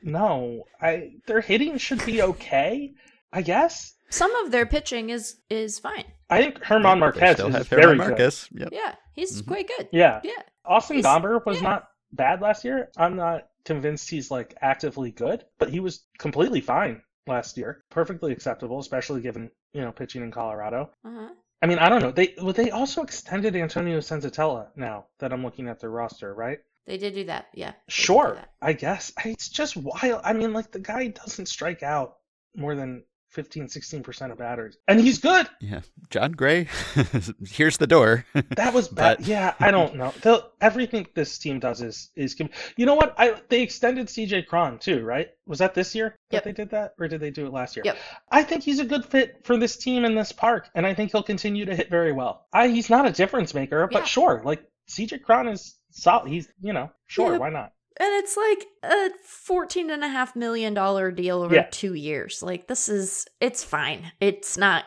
[0.02, 0.64] know.
[0.82, 2.94] I their hitting should be okay,
[3.32, 3.94] I guess.
[4.10, 6.06] Some of their pitching is is fine.
[6.30, 8.48] I think Germán Marquez is very Marquez.
[8.52, 8.62] good.
[8.62, 8.70] Yep.
[8.72, 9.52] Yeah, he's mm-hmm.
[9.52, 9.90] quite good.
[9.92, 10.42] Yeah, yeah.
[10.66, 11.70] Austin he's, Gomber was yeah.
[11.70, 12.90] not bad last year.
[12.98, 17.84] I'm not convinced he's like actively good, but he was completely fine last year.
[17.90, 20.92] Perfectly acceptable, especially given you know pitching in Colorado.
[21.06, 21.30] Uh-huh.
[21.62, 22.12] I mean, I don't know.
[22.12, 26.60] They well, they also extended Antonio Senzatela now that I'm looking at their roster, right?
[26.86, 27.74] They did do that, yeah.
[27.88, 28.52] Sure, that.
[28.62, 29.14] I guess.
[29.24, 30.22] It's just wild.
[30.24, 32.18] I mean, like the guy doesn't strike out
[32.56, 33.04] more than
[33.34, 34.78] 15, 16% of batters.
[34.88, 35.48] And he's good.
[35.60, 35.82] Yeah.
[36.12, 36.68] Jon Gray,
[37.48, 38.26] here's the door.
[38.56, 39.18] that was bad.
[39.18, 39.28] But...
[39.28, 40.14] Yeah, I don't know.
[40.22, 42.40] They'll, everything this team does is, is,
[42.78, 43.16] you know what?
[43.18, 45.30] I They extended CJ Cron too, right?
[45.48, 46.44] Was that this year yep.
[46.44, 46.94] that they did that?
[47.00, 47.84] Or did they do it last year?
[47.86, 47.98] Yep.
[48.30, 50.70] I think he's a good fit for this team in this park.
[50.76, 52.46] And I think he'll continue to hit very well.
[52.54, 54.06] I, he's not a difference maker, but yeah.
[54.06, 54.42] sure.
[54.46, 56.30] Like CJ Cron is solid.
[56.30, 57.34] He's, you know, sure.
[57.34, 57.38] Yeah.
[57.38, 57.74] Why not?
[58.00, 61.68] and it's like a fourteen and a half million dollar deal over yeah.
[61.72, 62.42] two years.
[62.42, 64.12] Like this is it's fine.
[64.20, 64.86] It's not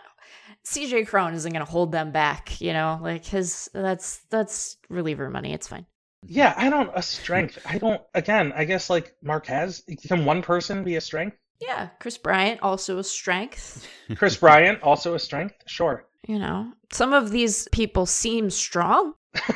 [0.67, 2.99] CJ Cron isn't going to hold them back, you know?
[3.01, 5.53] Like his that's that's reliever money.
[5.53, 5.87] It's fine.
[6.25, 7.59] Yeah, I don't a strength.
[7.65, 11.37] I don't again, I guess like Marquez, can one person be a strength?
[11.61, 13.87] Yeah, Kris Bryant also a strength.
[14.17, 15.55] Kris Bryant also a strength?
[15.67, 16.05] Sure.
[16.27, 19.15] You know, some of these people seem strong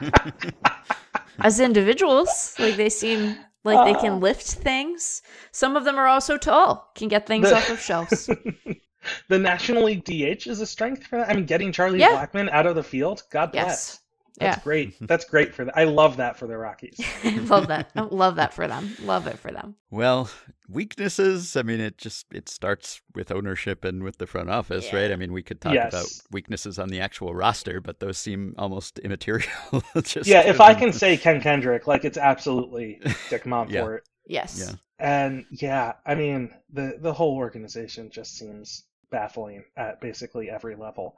[1.40, 2.54] as individuals.
[2.58, 4.18] Like they seem like they can ah.
[4.18, 5.22] lift things.
[5.52, 8.30] Some of them are also tall, can get things The- off of shelves.
[9.28, 11.30] the National League DH is a strength for that.
[11.30, 12.26] I mean, getting Charlie Yeah.
[12.26, 13.66] Blackmon out of the field, God bless.
[13.66, 14.00] yes.
[14.38, 14.62] That's Yeah.
[14.62, 14.94] great.
[15.00, 15.76] That's great for that.
[15.76, 17.00] I love that for the Rockies.
[17.48, 17.90] love that.
[17.96, 18.94] Oh, love that for them.
[19.02, 19.76] Love it for them.
[19.90, 20.28] Well,
[20.68, 21.56] weaknesses.
[21.56, 25.10] I mean, it just it starts with ownership and with the front office, right?
[25.10, 25.92] I mean, we could talk Yes.
[25.92, 29.48] about weaknesses on the actual roster, but those seem almost immaterial.
[30.02, 33.00] just yeah, if I can say Ken Kendrick, like it's absolutely
[33.30, 34.00] Dick Monfort.
[34.26, 34.62] Yes.
[34.68, 34.74] Yeah.
[34.98, 41.16] And yeah, I mean the the whole organization just seems baffling at basically every level.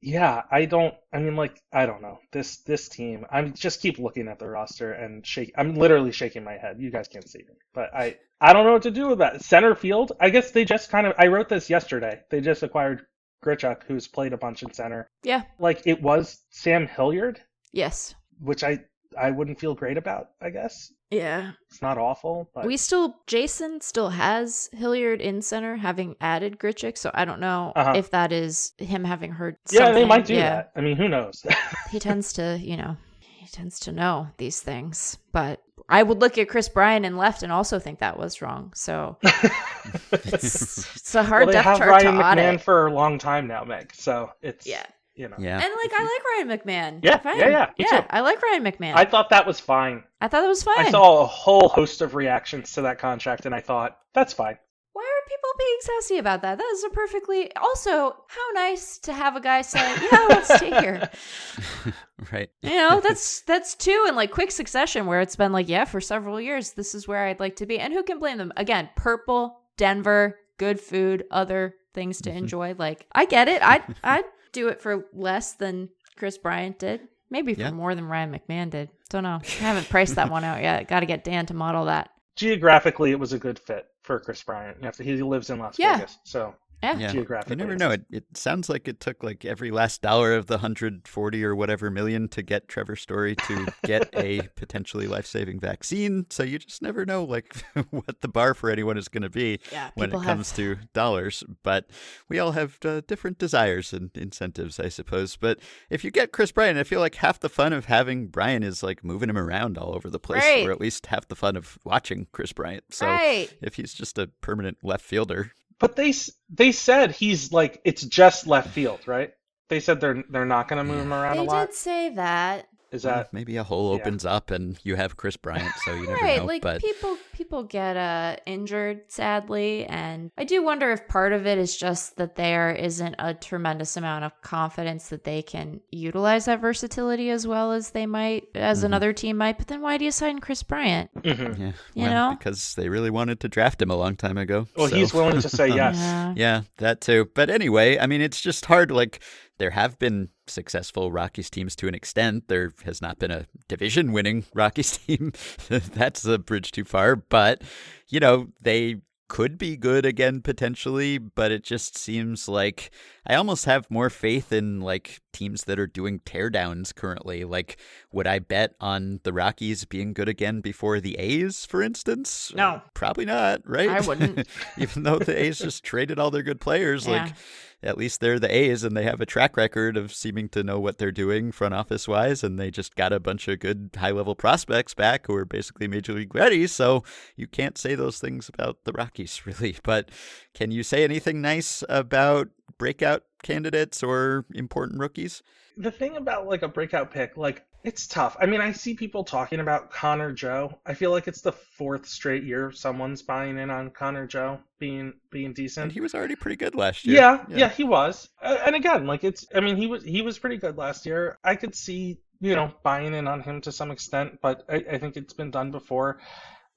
[0.00, 0.94] Yeah, I don't.
[1.12, 3.26] I mean, like I don't know this this team.
[3.30, 5.52] I'm just keep looking at the roster and shake.
[5.56, 6.76] I'm literally shaking my head.
[6.78, 9.42] You guys can't see me, but I I don't know what to do with that
[9.42, 10.12] center field.
[10.20, 11.14] I guess they just kind of.
[11.18, 12.20] I wrote this yesterday.
[12.30, 13.06] They just acquired
[13.44, 15.08] Grichuk, who's played a bunch in center.
[15.24, 15.42] Yeah.
[15.58, 17.40] Like it was Sam Hilliard,
[17.72, 18.14] Yes.
[18.40, 18.84] which I
[19.16, 20.30] I wouldn't feel great about.
[20.40, 21.52] I guess Yeah.
[21.70, 26.98] it's not awful, but We still Jason still has Hilliard in center, having added Grichuk.
[26.98, 27.92] So I don't know Uh-huh.
[27.96, 29.56] if that is him having heard.
[29.70, 30.50] yeah, they might do Yeah.
[30.50, 30.72] that.
[30.76, 31.44] I mean, who knows?
[31.90, 35.16] He tends to, you know, he tends to know these things.
[35.32, 38.72] But I would look at Kris Bryant and left and also think that was wrong.
[38.74, 39.16] So
[40.12, 42.60] it's, it's a hard well, they depth have chart Ryan to McMahon audit.
[42.60, 43.92] for a long time now, Meg.
[43.94, 44.84] So it's Yeah.
[45.18, 45.36] You know.
[45.38, 45.54] Yeah.
[45.54, 47.00] And like I like Ryan McMahon.
[47.02, 47.38] Yeah, Fine.
[47.38, 48.00] yeah, yeah, me yeah.
[48.00, 48.06] too.
[48.10, 48.94] I like Ryan McMahon.
[48.94, 50.04] I I, thought that was fine.
[50.20, 50.86] I thought that was fine.
[50.86, 54.56] I saw a whole host of reactions to that contract, and I thought that's fine.
[54.92, 56.58] Why are people being sassy about that?
[56.58, 57.54] That is a perfectly.
[57.56, 59.80] Also, how nice to have a guy say,
[60.10, 61.10] "Yeah, let's stay here."
[62.32, 62.50] right.
[62.62, 66.00] You know, that's that's two in like quick succession where it's been like, yeah, for
[66.00, 67.78] several years, this is where I'd like to be.
[67.78, 68.52] And who can blame them?
[68.56, 72.38] Again, purple, Denver, good food, other things to mm-hmm.
[72.38, 72.74] enjoy.
[72.78, 73.62] Like, I get it.
[73.62, 77.00] I'd I'd do it for less than Kris Bryant did.
[77.30, 77.70] Maybe for Yeah.
[77.72, 78.88] more than Ryan McMahon did.
[79.10, 79.40] Don't know.
[79.42, 80.88] I haven't priced that one out yet.
[80.88, 82.10] Got to get Dan to model that.
[82.36, 84.78] Geographically, it was a good fit for Kris Bryant.
[84.80, 85.96] You he lives in Las Yeah.
[85.96, 86.96] Vegas, so Yeah.
[86.98, 87.12] Yeah.
[87.12, 87.90] geographically, You never know.
[87.90, 91.90] It, it sounds like it took like every last dollar of the 140 or whatever
[91.90, 96.26] million to get Trevor Story to get a potentially life saving vaccine.
[96.30, 99.58] So you just never know like what the bar for anyone is going to be
[99.72, 99.90] Yeah.
[99.94, 101.42] when it people comes have to dollars.
[101.62, 101.86] But
[102.28, 105.36] we all have uh, different desires and incentives, I suppose.
[105.36, 105.58] But
[105.90, 108.82] if you get Kris Bryant, I feel like half the fun of having Bryant is
[108.82, 110.66] like moving him around all over the place, Right.
[110.66, 112.84] or at least half the fun of watching Kris Bryant.
[112.90, 113.52] So right.
[113.60, 116.12] if he's just a permanent left fielder, But they
[116.50, 119.32] they said he's like it's just left field, right?
[119.68, 121.68] They said they're they're not going to move him around They a lot.
[121.68, 122.68] did say that.
[122.90, 124.00] Is that maybe a hole yeah.
[124.00, 126.44] opens up and you have Kris Bryant, so you never right know.
[126.46, 131.46] like but people people get uh injured sadly and i do wonder if part of
[131.46, 136.46] it is just that there isn't a tremendous amount of confidence that they can utilize
[136.46, 138.84] that versatility as well as they might as Mhm.
[138.86, 141.58] another team might but then why do you sign kris bryant Mhm.
[141.58, 142.36] yeah, You well, know?
[142.36, 144.66] because they really wanted to draft him a long time ago.
[144.76, 145.96] Well, so- he's willing to say Um, yes.
[145.96, 147.30] yeah Yeah, that too.
[147.34, 148.90] But anyway, I mean, it's just hard.
[148.90, 149.20] Like,
[149.58, 152.48] there have been successful Rockies teams to an extent.
[152.48, 155.32] There has not been a division winning Rockies team.
[155.68, 157.16] That's a bridge too far.
[157.16, 157.62] But,
[158.08, 158.96] you know, they
[159.28, 162.90] could be good again potentially, but it just seems like
[163.26, 167.44] I almost have more faith in like teams that are doing teardowns currently.
[167.44, 167.76] Like,
[168.10, 172.52] would I bet on the Rockies being good again before the A's, for instance?
[172.54, 172.80] No.
[172.94, 173.90] Probably not, right?
[173.90, 174.48] I wouldn't.
[174.78, 177.24] Even though the A's just traded all their good players, Yeah.
[177.24, 177.34] like
[177.82, 180.80] at least they're the A's and they have a track record of seeming to know
[180.80, 184.10] what they're doing front office wise, and they just got a bunch of good high
[184.10, 186.66] level prospects back who are basically major league ready.
[186.66, 187.04] So
[187.36, 189.76] you can't say those things about the Rockies, really.
[189.82, 190.10] But
[190.54, 192.48] can you say anything nice about
[192.78, 195.42] breakout candidates or important rookies?
[195.78, 198.36] the thing about like a breakout pick, like it's tough.
[198.40, 200.78] I mean, I see people talking about Connor Joe.
[200.86, 205.14] I feel like it's the fourth straight year someone's buying in on Connor Joe being
[205.30, 205.92] being And decent.
[205.92, 207.16] he was already pretty good last year.
[207.16, 208.28] Yeah, yeah, he was.
[208.42, 211.38] And again, like it's I mean, he was he was pretty good last year.
[211.44, 214.98] I could see, you know, buying in on him to some extent, but I, I
[214.98, 216.20] think it's been done before.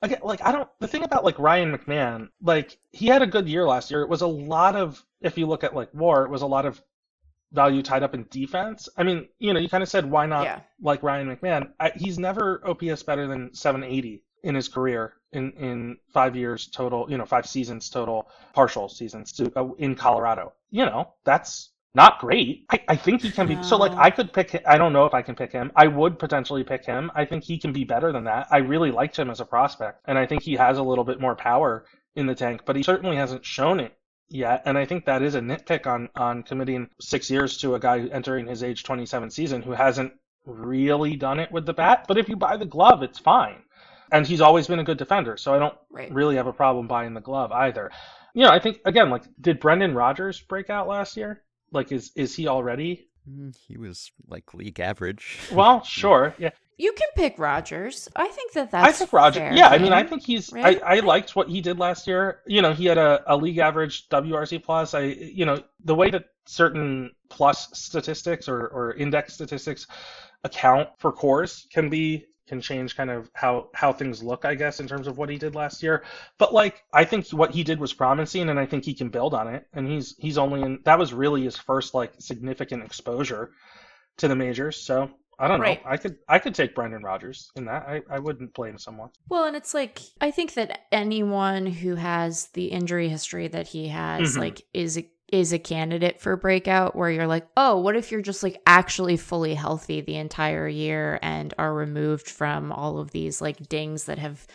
[0.01, 3.47] Again, like I don't the thing about like Ryan McMahon, like he had a good
[3.49, 4.01] year last year.
[4.01, 6.65] It was a lot of if you look at like war, it was a lot
[6.65, 6.81] of
[7.51, 8.87] value tied up in defense.
[8.97, 10.61] I mean, you know, you kind of said why not Yeah.
[10.81, 11.71] like Ryan McMahon.
[11.79, 17.05] I, he's never OPS better than 780 in his career, in in five years total,
[17.09, 20.53] you know, five seasons total, partial seasons to, uh, in Colorado.
[20.71, 22.65] You know, that's not great.
[22.71, 23.55] I, I think he can be.
[23.55, 23.61] No.
[23.61, 24.63] So like, I could pick.
[24.65, 25.71] I don't know if I can pick him.
[25.75, 27.11] I would potentially pick him.
[27.13, 28.47] I think he can be better than that.
[28.49, 31.19] I really liked him as a prospect, and I think he has a little bit
[31.19, 33.93] more power in the tank, but he certainly hasn't shown it
[34.31, 34.63] yet.
[34.65, 37.99] And I think that is a nitpick on on committing six years to a guy
[38.11, 40.13] entering his age 27 season who hasn't
[40.45, 42.05] really done it with the bat.
[42.07, 43.63] But if you buy the glove, it's fine.
[44.11, 46.11] And he's always been a good defender, so I don't right.
[46.11, 47.91] really have a problem buying the glove either.
[48.33, 51.43] You know, I think again, like, did Brendan Rodgers break out last year?
[51.71, 53.07] Like, is is he already?
[53.29, 55.39] Mm, he was like league average.
[55.51, 56.51] Well, sure, yeah.
[56.77, 58.09] You can pick Rodgers.
[58.15, 58.87] I think that that's.
[58.87, 59.55] I think Rodgers.
[59.55, 60.51] Yeah, I mean, I think he's.
[60.51, 60.81] Right?
[60.83, 62.41] I, I liked what he did last year.
[62.47, 64.93] You know, he had a, a league average WRC plus.
[64.93, 69.87] I, you know, the way that certain plus statistics or, or index statistics
[70.43, 74.79] account for Coors can be can change kind of how how things look, I guess,
[74.79, 76.03] in terms of what he did last year.
[76.37, 79.33] But like, I think what he did was promising, and I think he can build
[79.33, 79.67] on it.
[79.73, 83.51] And he's he's only in that was really his first like significant exposure
[84.17, 84.77] to the majors.
[84.77, 85.09] So
[85.41, 85.83] I don't right.
[85.83, 85.91] know.
[85.91, 87.83] I could I could take Brendan Rodgers in that.
[87.87, 89.09] I, I wouldn't blame someone.
[89.27, 93.87] Well, and it's like I think that anyone who has the injury history that he
[93.87, 94.39] has, mm-hmm.
[94.39, 95.01] like, is
[95.31, 99.17] is a candidate for breakout where you're like, oh, what if you're just like actually
[99.17, 104.19] fully healthy the entire year and are removed from all of these like dings that
[104.19, 104.45] have,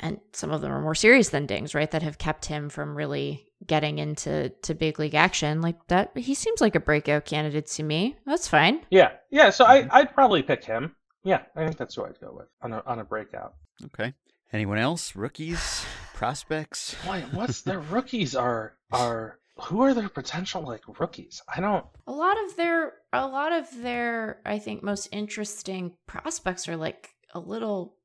[0.00, 1.90] and some of them are more serious than dings, right?
[1.90, 6.16] That have kept him from really getting into to big league action like that.
[6.16, 8.16] He seems like a breakout candidate to me.
[8.26, 8.84] That's fine.
[8.90, 9.50] Yeah, yeah.
[9.50, 10.94] So I I'd probably pick him.
[11.24, 13.54] Yeah, I think that's who I'd go with on a on a breakout.
[13.84, 14.14] Okay.
[14.52, 15.16] Anyone else?
[15.16, 15.84] Rookies,
[16.14, 16.94] prospects?
[17.06, 21.42] Boy, what's their rookies are are who are their potential like rookies?
[21.54, 21.84] I don't.
[22.06, 27.10] A lot of their, a lot of their, I think most interesting prospects are like
[27.34, 27.96] a little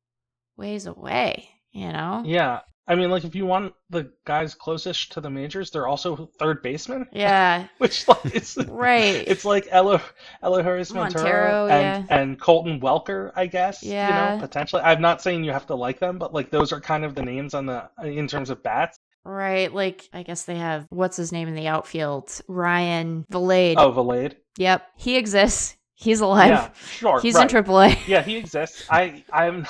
[0.56, 1.50] ways away.
[1.78, 2.24] You know?
[2.26, 6.32] Yeah, I mean, like if you want the guys closest to the majors, they're also
[6.40, 7.06] third baseman.
[7.12, 9.24] Yeah, which like it's right.
[9.28, 10.02] It's like Elo
[10.42, 12.18] Elehuris Montero, and, yeah.
[12.18, 13.84] and Colton Welker, I guess.
[13.84, 14.82] Yeah, you know, potentially.
[14.82, 17.22] I'm not saying you have to like them, but like those are kind of the
[17.24, 18.98] names on the in terms of bats.
[19.26, 19.74] Right.
[19.74, 22.40] Like, I guess they have, what's his name in the outfield?
[22.48, 23.76] Ryan Vilade.
[23.78, 24.36] Oh, Vilade.
[24.58, 24.88] Yep.
[24.96, 25.76] He exists.
[25.96, 26.48] He's alive.
[26.48, 27.20] Yeah, sure.
[27.20, 27.52] He's right.
[27.52, 28.08] in AAA.
[28.08, 28.86] Yeah, he exists.
[28.90, 29.68] I, I'm.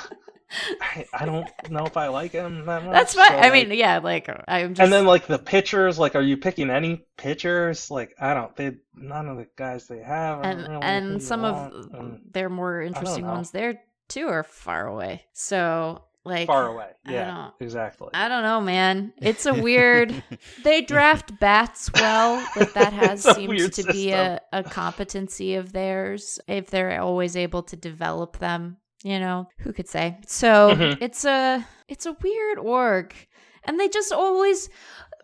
[0.81, 2.93] I, I don't know if I like him that much.
[2.93, 3.29] That's fine.
[3.29, 4.81] So, I mean, yeah, like I'm just.
[4.81, 7.91] And then like the pitchers, like, are you picking any pitchers?
[7.91, 8.55] Like, I don't.
[8.55, 10.43] They none of the guys they have.
[10.43, 15.25] And really and some of and, their more interesting ones there too are far away.
[15.33, 16.89] So like far away.
[17.07, 18.09] Yeah, I exactly.
[18.13, 19.13] I don't know, man.
[19.17, 20.23] It's a weird.
[20.63, 22.35] they draft bats well.
[22.55, 23.93] Like that has seemed to system.
[23.93, 26.39] be a, a competency of theirs.
[26.47, 30.17] If they're always able to develop them, you know, who could say?
[30.27, 31.03] So mm-hmm.
[31.03, 33.13] it's a it's a weird org,
[33.63, 34.69] and they just always.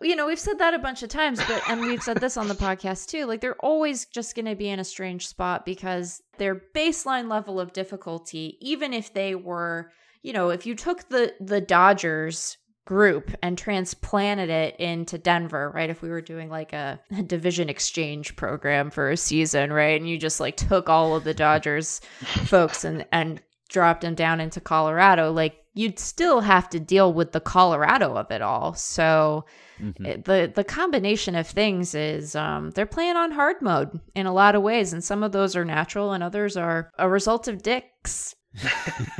[0.02, 2.48] You know, we've said that a bunch of times, but and we've said this on
[2.48, 3.26] the podcast too.
[3.26, 7.60] Like they're always just going to be in a strange spot because their baseline level
[7.60, 9.92] of difficulty, even if they were
[10.24, 12.56] you know, if you took the the Dodgers
[12.86, 15.88] group and transplanted it into Denver, right?
[15.88, 19.98] If we were doing like a, a, division exchange program for a season, right?
[19.98, 22.00] And you just like took all of the Dodgers
[22.46, 27.32] folks and and dropped them down into Colorado, like you'd still have to deal with
[27.32, 28.74] the Colorado of it all.
[28.74, 29.44] So
[29.80, 30.06] mm-hmm.
[30.06, 34.32] it, the the combination of things is um, they're playing on hard mode in a
[34.32, 37.62] lot of ways, and some of those are natural, and others are a result of
[37.62, 38.34] dicks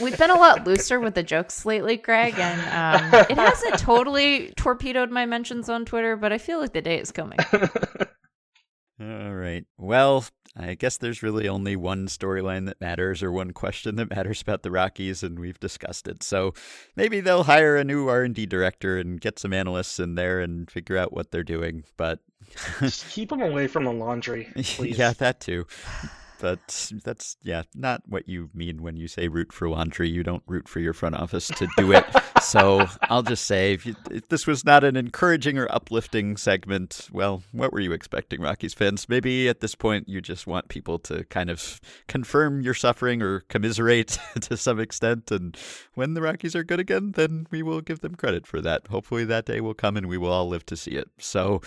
[0.00, 2.60] We've been a lot looser with the jokes lately, Greg, and
[3.12, 6.98] um, it hasn't totally torpedoed my mentions on Twitter, but I feel like the day
[6.98, 7.38] is coming.
[9.00, 9.64] All right.
[9.78, 10.24] Well,
[10.58, 14.62] I guess there's really only one storyline that matters or one question that matters about
[14.62, 16.22] the Rockies, and we've discussed it.
[16.22, 16.54] So
[16.96, 20.96] maybe they'll hire a new R&D director and get some analysts in there and figure
[20.96, 21.84] out what they're doing.
[21.96, 22.20] But
[22.80, 24.96] Just keep them away from the laundry, please.
[24.98, 25.66] yeah, that too
[26.40, 30.08] but that's yeah not what you mean when you say root for laundry.
[30.08, 32.04] You don't root for your front office to do it.
[32.40, 37.08] So i'll just say if, you, if, this was not an encouraging or uplifting segment
[37.12, 39.08] well what were you expecting rockies fans?
[39.08, 43.40] Maybe at this point you just want people to kind of confirm your suffering or
[43.40, 45.30] commiserate to some extent.
[45.30, 45.56] And
[45.94, 48.86] when the rockies are good again then we will give them credit for that.
[48.88, 51.08] Hopefully that day will come and we will all live to see it.
[51.18, 51.60] So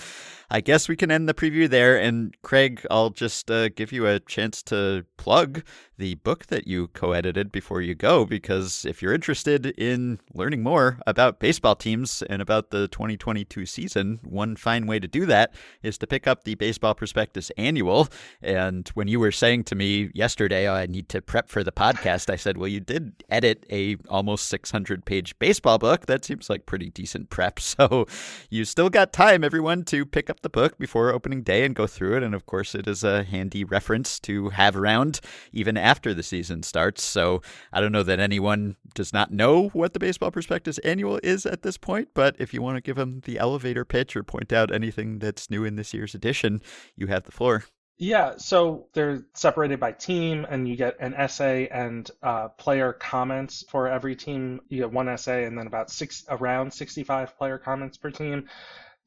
[0.51, 1.99] i guess we can end the preview there.
[1.99, 5.63] And craig i'll just uh, give you a chance chance to plug
[5.99, 10.63] the book that you co edited before you go, because if you're interested in learning
[10.63, 15.53] more about baseball teams and about the 2022 season, one fine way to do that
[15.83, 18.07] is to pick up the Baseball Prospectus Annual.
[18.41, 21.71] And when you were saying to me yesterday, oh, I need to prep for the
[21.71, 26.05] podcast, I said, well, you did edit a almost 600 page baseball book.
[26.05, 27.59] That seems like pretty decent prep.
[27.79, 28.07] So
[28.49, 31.87] you still got time, everyone, to pick up the book before opening day and go
[31.87, 32.23] through it.
[32.23, 35.19] And of course, it is a handy reference to have around
[35.51, 37.03] even the season starts.
[37.03, 37.41] So
[37.73, 41.61] I don't know that anyone does not know what the Baseball Prospectus Annual is at
[41.63, 44.73] this point, but if you want to give them the elevator pitch or point out
[44.73, 46.61] anything that's new in this year's edition,
[46.95, 47.65] you have the floor.
[48.01, 53.65] Yeah, so they're separated by team, and you get an essay and uh, player comments
[53.67, 54.61] for every team.
[54.69, 58.47] You get one essay, and then about six around 65 player comments per team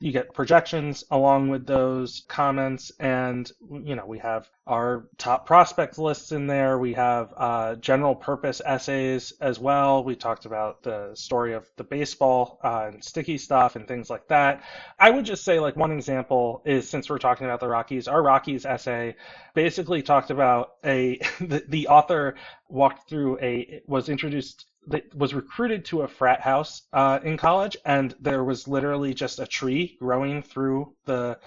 [0.02, 2.90] you get projections along with those comments.
[2.98, 6.76] And you know we have our top prospect lists in there.
[6.78, 10.02] We have uh, general purpose essays as well.
[10.02, 14.26] We talked about the story of the baseball uh, and sticky stuff and things like
[14.28, 14.64] that.
[14.98, 18.22] I would just say like one example is since we're talking about the rockies our
[18.22, 19.14] rockies essay
[19.54, 22.34] basically talked about a the, the author
[22.68, 27.76] walked through a was introduced that was recruited to a frat house uh, in college,
[27.84, 31.38] and there was literally just a tree growing through the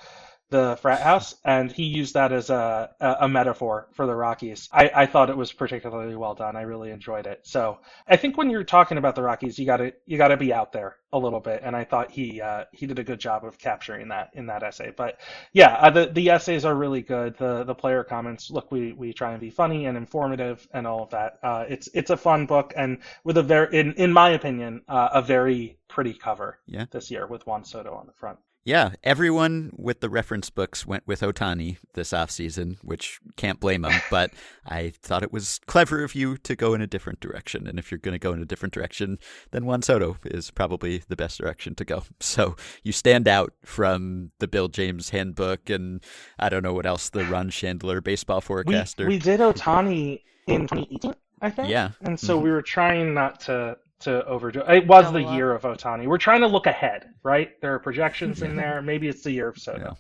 [0.50, 4.70] the frat house, and he used that as a, a metaphor for the Rockies.
[4.72, 6.56] I, I thought it was particularly well done.
[6.56, 7.42] I really enjoyed it.
[7.44, 10.72] So I think when you're talking about the Rockies, you gotta you gotta be out
[10.72, 13.58] there a little bit, and I thought he uh, he did a good job of
[13.58, 14.94] capturing that in that essay.
[14.96, 15.20] But
[15.52, 17.38] yeah, uh, the the essays are really good.
[17.38, 21.04] The the player comments look we we try and be funny and informative and all
[21.04, 21.40] of that.
[21.42, 25.10] Uh, it's it's a fun book and with a very in in my opinion uh,
[25.14, 26.86] a very pretty cover yeah.
[26.92, 28.38] this year with Juan Soto on the front.
[28.66, 33.94] Yeah, everyone with the reference books went with Ohtani this offseason, which can't blame them.
[34.10, 34.32] but
[34.66, 37.68] I thought it was clever of you to go in a different direction.
[37.68, 39.20] And if you're going to go in a different direction,
[39.52, 42.04] then Juan Soto is probably the best direction to go.
[42.20, 46.04] So you stand out from the Bill James handbook and
[46.40, 49.06] I don't know what else, the Ron Shandler baseball forecaster.
[49.06, 51.70] We, we did Ohtani in 2018, I think.
[51.70, 51.92] Yeah.
[52.02, 52.44] And so mm-hmm.
[52.46, 54.62] we were trying not to to overdo.
[54.62, 56.08] It was the year of Ohtani.
[56.08, 57.60] We're trying to look ahead, right?
[57.62, 58.82] There are projections in there.
[58.82, 59.80] Maybe it's the year of Soto.
[59.80, 59.94] Yeah.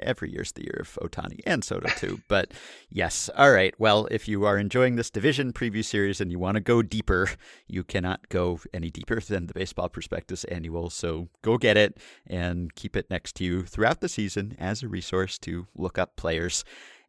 [0.00, 2.20] Every year's the year of Ohtani and Soto too.
[2.28, 2.52] but
[2.90, 3.74] yes, all right.
[3.78, 7.30] Well, if you are enjoying this division preview series and you want to go deeper,
[7.66, 10.90] you cannot go any deeper than the Baseball Prospectus Annual.
[10.90, 11.96] So go get it
[12.26, 16.16] and keep it next to you throughout the season as a resource to look up
[16.16, 16.64] players.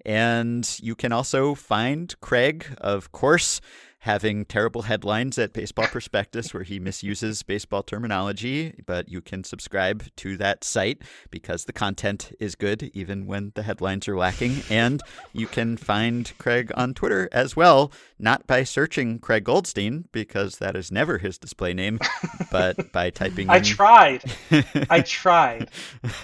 [0.06, 3.60] And you can also find Craig, of course
[4.00, 10.04] having terrible headlines at Baseball Prospectus where he misuses baseball terminology, but you can subscribe
[10.16, 14.62] to that site because the content is good even when the headlines are lacking.
[14.70, 15.02] and
[15.34, 20.76] you can find Craig on Twitter as well, not by searching Craig Goldstein because that
[20.76, 22.00] is never his display name,
[22.52, 23.64] but by typing I in...
[23.64, 24.24] tried.
[24.90, 25.70] I tried.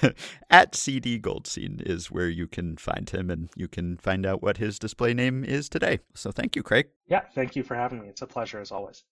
[0.50, 4.58] at CD Goldstein is where you can find him and you can find out what
[4.58, 6.00] his display name is today.
[6.14, 6.88] So thank you, Craig.
[7.08, 8.08] Yeah, thank you for having me.
[8.08, 9.04] It's a pleasure as always.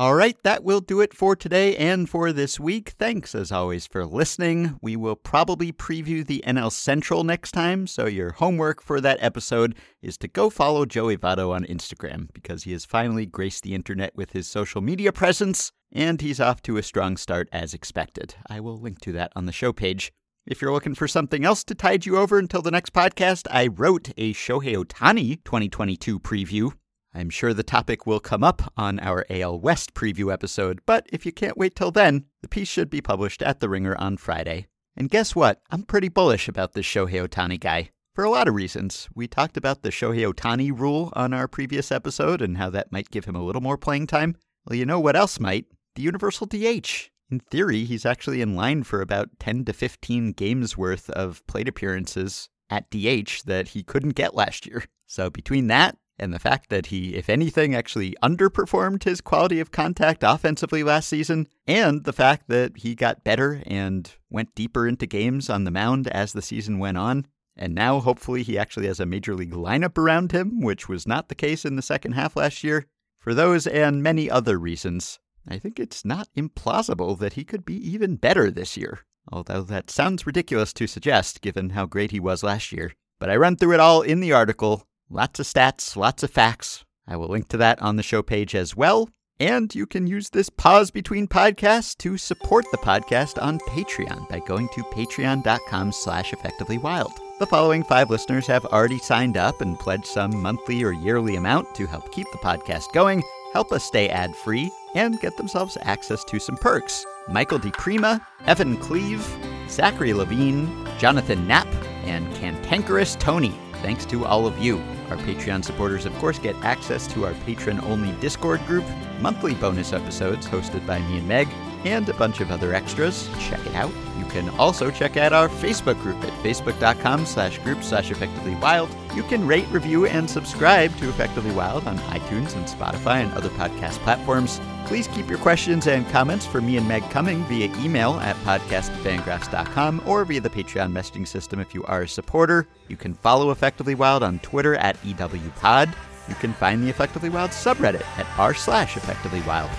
[0.00, 2.90] All right, that will do it for today and for this week.
[3.00, 4.78] Thanks as always for listening.
[4.80, 9.74] We will probably preview the NL Central next time, so your homework for that episode
[10.00, 14.14] is to go follow Joey Votto on Instagram because he has finally graced the internet
[14.14, 18.36] with his social media presence and he's off to a strong start as expected.
[18.48, 20.12] I will link to that on the show page.
[20.48, 23.66] If you're looking for something else to tide you over until the next podcast, I
[23.66, 26.72] wrote a Shohei Ohtani 2022 preview
[27.14, 31.26] I'm sure the topic will come up on our AL West preview episode, but if
[31.26, 34.66] you can't wait till then, the piece should be published at The Ringer on Friday.
[34.96, 35.60] And guess what?
[35.70, 37.90] I'm pretty bullish about this Shohei Ohtani guy.
[38.14, 39.08] For a lot of reasons.
[39.14, 43.10] We talked about the Shohei Ohtani rule on our previous episode and how that might
[43.10, 44.36] give him a little more playing time.
[44.66, 45.66] Well, you know what else might?
[45.94, 47.10] The universal DH.
[47.30, 51.68] In theory, he's actually in line for about 10 to 15 games worth of plate
[51.68, 54.84] appearances at DH that he couldn't get last year.
[55.10, 59.70] So between that and the fact that he, if anything, actually underperformed his quality of
[59.70, 65.06] contact offensively last season, and the fact that he got better and went deeper into
[65.06, 67.26] games on the mound as the season went on.
[67.56, 71.30] And now, hopefully, he actually has a major league lineup around him, which was not
[71.30, 72.84] the case in the second half last year.
[73.18, 75.18] For those and many other reasons,
[75.48, 79.00] I think it's not implausible that he could be even better this year.
[79.32, 82.92] Although that sounds ridiculous to suggest given how great he was last year.
[83.18, 86.84] But I run through it all in the article, Lots of stats, lots of facts.
[87.06, 89.08] I will link to that on the show page as well.
[89.40, 94.40] And you can use this pause between podcasts to support the podcast on Patreon by
[94.40, 97.12] going to patreon.com slash effectivelywild.
[97.38, 101.72] The following five listeners have already signed up and pledged some monthly or yearly amount
[101.76, 106.40] to help keep the podcast going, help us stay ad-free, and get themselves access to
[106.40, 107.06] some perks.
[107.28, 109.24] Michael DePrima, Evan Cleve,
[109.68, 111.68] Zachary Levine, Jonathan Knapp,
[112.04, 113.54] and Cantankerous Tony.
[113.82, 114.78] Thanks to all of you.
[115.10, 118.84] Our Patreon supporters, of course, get access to our patron only Discord group,
[119.20, 121.48] monthly bonus episodes hosted by me and Meg,
[121.84, 123.28] and a bunch of other extras.
[123.38, 123.92] Check it out.
[124.18, 128.88] You can also check out our Facebook group at facebook.com slash group slash effectively wild.
[129.14, 133.48] You can rate, review, and subscribe to Effectively Wild on iTunes and Spotify and other
[133.50, 134.60] podcast platforms.
[134.86, 140.02] Please keep your questions and comments for me and Meg coming via email at podcast@fangraphs.com
[140.06, 142.66] or via the Patreon messaging system if you are a supporter.
[142.88, 145.94] You can follow Effectively Wild on Twitter at EWPod.
[146.28, 149.70] You can find the Effectively Wild subreddit at r slash Effectively Wild.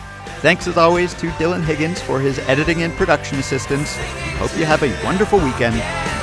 [0.41, 3.95] Thanks as always to Dylan Higgins for his editing and production assistance.
[4.37, 5.75] Hope you have a wonderful weekend.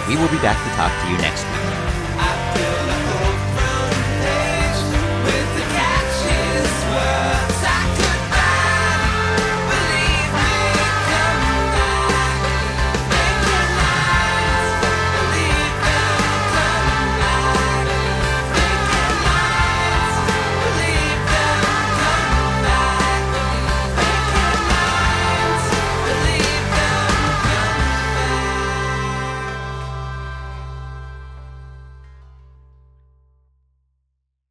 [0.09, 1.76] We will be back to talk to you next week.